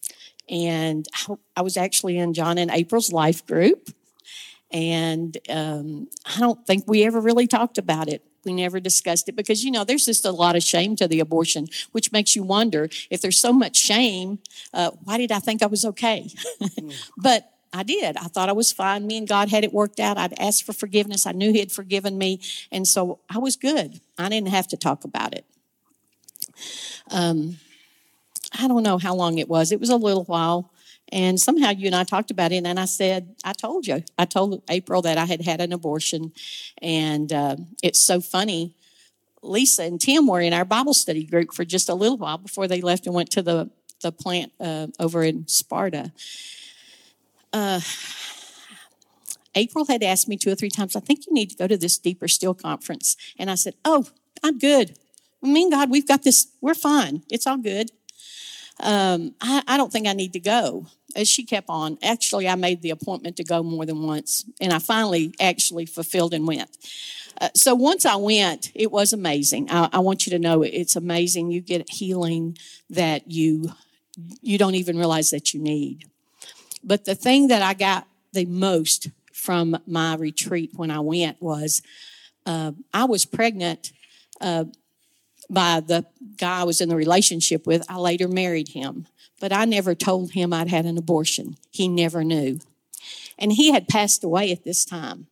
and 0.47 1.07
I 1.55 1.61
was 1.61 1.75
actually 1.75 2.17
in 2.17 2.33
John 2.33 2.57
and 2.57 2.69
April's 2.69 3.11
life 3.11 3.45
group. 3.45 3.89
And 4.71 5.35
um, 5.49 6.09
I 6.25 6.39
don't 6.39 6.65
think 6.67 6.83
we 6.85 7.03
ever 7.03 7.19
really 7.19 7.47
talked 7.47 7.79
about 7.79 8.07
it. 8.07 8.23
We 8.45 8.53
never 8.53 8.79
discussed 8.79 9.29
it 9.29 9.35
because, 9.35 9.63
you 9.63 9.71
know, 9.71 9.83
there's 9.83 10.05
just 10.05 10.25
a 10.25 10.31
lot 10.31 10.55
of 10.55 10.63
shame 10.63 10.95
to 10.97 11.07
the 11.07 11.19
abortion, 11.19 11.67
which 11.91 12.11
makes 12.11 12.35
you 12.35 12.43
wonder 12.43 12.89
if 13.09 13.21
there's 13.21 13.39
so 13.39 13.51
much 13.51 13.77
shame, 13.77 14.39
uh, 14.73 14.91
why 15.03 15.17
did 15.17 15.31
I 15.31 15.39
think 15.39 15.61
I 15.61 15.67
was 15.67 15.85
okay? 15.85 16.29
but 17.17 17.51
I 17.71 17.83
did. 17.83 18.17
I 18.17 18.23
thought 18.23 18.49
I 18.49 18.53
was 18.53 18.71
fine. 18.71 19.05
Me 19.05 19.17
and 19.17 19.27
God 19.27 19.49
had 19.49 19.63
it 19.63 19.73
worked 19.73 19.99
out. 19.99 20.17
I'd 20.17 20.39
asked 20.39 20.63
for 20.63 20.73
forgiveness. 20.73 21.27
I 21.27 21.33
knew 21.33 21.51
He 21.51 21.59
had 21.59 21.71
forgiven 21.71 22.17
me. 22.17 22.41
And 22.71 22.87
so 22.87 23.19
I 23.29 23.37
was 23.37 23.55
good. 23.55 24.01
I 24.17 24.29
didn't 24.29 24.49
have 24.49 24.67
to 24.69 24.77
talk 24.77 25.03
about 25.03 25.33
it. 25.33 25.45
Um, 27.11 27.57
I 28.57 28.67
don't 28.67 28.83
know 28.83 28.97
how 28.97 29.13
long 29.13 29.37
it 29.37 29.47
was. 29.47 29.71
It 29.71 29.79
was 29.79 29.89
a 29.89 29.95
little 29.95 30.23
while. 30.23 30.71
And 31.11 31.39
somehow 31.39 31.71
you 31.71 31.87
and 31.87 31.95
I 31.95 32.03
talked 32.03 32.29
about 32.29 32.51
it, 32.51 32.65
and 32.65 32.79
I 32.79 32.85
said, 32.85 33.35
I 33.43 33.53
told 33.53 33.87
you. 33.87 34.03
I 34.17 34.25
told 34.25 34.61
April 34.69 35.01
that 35.01 35.17
I 35.17 35.25
had 35.25 35.41
had 35.41 35.59
an 35.59 35.73
abortion. 35.73 36.31
And 36.81 37.33
uh, 37.33 37.55
it's 37.81 37.99
so 37.99 38.21
funny. 38.21 38.75
Lisa 39.41 39.83
and 39.83 39.99
Tim 39.99 40.27
were 40.27 40.41
in 40.41 40.53
our 40.53 40.65
Bible 40.65 40.93
study 40.93 41.23
group 41.23 41.53
for 41.53 41.65
just 41.65 41.89
a 41.89 41.95
little 41.95 42.17
while 42.17 42.37
before 42.37 42.67
they 42.67 42.81
left 42.81 43.05
and 43.05 43.15
went 43.15 43.31
to 43.31 43.41
the, 43.41 43.69
the 44.01 44.11
plant 44.11 44.51
uh, 44.59 44.87
over 44.99 45.23
in 45.23 45.47
Sparta. 45.47 46.11
Uh, 47.51 47.79
April 49.55 49.85
had 49.85 50.03
asked 50.03 50.27
me 50.27 50.37
two 50.37 50.51
or 50.51 50.55
three 50.55 50.69
times, 50.69 50.95
I 50.95 50.99
think 50.99 51.25
you 51.25 51.33
need 51.33 51.49
to 51.49 51.57
go 51.57 51.67
to 51.67 51.77
this 51.77 51.97
Deeper 51.97 52.27
Still 52.27 52.53
conference. 52.53 53.15
And 53.39 53.49
I 53.49 53.55
said, 53.55 53.75
Oh, 53.83 54.05
I'm 54.43 54.59
good. 54.59 54.95
I 55.43 55.47
mean, 55.47 55.71
God, 55.71 55.89
we've 55.89 56.07
got 56.07 56.23
this, 56.23 56.47
we're 56.61 56.75
fine. 56.75 57.23
It's 57.31 57.47
all 57.47 57.57
good. 57.57 57.91
Um, 58.81 59.35
I, 59.41 59.63
I 59.67 59.77
don't 59.77 59.91
think 59.91 60.07
I 60.07 60.13
need 60.13 60.33
to 60.33 60.39
go 60.39 60.85
as 61.15 61.27
she 61.27 61.43
kept 61.43 61.69
on, 61.69 61.97
actually, 62.03 62.47
I 62.47 62.55
made 62.55 62.81
the 62.81 62.91
appointment 62.91 63.37
to 63.37 63.43
go 63.43 63.63
more 63.63 63.85
than 63.85 64.03
once, 64.03 64.45
and 64.61 64.71
I 64.71 64.79
finally 64.79 65.33
actually 65.39 65.85
fulfilled 65.85 66.33
and 66.33 66.47
went. 66.47 66.69
Uh, 67.41 67.49
so 67.55 67.73
once 67.73 68.05
I 68.05 68.15
went, 68.15 68.71
it 68.75 68.91
was 68.91 69.13
amazing. 69.13 69.69
I, 69.71 69.89
I, 69.93 69.99
want 69.99 70.25
you 70.25 70.31
to 70.31 70.39
know 70.39 70.61
it's 70.61 70.95
amazing. 70.95 71.51
You 71.51 71.61
get 71.61 71.89
healing 71.89 72.57
that 72.89 73.31
you 73.31 73.71
you 74.41 74.57
don't 74.57 74.75
even 74.75 74.97
realize 74.97 75.29
that 75.29 75.53
you 75.53 75.61
need. 75.61 76.09
But 76.83 77.05
the 77.05 77.15
thing 77.15 77.47
that 77.47 77.61
I 77.61 77.73
got 77.73 78.07
the 78.33 78.45
most 78.45 79.07
from 79.31 79.77
my 79.87 80.15
retreat 80.15 80.71
when 80.75 80.91
I 80.91 80.99
went 80.99 81.41
was 81.41 81.81
uh, 82.45 82.73
I 82.93 83.05
was 83.05 83.23
pregnant 83.25 83.93
uh, 84.41 84.65
by 85.49 85.79
the 85.79 86.05
guy 86.37 86.61
I 86.61 86.63
was 86.63 86.81
in 86.81 86.89
the 86.89 86.95
relationship 86.95 87.65
with. 87.65 87.83
I 87.89 87.97
later 87.97 88.27
married 88.27 88.69
him 88.69 89.07
but 89.39 89.53
I 89.53 89.65
never 89.65 89.95
told 89.95 90.31
him 90.31 90.53
I'd 90.53 90.69
had 90.69 90.85
an 90.85 90.97
abortion. 90.97 91.57
He 91.71 91.87
never 91.87 92.23
knew. 92.23 92.59
And 93.37 93.53
he 93.53 93.71
had 93.71 93.87
passed 93.87 94.23
away 94.23 94.51
at 94.51 94.63
this 94.63 94.83
time. 94.83 95.27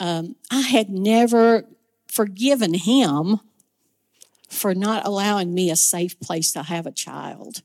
Um, 0.00 0.36
I 0.50 0.62
had 0.62 0.88
never 0.88 1.66
forgiven 2.08 2.74
him 2.74 3.40
for 4.48 4.74
not 4.74 5.06
allowing 5.06 5.52
me 5.52 5.70
a 5.70 5.76
safe 5.76 6.18
place 6.20 6.52
to 6.52 6.62
have 6.62 6.86
a 6.86 6.92
child. 6.92 7.62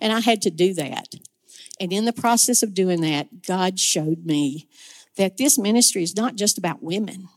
And 0.00 0.12
I 0.12 0.20
had 0.20 0.42
to 0.42 0.50
do 0.50 0.74
that. 0.74 1.14
And 1.80 1.92
in 1.92 2.04
the 2.04 2.12
process 2.12 2.62
of 2.62 2.74
doing 2.74 3.00
that, 3.00 3.42
God 3.46 3.80
showed 3.80 4.26
me 4.26 4.68
that 5.16 5.36
this 5.36 5.58
ministry 5.58 6.02
is 6.02 6.16
not 6.16 6.36
just 6.36 6.58
about 6.58 6.82
women. 6.82 7.28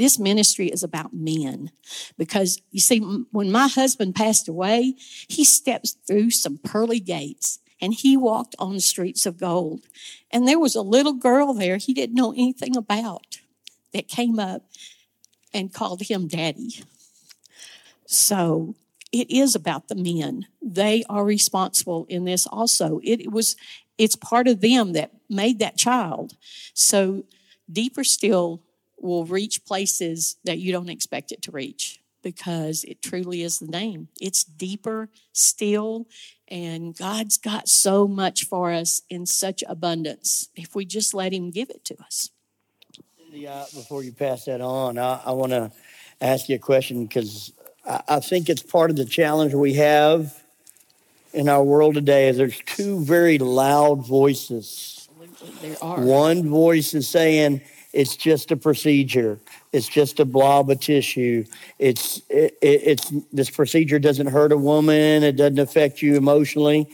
This 0.00 0.18
ministry 0.18 0.68
is 0.68 0.82
about 0.82 1.12
men. 1.12 1.72
Because 2.16 2.62
you 2.70 2.80
see, 2.80 3.00
when 3.32 3.52
my 3.52 3.68
husband 3.68 4.14
passed 4.14 4.48
away, 4.48 4.94
he 5.28 5.44
stepped 5.44 5.96
through 6.06 6.30
some 6.30 6.56
pearly 6.56 7.00
gates 7.00 7.58
and 7.82 7.92
he 7.92 8.16
walked 8.16 8.56
on 8.58 8.80
streets 8.80 9.26
of 9.26 9.36
gold. 9.36 9.82
And 10.30 10.48
there 10.48 10.58
was 10.58 10.74
a 10.74 10.80
little 10.80 11.12
girl 11.12 11.52
there 11.52 11.76
he 11.76 11.92
didn't 11.92 12.16
know 12.16 12.32
anything 12.32 12.78
about 12.78 13.40
that 13.92 14.08
came 14.08 14.38
up 14.38 14.62
and 15.52 15.74
called 15.74 16.00
him 16.00 16.28
daddy. 16.28 16.82
So 18.06 18.76
it 19.12 19.30
is 19.30 19.54
about 19.54 19.88
the 19.88 19.96
men. 19.96 20.46
They 20.62 21.04
are 21.10 21.26
responsible 21.26 22.06
in 22.08 22.24
this 22.24 22.46
also. 22.46 23.00
It 23.04 23.30
was 23.30 23.54
it's 23.98 24.16
part 24.16 24.48
of 24.48 24.62
them 24.62 24.94
that 24.94 25.10
made 25.28 25.58
that 25.58 25.76
child. 25.76 26.38
So 26.72 27.26
deeper 27.70 28.02
still 28.02 28.62
will 29.00 29.24
reach 29.24 29.64
places 29.64 30.36
that 30.44 30.58
you 30.58 30.72
don't 30.72 30.88
expect 30.88 31.32
it 31.32 31.42
to 31.42 31.50
reach 31.50 32.00
because 32.22 32.84
it 32.84 33.02
truly 33.02 33.42
is 33.42 33.58
the 33.58 33.66
name. 33.66 34.08
It's 34.20 34.44
deeper 34.44 35.08
still, 35.32 36.06
and 36.48 36.96
God's 36.96 37.38
got 37.38 37.68
so 37.68 38.06
much 38.06 38.44
for 38.44 38.72
us 38.72 39.02
in 39.08 39.26
such 39.26 39.64
abundance 39.68 40.48
if 40.54 40.74
we 40.74 40.84
just 40.84 41.14
let 41.14 41.32
Him 41.32 41.50
give 41.50 41.70
it 41.70 41.84
to 41.86 41.96
us. 42.02 42.30
Yeah, 43.32 43.64
before 43.74 44.02
you 44.02 44.12
pass 44.12 44.46
that 44.46 44.60
on, 44.60 44.98
I, 44.98 45.20
I 45.24 45.30
want 45.32 45.52
to 45.52 45.70
ask 46.20 46.48
you 46.48 46.56
a 46.56 46.58
question 46.58 47.06
because 47.06 47.52
I, 47.86 48.02
I 48.08 48.20
think 48.20 48.48
it's 48.48 48.62
part 48.62 48.90
of 48.90 48.96
the 48.96 49.04
challenge 49.04 49.54
we 49.54 49.74
have 49.74 50.36
in 51.32 51.48
our 51.48 51.62
world 51.62 51.94
today 51.94 52.28
is 52.28 52.36
there's 52.36 52.60
two 52.66 53.04
very 53.04 53.38
loud 53.38 54.06
voices. 54.06 55.08
There 55.62 55.76
are. 55.80 56.00
One 56.00 56.48
voice 56.48 56.92
is 56.94 57.08
saying 57.08 57.62
it's 57.92 58.16
just 58.16 58.50
a 58.52 58.56
procedure. 58.56 59.38
It's 59.72 59.88
just 59.88 60.20
a 60.20 60.24
blob 60.24 60.70
of 60.70 60.80
tissue. 60.80 61.44
It's 61.78 62.22
it, 62.28 62.56
it, 62.60 62.82
it's 62.84 63.12
this 63.32 63.50
procedure 63.50 63.98
doesn't 63.98 64.28
hurt 64.28 64.52
a 64.52 64.56
woman. 64.56 65.22
It 65.22 65.36
doesn't 65.36 65.58
affect 65.58 66.02
you 66.02 66.16
emotionally, 66.16 66.88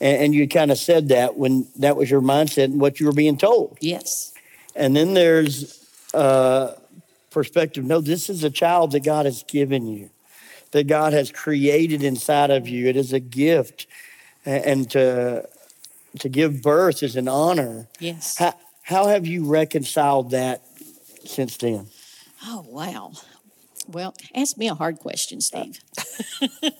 and, 0.00 0.22
and 0.22 0.34
you 0.34 0.48
kind 0.48 0.70
of 0.70 0.78
said 0.78 1.08
that 1.08 1.36
when 1.36 1.68
that 1.76 1.96
was 1.96 2.10
your 2.10 2.20
mindset 2.20 2.64
and 2.64 2.80
what 2.80 2.98
you 2.98 3.06
were 3.06 3.12
being 3.12 3.36
told. 3.36 3.78
Yes. 3.80 4.32
And 4.74 4.96
then 4.96 5.14
there's 5.14 5.86
uh, 6.14 6.74
perspective. 7.30 7.84
No, 7.84 8.00
this 8.00 8.28
is 8.28 8.44
a 8.44 8.50
child 8.50 8.92
that 8.92 9.04
God 9.04 9.26
has 9.26 9.44
given 9.44 9.86
you, 9.86 10.10
that 10.72 10.86
God 10.86 11.12
has 11.12 11.30
created 11.30 12.02
inside 12.02 12.50
of 12.50 12.68
you. 12.68 12.88
It 12.88 12.96
is 12.96 13.12
a 13.12 13.20
gift, 13.20 13.86
and 14.44 14.90
to 14.90 15.48
to 16.18 16.28
give 16.28 16.60
birth 16.60 17.04
is 17.04 17.14
an 17.14 17.28
honor. 17.28 17.86
Yes. 18.00 18.36
How, 18.36 18.54
how 18.90 19.06
have 19.06 19.24
you 19.24 19.44
reconciled 19.44 20.32
that 20.32 20.62
since 21.24 21.56
then? 21.56 21.86
Oh, 22.44 22.66
wow. 22.68 23.12
Well, 23.86 24.14
ask 24.34 24.58
me 24.58 24.68
a 24.68 24.74
hard 24.74 24.98
question, 24.98 25.40
Steve. 25.40 25.78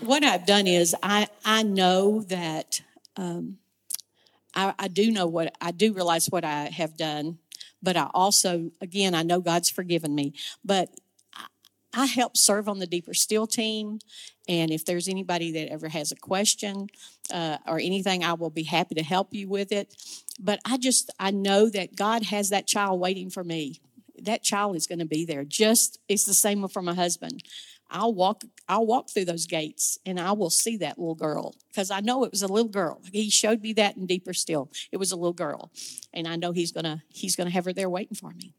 what 0.00 0.22
I've 0.22 0.44
done 0.44 0.66
is 0.66 0.94
I, 1.02 1.28
I 1.42 1.62
know 1.62 2.20
that 2.22 2.82
um, 3.16 3.56
I, 4.54 4.74
I 4.78 4.88
do 4.88 5.10
know 5.10 5.26
what 5.26 5.54
I 5.58 5.70
do 5.70 5.94
realize 5.94 6.26
what 6.26 6.44
I 6.44 6.66
have 6.66 6.98
done, 6.98 7.38
but 7.82 7.96
I 7.96 8.10
also, 8.12 8.70
again, 8.82 9.14
I 9.14 9.22
know 9.22 9.40
God's 9.40 9.70
forgiven 9.70 10.14
me. 10.14 10.34
But 10.62 10.90
I, 11.94 12.06
help 12.06 12.36
serve 12.36 12.68
on 12.68 12.78
the 12.78 12.86
Deeper 12.86 13.14
Still 13.14 13.46
team. 13.46 14.00
And 14.46 14.70
if 14.70 14.84
there's 14.84 15.08
anybody 15.08 15.50
that 15.52 15.72
ever 15.72 15.88
has 15.88 16.12
a 16.12 16.16
question 16.16 16.88
uh, 17.32 17.58
or 17.66 17.78
anything, 17.78 18.24
I 18.24 18.34
will 18.34 18.50
be 18.50 18.64
happy 18.64 18.94
to 18.96 19.02
help 19.02 19.34
you 19.34 19.48
with 19.48 19.72
it. 19.72 19.94
But 20.40 20.60
I 20.64 20.76
just, 20.76 21.10
I 21.18 21.30
know 21.30 21.68
that 21.70 21.96
God 21.96 22.24
has 22.24 22.50
that 22.50 22.66
child 22.66 23.00
waiting 23.00 23.30
for 23.30 23.44
me 23.44 23.80
that 24.22 24.42
child 24.42 24.76
is 24.76 24.86
going 24.86 24.98
to 24.98 25.06
be 25.06 25.24
there. 25.24 25.44
Just 25.44 25.98
it's 26.08 26.24
the 26.24 26.34
same 26.34 26.66
for 26.68 26.82
my 26.82 26.94
husband. 26.94 27.42
I'll 27.90 28.12
walk 28.12 28.44
I'll 28.68 28.86
walk 28.86 29.08
through 29.08 29.24
those 29.24 29.46
gates 29.46 29.98
and 30.04 30.20
I 30.20 30.32
will 30.32 30.50
see 30.50 30.76
that 30.78 30.98
little 30.98 31.14
girl 31.14 31.54
because 31.70 31.90
I 31.90 32.00
know 32.00 32.24
it 32.24 32.30
was 32.30 32.42
a 32.42 32.48
little 32.48 32.68
girl. 32.68 33.00
He 33.12 33.30
showed 33.30 33.62
me 33.62 33.72
that 33.74 33.96
in 33.96 34.06
deeper 34.06 34.34
still. 34.34 34.70
It 34.92 34.98
was 34.98 35.10
a 35.10 35.16
little 35.16 35.32
girl. 35.32 35.70
And 36.12 36.28
I 36.28 36.36
know 36.36 36.52
he's 36.52 36.72
going 36.72 36.84
to 36.84 37.02
he's 37.08 37.34
going 37.34 37.46
to 37.46 37.52
have 37.52 37.64
her 37.64 37.72
there 37.72 37.88
waiting 37.88 38.14
for 38.14 38.30
me. 38.30 38.54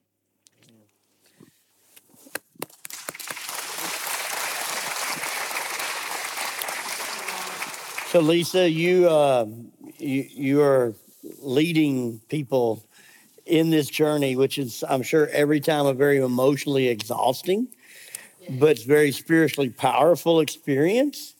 So, 8.11 8.21
Lisa, 8.21 8.67
you 8.67 9.07
uh, 9.07 9.45
you 9.99 10.25
you 10.31 10.61
are 10.63 10.95
leading 11.43 12.19
people 12.27 12.83
in 13.45 13.69
this 13.69 13.87
journey, 13.87 14.35
which 14.35 14.57
is, 14.57 14.83
I'm 14.89 15.03
sure, 15.03 15.27
every 15.27 15.59
time 15.59 15.85
a 15.85 15.93
very 15.93 16.17
emotionally 16.17 16.87
exhausting, 16.87 17.67
but 18.49 18.71
it's 18.71 18.81
very 18.81 19.11
spiritually 19.11 19.69
powerful 19.69 20.39
experience. 20.39 21.35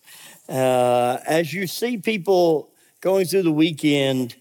Uh, 0.47 1.17
as 1.26 1.51
you 1.51 1.65
see 1.65 1.97
people 1.97 2.70
going 3.01 3.26
through 3.26 3.43
the 3.43 3.51
weekend 3.51 4.36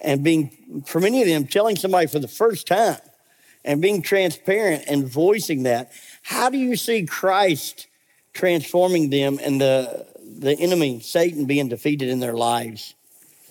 and 0.00 0.24
being, 0.24 0.82
for 0.84 0.98
many 0.98 1.22
of 1.22 1.28
them, 1.28 1.46
telling 1.46 1.76
somebody 1.76 2.08
for 2.08 2.18
the 2.18 2.26
first 2.26 2.66
time 2.66 2.98
and 3.64 3.80
being 3.80 4.02
transparent 4.02 4.82
and 4.88 5.06
voicing 5.08 5.62
that, 5.62 5.92
how 6.22 6.50
do 6.50 6.58
you 6.58 6.74
see 6.74 7.06
Christ 7.06 7.86
transforming 8.32 9.10
them 9.10 9.38
and 9.40 9.60
the 9.60 10.08
the 10.38 10.58
enemy, 10.58 11.00
Satan, 11.00 11.44
being 11.46 11.68
defeated 11.68 12.08
in 12.08 12.20
their 12.20 12.34
lives? 12.34 12.94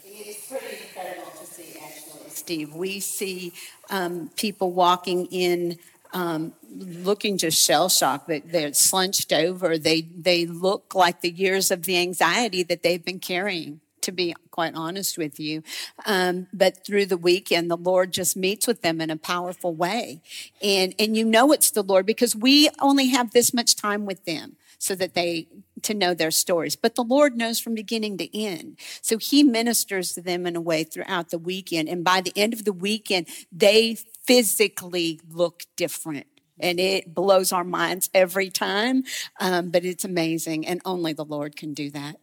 It's 0.05 0.47
pretty 0.47 0.65
incredible 0.87 1.31
to 1.39 1.45
see, 1.45 1.77
actually, 1.83 2.29
Steve. 2.29 2.73
We 2.73 2.99
see 2.99 3.53
um, 3.89 4.31
people 4.35 4.71
walking 4.71 5.27
in. 5.27 5.77
Um, 6.13 6.53
looking 6.73 7.37
just 7.37 7.61
shell 7.61 7.89
shocked 7.89 8.31
they're 8.45 8.73
slunched 8.73 9.33
over. 9.33 9.77
They 9.77 10.01
they 10.01 10.45
look 10.45 10.95
like 10.95 11.19
the 11.19 11.29
years 11.29 11.69
of 11.69 11.83
the 11.83 11.97
anxiety 11.97 12.63
that 12.63 12.81
they've 12.81 13.03
been 13.03 13.19
carrying. 13.19 13.81
To 14.01 14.13
be 14.13 14.33
quite 14.49 14.73
honest 14.73 15.17
with 15.17 15.37
you, 15.37 15.63
um, 16.05 16.47
but 16.53 16.85
through 16.85 17.07
the 17.07 17.17
weekend, 17.17 17.69
the 17.69 17.75
Lord 17.75 18.13
just 18.13 18.37
meets 18.37 18.65
with 18.65 18.81
them 18.81 19.01
in 19.01 19.09
a 19.09 19.17
powerful 19.17 19.75
way, 19.75 20.21
and 20.63 20.95
and 20.97 21.17
you 21.17 21.25
know 21.25 21.51
it's 21.51 21.71
the 21.71 21.83
Lord 21.83 22.05
because 22.05 22.33
we 22.33 22.69
only 22.79 23.07
have 23.07 23.31
this 23.31 23.53
much 23.53 23.75
time 23.75 24.05
with 24.05 24.23
them 24.23 24.55
so 24.77 24.95
that 24.95 25.13
they 25.13 25.47
to 25.81 25.93
know 25.93 26.13
their 26.13 26.31
stories 26.31 26.75
but 26.75 26.95
the 26.95 27.03
lord 27.03 27.35
knows 27.35 27.59
from 27.59 27.75
beginning 27.75 28.17
to 28.17 28.37
end 28.37 28.77
so 29.01 29.17
he 29.17 29.43
ministers 29.43 30.13
to 30.13 30.21
them 30.21 30.45
in 30.45 30.55
a 30.55 30.61
way 30.61 30.83
throughout 30.83 31.29
the 31.29 31.37
weekend 31.37 31.87
and 31.89 32.03
by 32.03 32.21
the 32.21 32.33
end 32.35 32.53
of 32.53 32.65
the 32.65 32.73
weekend 32.73 33.27
they 33.51 33.95
physically 34.25 35.19
look 35.29 35.63
different 35.75 36.27
and 36.59 36.79
it 36.79 37.13
blows 37.13 37.51
our 37.51 37.63
minds 37.63 38.09
every 38.13 38.49
time 38.49 39.03
um, 39.39 39.69
but 39.69 39.85
it's 39.85 40.05
amazing 40.05 40.65
and 40.65 40.81
only 40.85 41.13
the 41.13 41.25
lord 41.25 41.55
can 41.55 41.73
do 41.73 41.89
that 41.89 42.17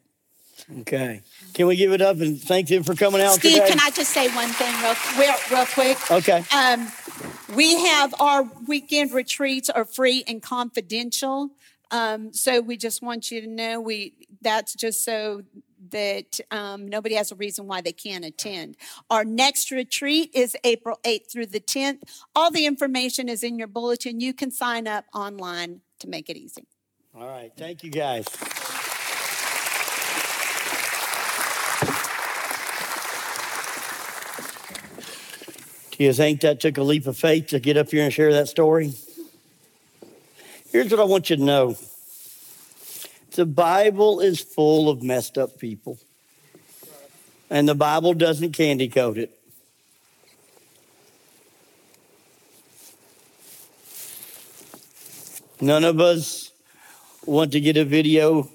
Okay. 0.80 1.20
Can 1.52 1.66
we 1.66 1.76
give 1.76 1.92
it 1.92 2.00
up 2.00 2.20
and 2.20 2.40
thank 2.40 2.68
them 2.68 2.82
for 2.82 2.94
coming 2.94 3.20
out 3.20 3.34
Steve, 3.34 3.54
today? 3.54 3.68
can 3.68 3.80
I 3.80 3.90
just 3.90 4.12
say 4.12 4.28
one 4.34 4.48
thing 4.48 4.74
real, 4.82 4.94
real, 5.18 5.34
real 5.50 5.66
quick? 5.66 6.10
Okay. 6.10 6.44
Um, 6.54 6.90
we 7.54 7.74
have 7.86 8.14
our 8.20 8.44
weekend 8.66 9.12
retreats 9.12 9.68
are 9.68 9.84
free 9.84 10.24
and 10.26 10.42
confidential. 10.42 11.50
Um, 11.94 12.32
so 12.32 12.60
we 12.60 12.76
just 12.76 13.02
want 13.02 13.30
you 13.30 13.40
to 13.40 13.46
know 13.46 13.80
we 13.80 14.26
that's 14.42 14.74
just 14.74 15.04
so 15.04 15.42
that 15.90 16.40
um, 16.50 16.88
nobody 16.88 17.14
has 17.14 17.30
a 17.30 17.36
reason 17.36 17.68
why 17.68 17.82
they 17.82 17.92
can't 17.92 18.24
attend. 18.24 18.76
Our 19.10 19.24
next 19.24 19.70
retreat 19.70 20.32
is 20.34 20.56
April 20.64 20.98
8th 21.04 21.30
through 21.30 21.46
the 21.46 21.60
10th. 21.60 22.00
All 22.34 22.50
the 22.50 22.66
information 22.66 23.28
is 23.28 23.44
in 23.44 23.60
your 23.60 23.68
bulletin. 23.68 24.18
You 24.18 24.34
can 24.34 24.50
sign 24.50 24.88
up 24.88 25.04
online 25.14 25.82
to 26.00 26.08
make 26.08 26.28
it 26.28 26.36
easy. 26.36 26.66
All 27.14 27.28
right. 27.28 27.52
Thank 27.56 27.84
you, 27.84 27.90
guys. 27.90 28.26
Do 35.92 36.02
you 36.02 36.12
think 36.12 36.40
that 36.40 36.58
took 36.58 36.76
a 36.76 36.82
leap 36.82 37.06
of 37.06 37.16
faith 37.16 37.48
to 37.48 37.60
get 37.60 37.76
up 37.76 37.90
here 37.90 38.02
and 38.02 38.12
share 38.12 38.32
that 38.32 38.48
story? 38.48 38.94
Here's 40.74 40.90
what 40.90 40.98
I 40.98 41.04
want 41.04 41.30
you 41.30 41.36
to 41.36 41.42
know 41.44 41.76
the 43.36 43.46
Bible 43.46 44.18
is 44.18 44.40
full 44.40 44.90
of 44.90 45.04
messed 45.04 45.38
up 45.38 45.56
people, 45.56 46.00
and 47.48 47.68
the 47.68 47.76
Bible 47.76 48.12
doesn't 48.12 48.54
candy 48.54 48.88
coat 48.88 49.16
it. 49.16 49.38
None 55.60 55.84
of 55.84 56.00
us 56.00 56.50
want 57.24 57.52
to 57.52 57.60
get 57.60 57.76
a 57.76 57.84
video 57.84 58.50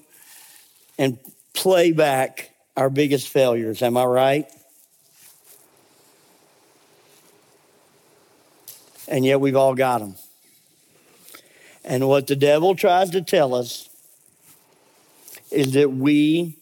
and 0.98 1.18
play 1.54 1.90
back 1.90 2.50
our 2.76 2.90
biggest 2.90 3.28
failures. 3.28 3.80
Am 3.80 3.96
I 3.96 4.04
right? 4.04 4.46
And 9.08 9.24
yet 9.24 9.40
we've 9.40 9.56
all 9.56 9.74
got 9.74 10.00
them. 10.00 10.16
And 11.90 12.06
what 12.06 12.28
the 12.28 12.36
devil 12.36 12.76
tries 12.76 13.10
to 13.10 13.20
tell 13.20 13.52
us 13.52 13.90
is 15.50 15.72
that 15.72 15.90
we 15.90 16.56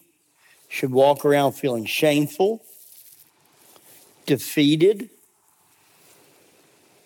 should 0.71 0.91
walk 0.91 1.23
around 1.23 1.53
feeling 1.53 1.85
shameful, 1.85 2.65
defeated, 4.25 5.11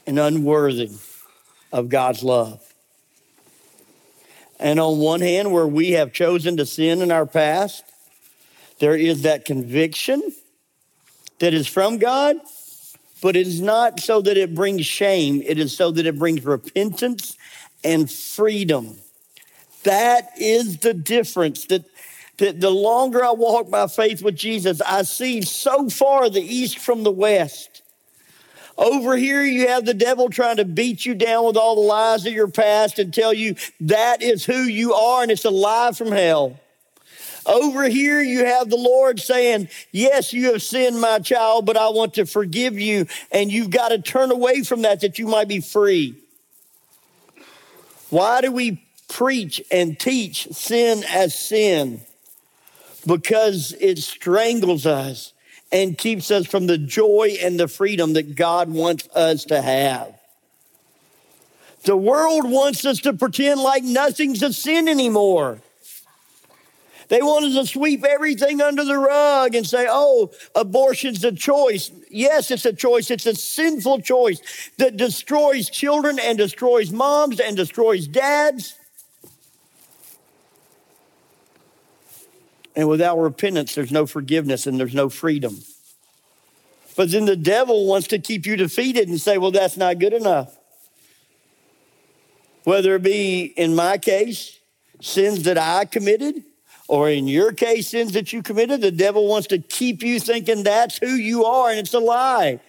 and 0.06 0.20
unworthy 0.20 0.92
of 1.72 1.88
God's 1.88 2.22
love. 2.22 2.62
And 4.60 4.78
on 4.78 4.98
one 4.98 5.20
hand, 5.20 5.50
where 5.50 5.66
we 5.66 5.90
have 5.90 6.12
chosen 6.12 6.56
to 6.58 6.64
sin 6.64 7.02
in 7.02 7.10
our 7.10 7.26
past, 7.26 7.82
there 8.78 8.94
is 8.94 9.22
that 9.22 9.44
conviction 9.44 10.22
that 11.40 11.52
is 11.54 11.66
from 11.66 11.98
God, 11.98 12.36
but 13.20 13.34
it 13.34 13.48
is 13.48 13.60
not 13.60 13.98
so 13.98 14.20
that 14.20 14.36
it 14.36 14.54
brings 14.54 14.86
shame, 14.86 15.42
it 15.44 15.58
is 15.58 15.76
so 15.76 15.90
that 15.90 16.06
it 16.06 16.20
brings 16.20 16.44
repentance 16.44 17.36
and 17.84 18.10
freedom. 18.10 18.96
That 19.84 20.30
is 20.38 20.78
the 20.78 20.94
difference. 20.94 21.66
That, 21.66 21.84
that 22.38 22.60
the 22.60 22.70
longer 22.70 23.24
I 23.24 23.32
walk 23.32 23.70
by 23.70 23.86
faith 23.88 24.22
with 24.22 24.36
Jesus, 24.36 24.80
I 24.80 25.02
see 25.02 25.42
so 25.42 25.88
far 25.88 26.28
the 26.28 26.40
east 26.40 26.78
from 26.78 27.02
the 27.02 27.10
west. 27.10 27.82
Over 28.78 29.16
here, 29.16 29.42
you 29.42 29.68
have 29.68 29.84
the 29.84 29.94
devil 29.94 30.30
trying 30.30 30.56
to 30.56 30.64
beat 30.64 31.04
you 31.04 31.14
down 31.14 31.44
with 31.44 31.56
all 31.56 31.74
the 31.74 31.82
lies 31.82 32.24
of 32.26 32.32
your 32.32 32.48
past 32.48 32.98
and 32.98 33.12
tell 33.12 33.32
you 33.32 33.54
that 33.80 34.22
is 34.22 34.44
who 34.44 34.62
you 34.62 34.94
are, 34.94 35.22
and 35.22 35.30
it's 35.30 35.44
a 35.44 35.50
lie 35.50 35.92
from 35.92 36.10
hell. 36.10 36.58
Over 37.44 37.88
here, 37.88 38.22
you 38.22 38.44
have 38.44 38.70
the 38.70 38.76
Lord 38.76 39.20
saying, 39.20 39.68
Yes, 39.90 40.32
you 40.32 40.52
have 40.52 40.62
sinned, 40.62 41.00
my 41.00 41.18
child, 41.18 41.66
but 41.66 41.76
I 41.76 41.88
want 41.88 42.14
to 42.14 42.24
forgive 42.24 42.78
you, 42.78 43.06
and 43.30 43.52
you've 43.52 43.70
got 43.70 43.88
to 43.88 43.98
turn 43.98 44.30
away 44.30 44.62
from 44.62 44.82
that 44.82 45.00
that 45.00 45.18
you 45.18 45.26
might 45.26 45.48
be 45.48 45.60
free. 45.60 46.21
Why 48.12 48.40
do 48.42 48.52
we 48.52 48.86
preach 49.08 49.60
and 49.70 49.98
teach 49.98 50.46
sin 50.52 51.02
as 51.08 51.34
sin? 51.34 52.02
because 53.06 53.74
it 53.80 53.98
strangles 53.98 54.86
us 54.86 55.32
and 55.70 55.96
keeps 55.96 56.30
us 56.30 56.46
from 56.46 56.66
the 56.66 56.78
joy 56.78 57.36
and 57.40 57.58
the 57.58 57.68
freedom 57.68 58.12
that 58.12 58.34
God 58.34 58.70
wants 58.70 59.08
us 59.14 59.44
to 59.46 59.60
have. 59.60 60.14
The 61.84 61.96
world 61.96 62.48
wants 62.48 62.84
us 62.84 63.00
to 63.00 63.12
pretend 63.12 63.60
like 63.60 63.82
nothing's 63.82 64.42
a 64.42 64.52
sin 64.52 64.86
anymore. 64.88 65.58
They 67.12 67.20
want 67.20 67.44
us 67.44 67.54
to 67.56 67.66
sweep 67.66 68.06
everything 68.06 68.62
under 68.62 68.86
the 68.86 68.96
rug 68.96 69.54
and 69.54 69.66
say, 69.66 69.86
oh, 69.86 70.30
abortion's 70.54 71.22
a 71.22 71.30
choice. 71.30 71.90
Yes, 72.10 72.50
it's 72.50 72.64
a 72.64 72.72
choice. 72.72 73.10
It's 73.10 73.26
a 73.26 73.34
sinful 73.34 74.00
choice 74.00 74.40
that 74.78 74.96
destroys 74.96 75.68
children 75.68 76.18
and 76.18 76.38
destroys 76.38 76.90
moms 76.90 77.38
and 77.38 77.54
destroys 77.54 78.08
dads. 78.08 78.76
And 82.74 82.88
without 82.88 83.18
repentance, 83.18 83.74
there's 83.74 83.92
no 83.92 84.06
forgiveness 84.06 84.66
and 84.66 84.80
there's 84.80 84.94
no 84.94 85.10
freedom. 85.10 85.58
But 86.96 87.10
then 87.10 87.26
the 87.26 87.36
devil 87.36 87.86
wants 87.86 88.08
to 88.08 88.18
keep 88.20 88.46
you 88.46 88.56
defeated 88.56 89.10
and 89.10 89.20
say, 89.20 89.36
well, 89.36 89.50
that's 89.50 89.76
not 89.76 89.98
good 89.98 90.14
enough. 90.14 90.56
Whether 92.64 92.94
it 92.94 93.02
be 93.02 93.52
in 93.54 93.74
my 93.74 93.98
case, 93.98 94.58
sins 95.02 95.42
that 95.42 95.58
I 95.58 95.84
committed, 95.84 96.44
or 96.92 97.08
in 97.08 97.26
your 97.26 97.52
case, 97.52 97.88
sins 97.88 98.12
that 98.12 98.34
you 98.34 98.42
committed, 98.42 98.82
the 98.82 98.90
devil 98.90 99.26
wants 99.26 99.46
to 99.46 99.58
keep 99.58 100.02
you 100.02 100.20
thinking 100.20 100.62
that's 100.62 100.98
who 100.98 101.14
you 101.14 101.46
are, 101.46 101.70
and 101.70 101.78
it's 101.78 101.94
a 101.94 101.98
lie. 101.98 102.60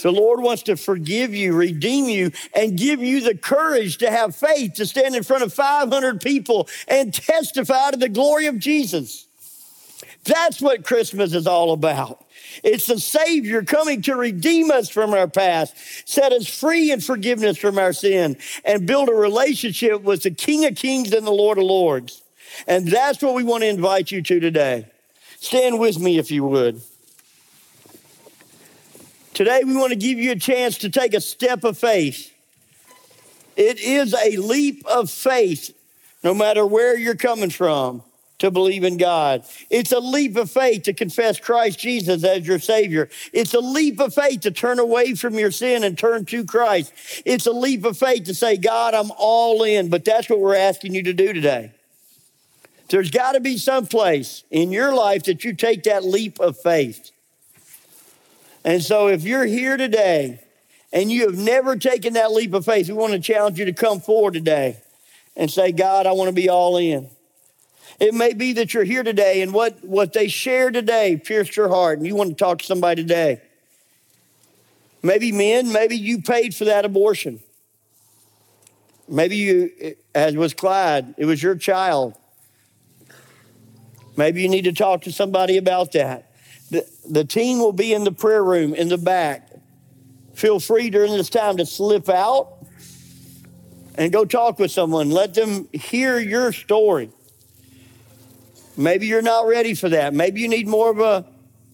The 0.00 0.12
Lord 0.12 0.40
wants 0.40 0.62
to 0.64 0.76
forgive 0.76 1.34
you, 1.34 1.52
redeem 1.52 2.04
you, 2.04 2.30
and 2.54 2.78
give 2.78 3.00
you 3.00 3.20
the 3.20 3.36
courage 3.36 3.98
to 3.98 4.08
have 4.12 4.36
faith 4.36 4.74
to 4.74 4.86
stand 4.86 5.16
in 5.16 5.24
front 5.24 5.42
of 5.42 5.52
500 5.52 6.20
people 6.20 6.68
and 6.86 7.12
testify 7.12 7.90
to 7.90 7.96
the 7.96 8.08
glory 8.08 8.46
of 8.46 8.60
Jesus. 8.60 9.26
That's 10.22 10.60
what 10.60 10.84
Christmas 10.84 11.34
is 11.34 11.48
all 11.48 11.72
about. 11.72 12.24
It's 12.62 12.86
the 12.86 13.00
Savior 13.00 13.64
coming 13.64 14.02
to 14.02 14.14
redeem 14.14 14.70
us 14.70 14.88
from 14.88 15.14
our 15.14 15.26
past, 15.26 15.74
set 16.08 16.30
us 16.30 16.46
free 16.46 16.92
in 16.92 17.00
forgiveness 17.00 17.58
from 17.58 17.76
our 17.76 17.92
sin, 17.92 18.36
and 18.64 18.86
build 18.86 19.08
a 19.08 19.14
relationship 19.14 20.02
with 20.02 20.22
the 20.22 20.30
King 20.30 20.64
of 20.64 20.76
Kings 20.76 21.12
and 21.12 21.26
the 21.26 21.32
Lord 21.32 21.58
of 21.58 21.64
Lords. 21.64 22.22
And 22.66 22.88
that's 22.88 23.22
what 23.22 23.34
we 23.34 23.44
want 23.44 23.62
to 23.62 23.68
invite 23.68 24.10
you 24.10 24.22
to 24.22 24.40
today. 24.40 24.86
Stand 25.40 25.78
with 25.78 25.98
me 25.98 26.18
if 26.18 26.30
you 26.30 26.44
would. 26.44 26.80
Today, 29.34 29.62
we 29.64 29.74
want 29.74 29.90
to 29.90 29.96
give 29.96 30.18
you 30.18 30.32
a 30.32 30.36
chance 30.36 30.78
to 30.78 30.90
take 30.90 31.14
a 31.14 31.20
step 31.20 31.64
of 31.64 31.78
faith. 31.78 32.32
It 33.56 33.80
is 33.80 34.14
a 34.14 34.36
leap 34.36 34.86
of 34.86 35.10
faith, 35.10 35.74
no 36.22 36.34
matter 36.34 36.66
where 36.66 36.96
you're 36.96 37.14
coming 37.14 37.50
from, 37.50 38.02
to 38.38 38.50
believe 38.50 38.84
in 38.84 38.96
God. 38.96 39.44
It's 39.70 39.92
a 39.92 40.00
leap 40.00 40.36
of 40.36 40.50
faith 40.50 40.82
to 40.84 40.92
confess 40.92 41.40
Christ 41.40 41.78
Jesus 41.78 42.24
as 42.24 42.46
your 42.46 42.58
Savior. 42.58 43.08
It's 43.32 43.54
a 43.54 43.60
leap 43.60 44.00
of 44.00 44.14
faith 44.14 44.40
to 44.40 44.50
turn 44.50 44.78
away 44.78 45.14
from 45.14 45.34
your 45.34 45.50
sin 45.50 45.84
and 45.84 45.96
turn 45.96 46.24
to 46.26 46.44
Christ. 46.44 46.92
It's 47.24 47.46
a 47.46 47.52
leap 47.52 47.84
of 47.84 47.96
faith 47.96 48.24
to 48.24 48.34
say, 48.34 48.56
God, 48.56 48.94
I'm 48.94 49.12
all 49.16 49.62
in. 49.62 49.88
But 49.90 50.04
that's 50.04 50.28
what 50.28 50.40
we're 50.40 50.56
asking 50.56 50.94
you 50.94 51.04
to 51.04 51.12
do 51.12 51.32
today. 51.32 51.72
There's 52.88 53.10
got 53.10 53.32
to 53.32 53.40
be 53.40 53.56
some 53.56 53.86
place 53.86 54.44
in 54.50 54.70
your 54.72 54.94
life 54.94 55.24
that 55.24 55.44
you 55.44 55.54
take 55.54 55.84
that 55.84 56.04
leap 56.04 56.40
of 56.40 56.58
faith. 56.58 57.10
And 58.64 58.82
so 58.82 59.08
if 59.08 59.24
you're 59.24 59.46
here 59.46 59.76
today 59.76 60.40
and 60.92 61.10
you 61.10 61.26
have 61.26 61.38
never 61.38 61.76
taken 61.76 62.14
that 62.14 62.32
leap 62.32 62.52
of 62.54 62.64
faith, 62.64 62.88
we 62.88 62.94
want 62.94 63.12
to 63.12 63.18
challenge 63.18 63.58
you 63.58 63.64
to 63.64 63.72
come 63.72 64.00
forward 64.00 64.34
today 64.34 64.78
and 65.36 65.50
say, 65.50 65.72
God, 65.72 66.06
I 66.06 66.12
want 66.12 66.28
to 66.28 66.34
be 66.34 66.48
all 66.48 66.76
in. 66.76 67.08
It 67.98 68.14
may 68.14 68.34
be 68.34 68.54
that 68.54 68.74
you're 68.74 68.84
here 68.84 69.02
today 69.02 69.42
and 69.42 69.52
what, 69.52 69.84
what 69.84 70.12
they 70.12 70.28
shared 70.28 70.74
today 70.74 71.16
pierced 71.16 71.56
your 71.56 71.68
heart 71.68 71.98
and 71.98 72.06
you 72.06 72.14
want 72.14 72.30
to 72.30 72.36
talk 72.36 72.58
to 72.58 72.64
somebody 72.64 73.02
today. 73.02 73.40
Maybe 75.02 75.32
men, 75.32 75.72
maybe 75.72 75.96
you 75.96 76.22
paid 76.22 76.54
for 76.54 76.64
that 76.66 76.84
abortion. 76.84 77.40
Maybe 79.08 79.36
you, 79.36 79.94
as 80.14 80.36
was 80.36 80.54
Clyde, 80.54 81.14
it 81.18 81.26
was 81.26 81.42
your 81.42 81.56
child. 81.56 82.14
Maybe 84.16 84.42
you 84.42 84.48
need 84.48 84.64
to 84.64 84.72
talk 84.72 85.02
to 85.02 85.12
somebody 85.12 85.56
about 85.56 85.92
that. 85.92 86.32
The, 86.70 86.86
the 87.08 87.24
team 87.24 87.58
will 87.58 87.72
be 87.72 87.92
in 87.92 88.04
the 88.04 88.12
prayer 88.12 88.44
room 88.44 88.74
in 88.74 88.88
the 88.88 88.98
back. 88.98 89.48
Feel 90.34 90.60
free 90.60 90.90
during 90.90 91.12
this 91.12 91.28
time 91.28 91.58
to 91.58 91.66
slip 91.66 92.08
out 92.08 92.58
and 93.96 94.12
go 94.12 94.24
talk 94.24 94.58
with 94.58 94.70
someone. 94.70 95.10
Let 95.10 95.34
them 95.34 95.68
hear 95.72 96.18
your 96.18 96.52
story. 96.52 97.10
Maybe 98.76 99.06
you're 99.06 99.22
not 99.22 99.46
ready 99.46 99.74
for 99.74 99.88
that. 99.90 100.14
Maybe 100.14 100.40
you 100.40 100.48
need 100.48 100.66
more 100.66 100.90
of 100.90 100.98
a, 101.00 101.26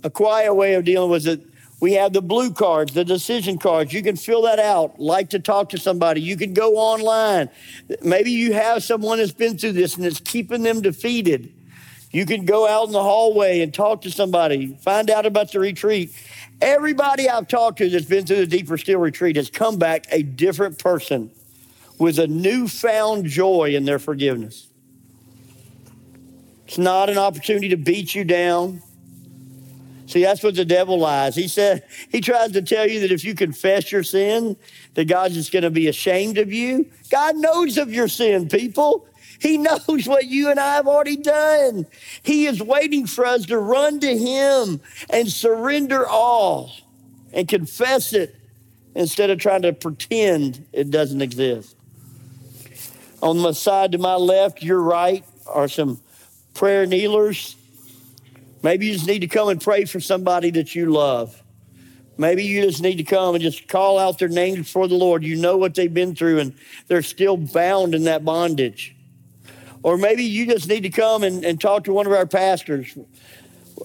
a 0.02 0.10
quiet 0.10 0.54
way 0.54 0.74
of 0.74 0.84
dealing 0.84 1.10
with 1.10 1.26
it. 1.26 1.40
We 1.80 1.92
have 1.92 2.12
the 2.12 2.22
blue 2.22 2.50
cards, 2.52 2.92
the 2.92 3.04
decision 3.04 3.56
cards. 3.56 3.92
You 3.92 4.02
can 4.02 4.16
fill 4.16 4.42
that 4.42 4.58
out. 4.58 4.98
Like 4.98 5.30
to 5.30 5.38
talk 5.38 5.68
to 5.70 5.78
somebody. 5.78 6.20
You 6.20 6.36
can 6.36 6.52
go 6.52 6.76
online. 6.76 7.50
Maybe 8.02 8.32
you 8.32 8.52
have 8.52 8.82
someone 8.82 9.18
that's 9.18 9.32
been 9.32 9.56
through 9.56 9.72
this 9.72 9.96
and 9.96 10.04
it's 10.04 10.18
keeping 10.18 10.64
them 10.64 10.82
defeated. 10.82 11.52
You 12.10 12.24
can 12.24 12.44
go 12.44 12.66
out 12.66 12.86
in 12.86 12.92
the 12.92 13.02
hallway 13.02 13.60
and 13.60 13.72
talk 13.72 14.02
to 14.02 14.10
somebody, 14.10 14.78
find 14.80 15.10
out 15.10 15.26
about 15.26 15.52
the 15.52 15.60
retreat. 15.60 16.12
Everybody 16.60 17.28
I've 17.28 17.48
talked 17.48 17.78
to 17.78 17.88
that's 17.88 18.06
been 18.06 18.24
through 18.24 18.36
the 18.36 18.46
Deeper 18.46 18.78
Still 18.78 18.98
retreat 18.98 19.36
has 19.36 19.50
come 19.50 19.78
back 19.78 20.06
a 20.10 20.22
different 20.22 20.78
person 20.78 21.30
with 21.98 22.18
a 22.18 22.26
newfound 22.26 23.26
joy 23.26 23.74
in 23.74 23.84
their 23.84 23.98
forgiveness. 23.98 24.68
It's 26.66 26.78
not 26.78 27.10
an 27.10 27.18
opportunity 27.18 27.68
to 27.70 27.76
beat 27.76 28.14
you 28.14 28.24
down. 28.24 28.82
See, 30.06 30.22
that's 30.22 30.42
what 30.42 30.54
the 30.54 30.64
devil 30.64 30.98
lies. 30.98 31.34
He 31.34 31.48
said, 31.48 31.84
he 32.10 32.20
tries 32.20 32.52
to 32.52 32.62
tell 32.62 32.88
you 32.88 33.00
that 33.00 33.12
if 33.12 33.24
you 33.24 33.34
confess 33.34 33.92
your 33.92 34.02
sin, 34.02 34.56
that 34.94 35.06
God's 35.06 35.34
just 35.34 35.52
going 35.52 35.64
to 35.64 35.70
be 35.70 35.88
ashamed 35.88 36.38
of 36.38 36.52
you. 36.52 36.90
God 37.10 37.36
knows 37.36 37.76
of 37.76 37.92
your 37.92 38.08
sin, 38.08 38.48
people. 38.48 39.06
He 39.40 39.56
knows 39.56 40.06
what 40.06 40.26
you 40.26 40.50
and 40.50 40.58
I 40.58 40.74
have 40.74 40.88
already 40.88 41.16
done. 41.16 41.86
He 42.22 42.46
is 42.46 42.62
waiting 42.62 43.06
for 43.06 43.24
us 43.24 43.46
to 43.46 43.58
run 43.58 44.00
to 44.00 44.18
Him 44.18 44.80
and 45.10 45.28
surrender 45.28 46.06
all 46.06 46.72
and 47.32 47.46
confess 47.46 48.12
it 48.12 48.34
instead 48.94 49.30
of 49.30 49.38
trying 49.38 49.62
to 49.62 49.72
pretend 49.72 50.66
it 50.72 50.90
doesn't 50.90 51.22
exist. 51.22 51.76
On 53.22 53.38
my 53.38 53.52
side 53.52 53.92
to 53.92 53.98
my 53.98 54.14
left, 54.14 54.62
your 54.62 54.80
right, 54.80 55.24
are 55.46 55.68
some 55.68 56.00
prayer 56.54 56.86
kneelers. 56.86 57.56
Maybe 58.62 58.86
you 58.86 58.92
just 58.92 59.06
need 59.06 59.20
to 59.20 59.28
come 59.28 59.48
and 59.48 59.60
pray 59.60 59.84
for 59.84 60.00
somebody 60.00 60.50
that 60.50 60.74
you 60.74 60.90
love. 60.90 61.42
Maybe 62.16 62.42
you 62.42 62.62
just 62.62 62.82
need 62.82 62.96
to 62.96 63.04
come 63.04 63.36
and 63.36 63.42
just 63.42 63.68
call 63.68 63.98
out 63.98 64.18
their 64.18 64.28
names 64.28 64.58
before 64.58 64.88
the 64.88 64.96
Lord. 64.96 65.22
You 65.22 65.36
know 65.36 65.56
what 65.56 65.76
they've 65.76 65.92
been 65.92 66.16
through 66.16 66.40
and 66.40 66.54
they're 66.88 67.02
still 67.02 67.36
bound 67.36 67.94
in 67.94 68.04
that 68.04 68.24
bondage. 68.24 68.96
Or 69.82 69.96
maybe 69.96 70.24
you 70.24 70.46
just 70.46 70.68
need 70.68 70.82
to 70.82 70.90
come 70.90 71.22
and, 71.22 71.44
and 71.44 71.60
talk 71.60 71.84
to 71.84 71.92
one 71.92 72.06
of 72.06 72.12
our 72.12 72.26
pastors 72.26 72.96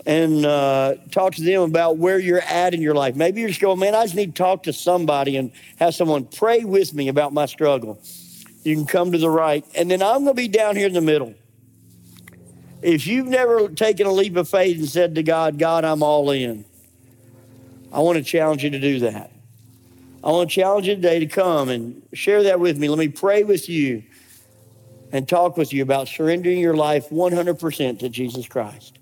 and 0.05 0.45
uh, 0.45 0.95
talk 1.11 1.35
to 1.35 1.43
them 1.43 1.61
about 1.61 1.97
where 1.97 2.19
you're 2.19 2.41
at 2.41 2.73
in 2.73 2.81
your 2.81 2.95
life. 2.95 3.15
Maybe 3.15 3.41
you're 3.41 3.49
just 3.49 3.61
going, 3.61 3.79
man, 3.79 3.95
I 3.95 4.03
just 4.03 4.15
need 4.15 4.35
to 4.35 4.43
talk 4.43 4.63
to 4.63 4.73
somebody 4.73 5.37
and 5.37 5.51
have 5.77 5.93
someone 5.93 6.25
pray 6.25 6.63
with 6.63 6.93
me 6.93 7.07
about 7.07 7.33
my 7.33 7.45
struggle. 7.45 8.01
You 8.63 8.75
can 8.75 8.85
come 8.85 9.11
to 9.11 9.17
the 9.17 9.29
right. 9.29 9.65
And 9.75 9.89
then 9.91 10.01
I'm 10.01 10.23
going 10.23 10.35
to 10.35 10.41
be 10.41 10.47
down 10.47 10.75
here 10.75 10.87
in 10.87 10.93
the 10.93 11.01
middle. 11.01 11.35
If 12.81 13.07
you've 13.07 13.27
never 13.27 13.69
taken 13.69 14.07
a 14.07 14.11
leap 14.11 14.35
of 14.35 14.49
faith 14.49 14.77
and 14.77 14.89
said 14.89 15.15
to 15.15 15.23
God, 15.23 15.57
God, 15.57 15.85
I'm 15.85 16.03
all 16.03 16.31
in, 16.31 16.65
I 17.91 17.99
want 17.99 18.17
to 18.17 18.23
challenge 18.23 18.63
you 18.63 18.71
to 18.71 18.79
do 18.79 18.99
that. 18.99 19.31
I 20.23 20.31
want 20.31 20.49
to 20.49 20.55
challenge 20.55 20.87
you 20.87 20.95
today 20.95 21.19
to 21.19 21.27
come 21.27 21.69
and 21.69 22.01
share 22.13 22.43
that 22.43 22.59
with 22.59 22.77
me. 22.77 22.89
Let 22.89 22.97
me 22.97 23.09
pray 23.09 23.43
with 23.43 23.69
you 23.69 24.03
and 25.13 25.29
talk 25.29 25.55
with 25.57 25.71
you 25.71 25.83
about 25.83 26.07
surrendering 26.07 26.57
your 26.57 26.75
life 26.75 27.09
100% 27.09 27.99
to 27.99 28.09
Jesus 28.09 28.47
Christ. 28.47 28.97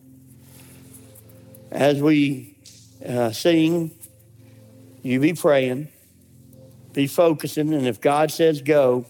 As 1.71 2.01
we 2.01 2.57
uh, 3.07 3.31
sing, 3.31 3.91
you 5.01 5.21
be 5.21 5.33
praying, 5.33 5.87
be 6.91 7.07
focusing, 7.07 7.73
and 7.73 7.87
if 7.87 8.01
God 8.01 8.29
says 8.29 8.61
go, 8.61 9.05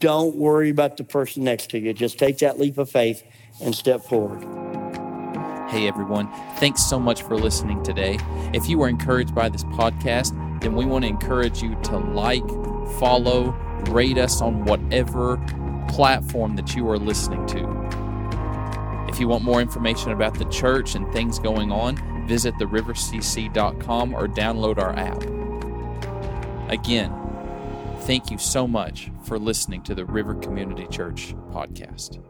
don't 0.00 0.36
worry 0.36 0.70
about 0.70 0.96
the 0.96 1.04
person 1.04 1.44
next 1.44 1.70
to 1.70 1.78
you. 1.78 1.92
Just 1.92 2.18
take 2.18 2.38
that 2.38 2.58
leap 2.58 2.78
of 2.78 2.90
faith 2.90 3.22
and 3.60 3.74
step 3.74 4.02
forward. 4.04 4.42
Hey 5.68 5.86
everyone, 5.86 6.28
thanks 6.56 6.82
so 6.82 6.98
much 6.98 7.22
for 7.22 7.36
listening 7.36 7.82
today. 7.82 8.18
If 8.54 8.70
you 8.70 8.78
were 8.78 8.88
encouraged 8.88 9.34
by 9.34 9.50
this 9.50 9.64
podcast, 9.64 10.32
then 10.62 10.74
we 10.74 10.86
want 10.86 11.04
to 11.04 11.10
encourage 11.10 11.62
you 11.62 11.74
to 11.82 11.98
like, 11.98 12.48
follow, 12.98 13.50
rate 13.90 14.16
us 14.16 14.40
on 14.40 14.64
whatever 14.64 15.36
platform 15.88 16.56
that 16.56 16.74
you 16.74 16.88
are 16.88 16.98
listening 16.98 17.46
to. 17.46 19.06
If 19.08 19.18
you 19.18 19.28
want 19.28 19.42
more 19.42 19.60
information 19.60 20.12
about 20.12 20.34
the 20.34 20.44
church 20.46 20.94
and 20.94 21.10
things 21.12 21.38
going 21.38 21.72
on, 21.72 21.96
visit 22.28 22.54
therivercc.com 22.54 24.14
or 24.14 24.28
download 24.28 24.78
our 24.78 24.94
app. 24.96 25.22
Again, 26.70 27.12
thank 28.00 28.30
you 28.30 28.38
so 28.38 28.68
much 28.68 29.10
for 29.24 29.38
listening 29.38 29.82
to 29.84 29.94
the 29.94 30.04
River 30.04 30.34
Community 30.34 30.86
Church 30.86 31.34
podcast. 31.50 32.22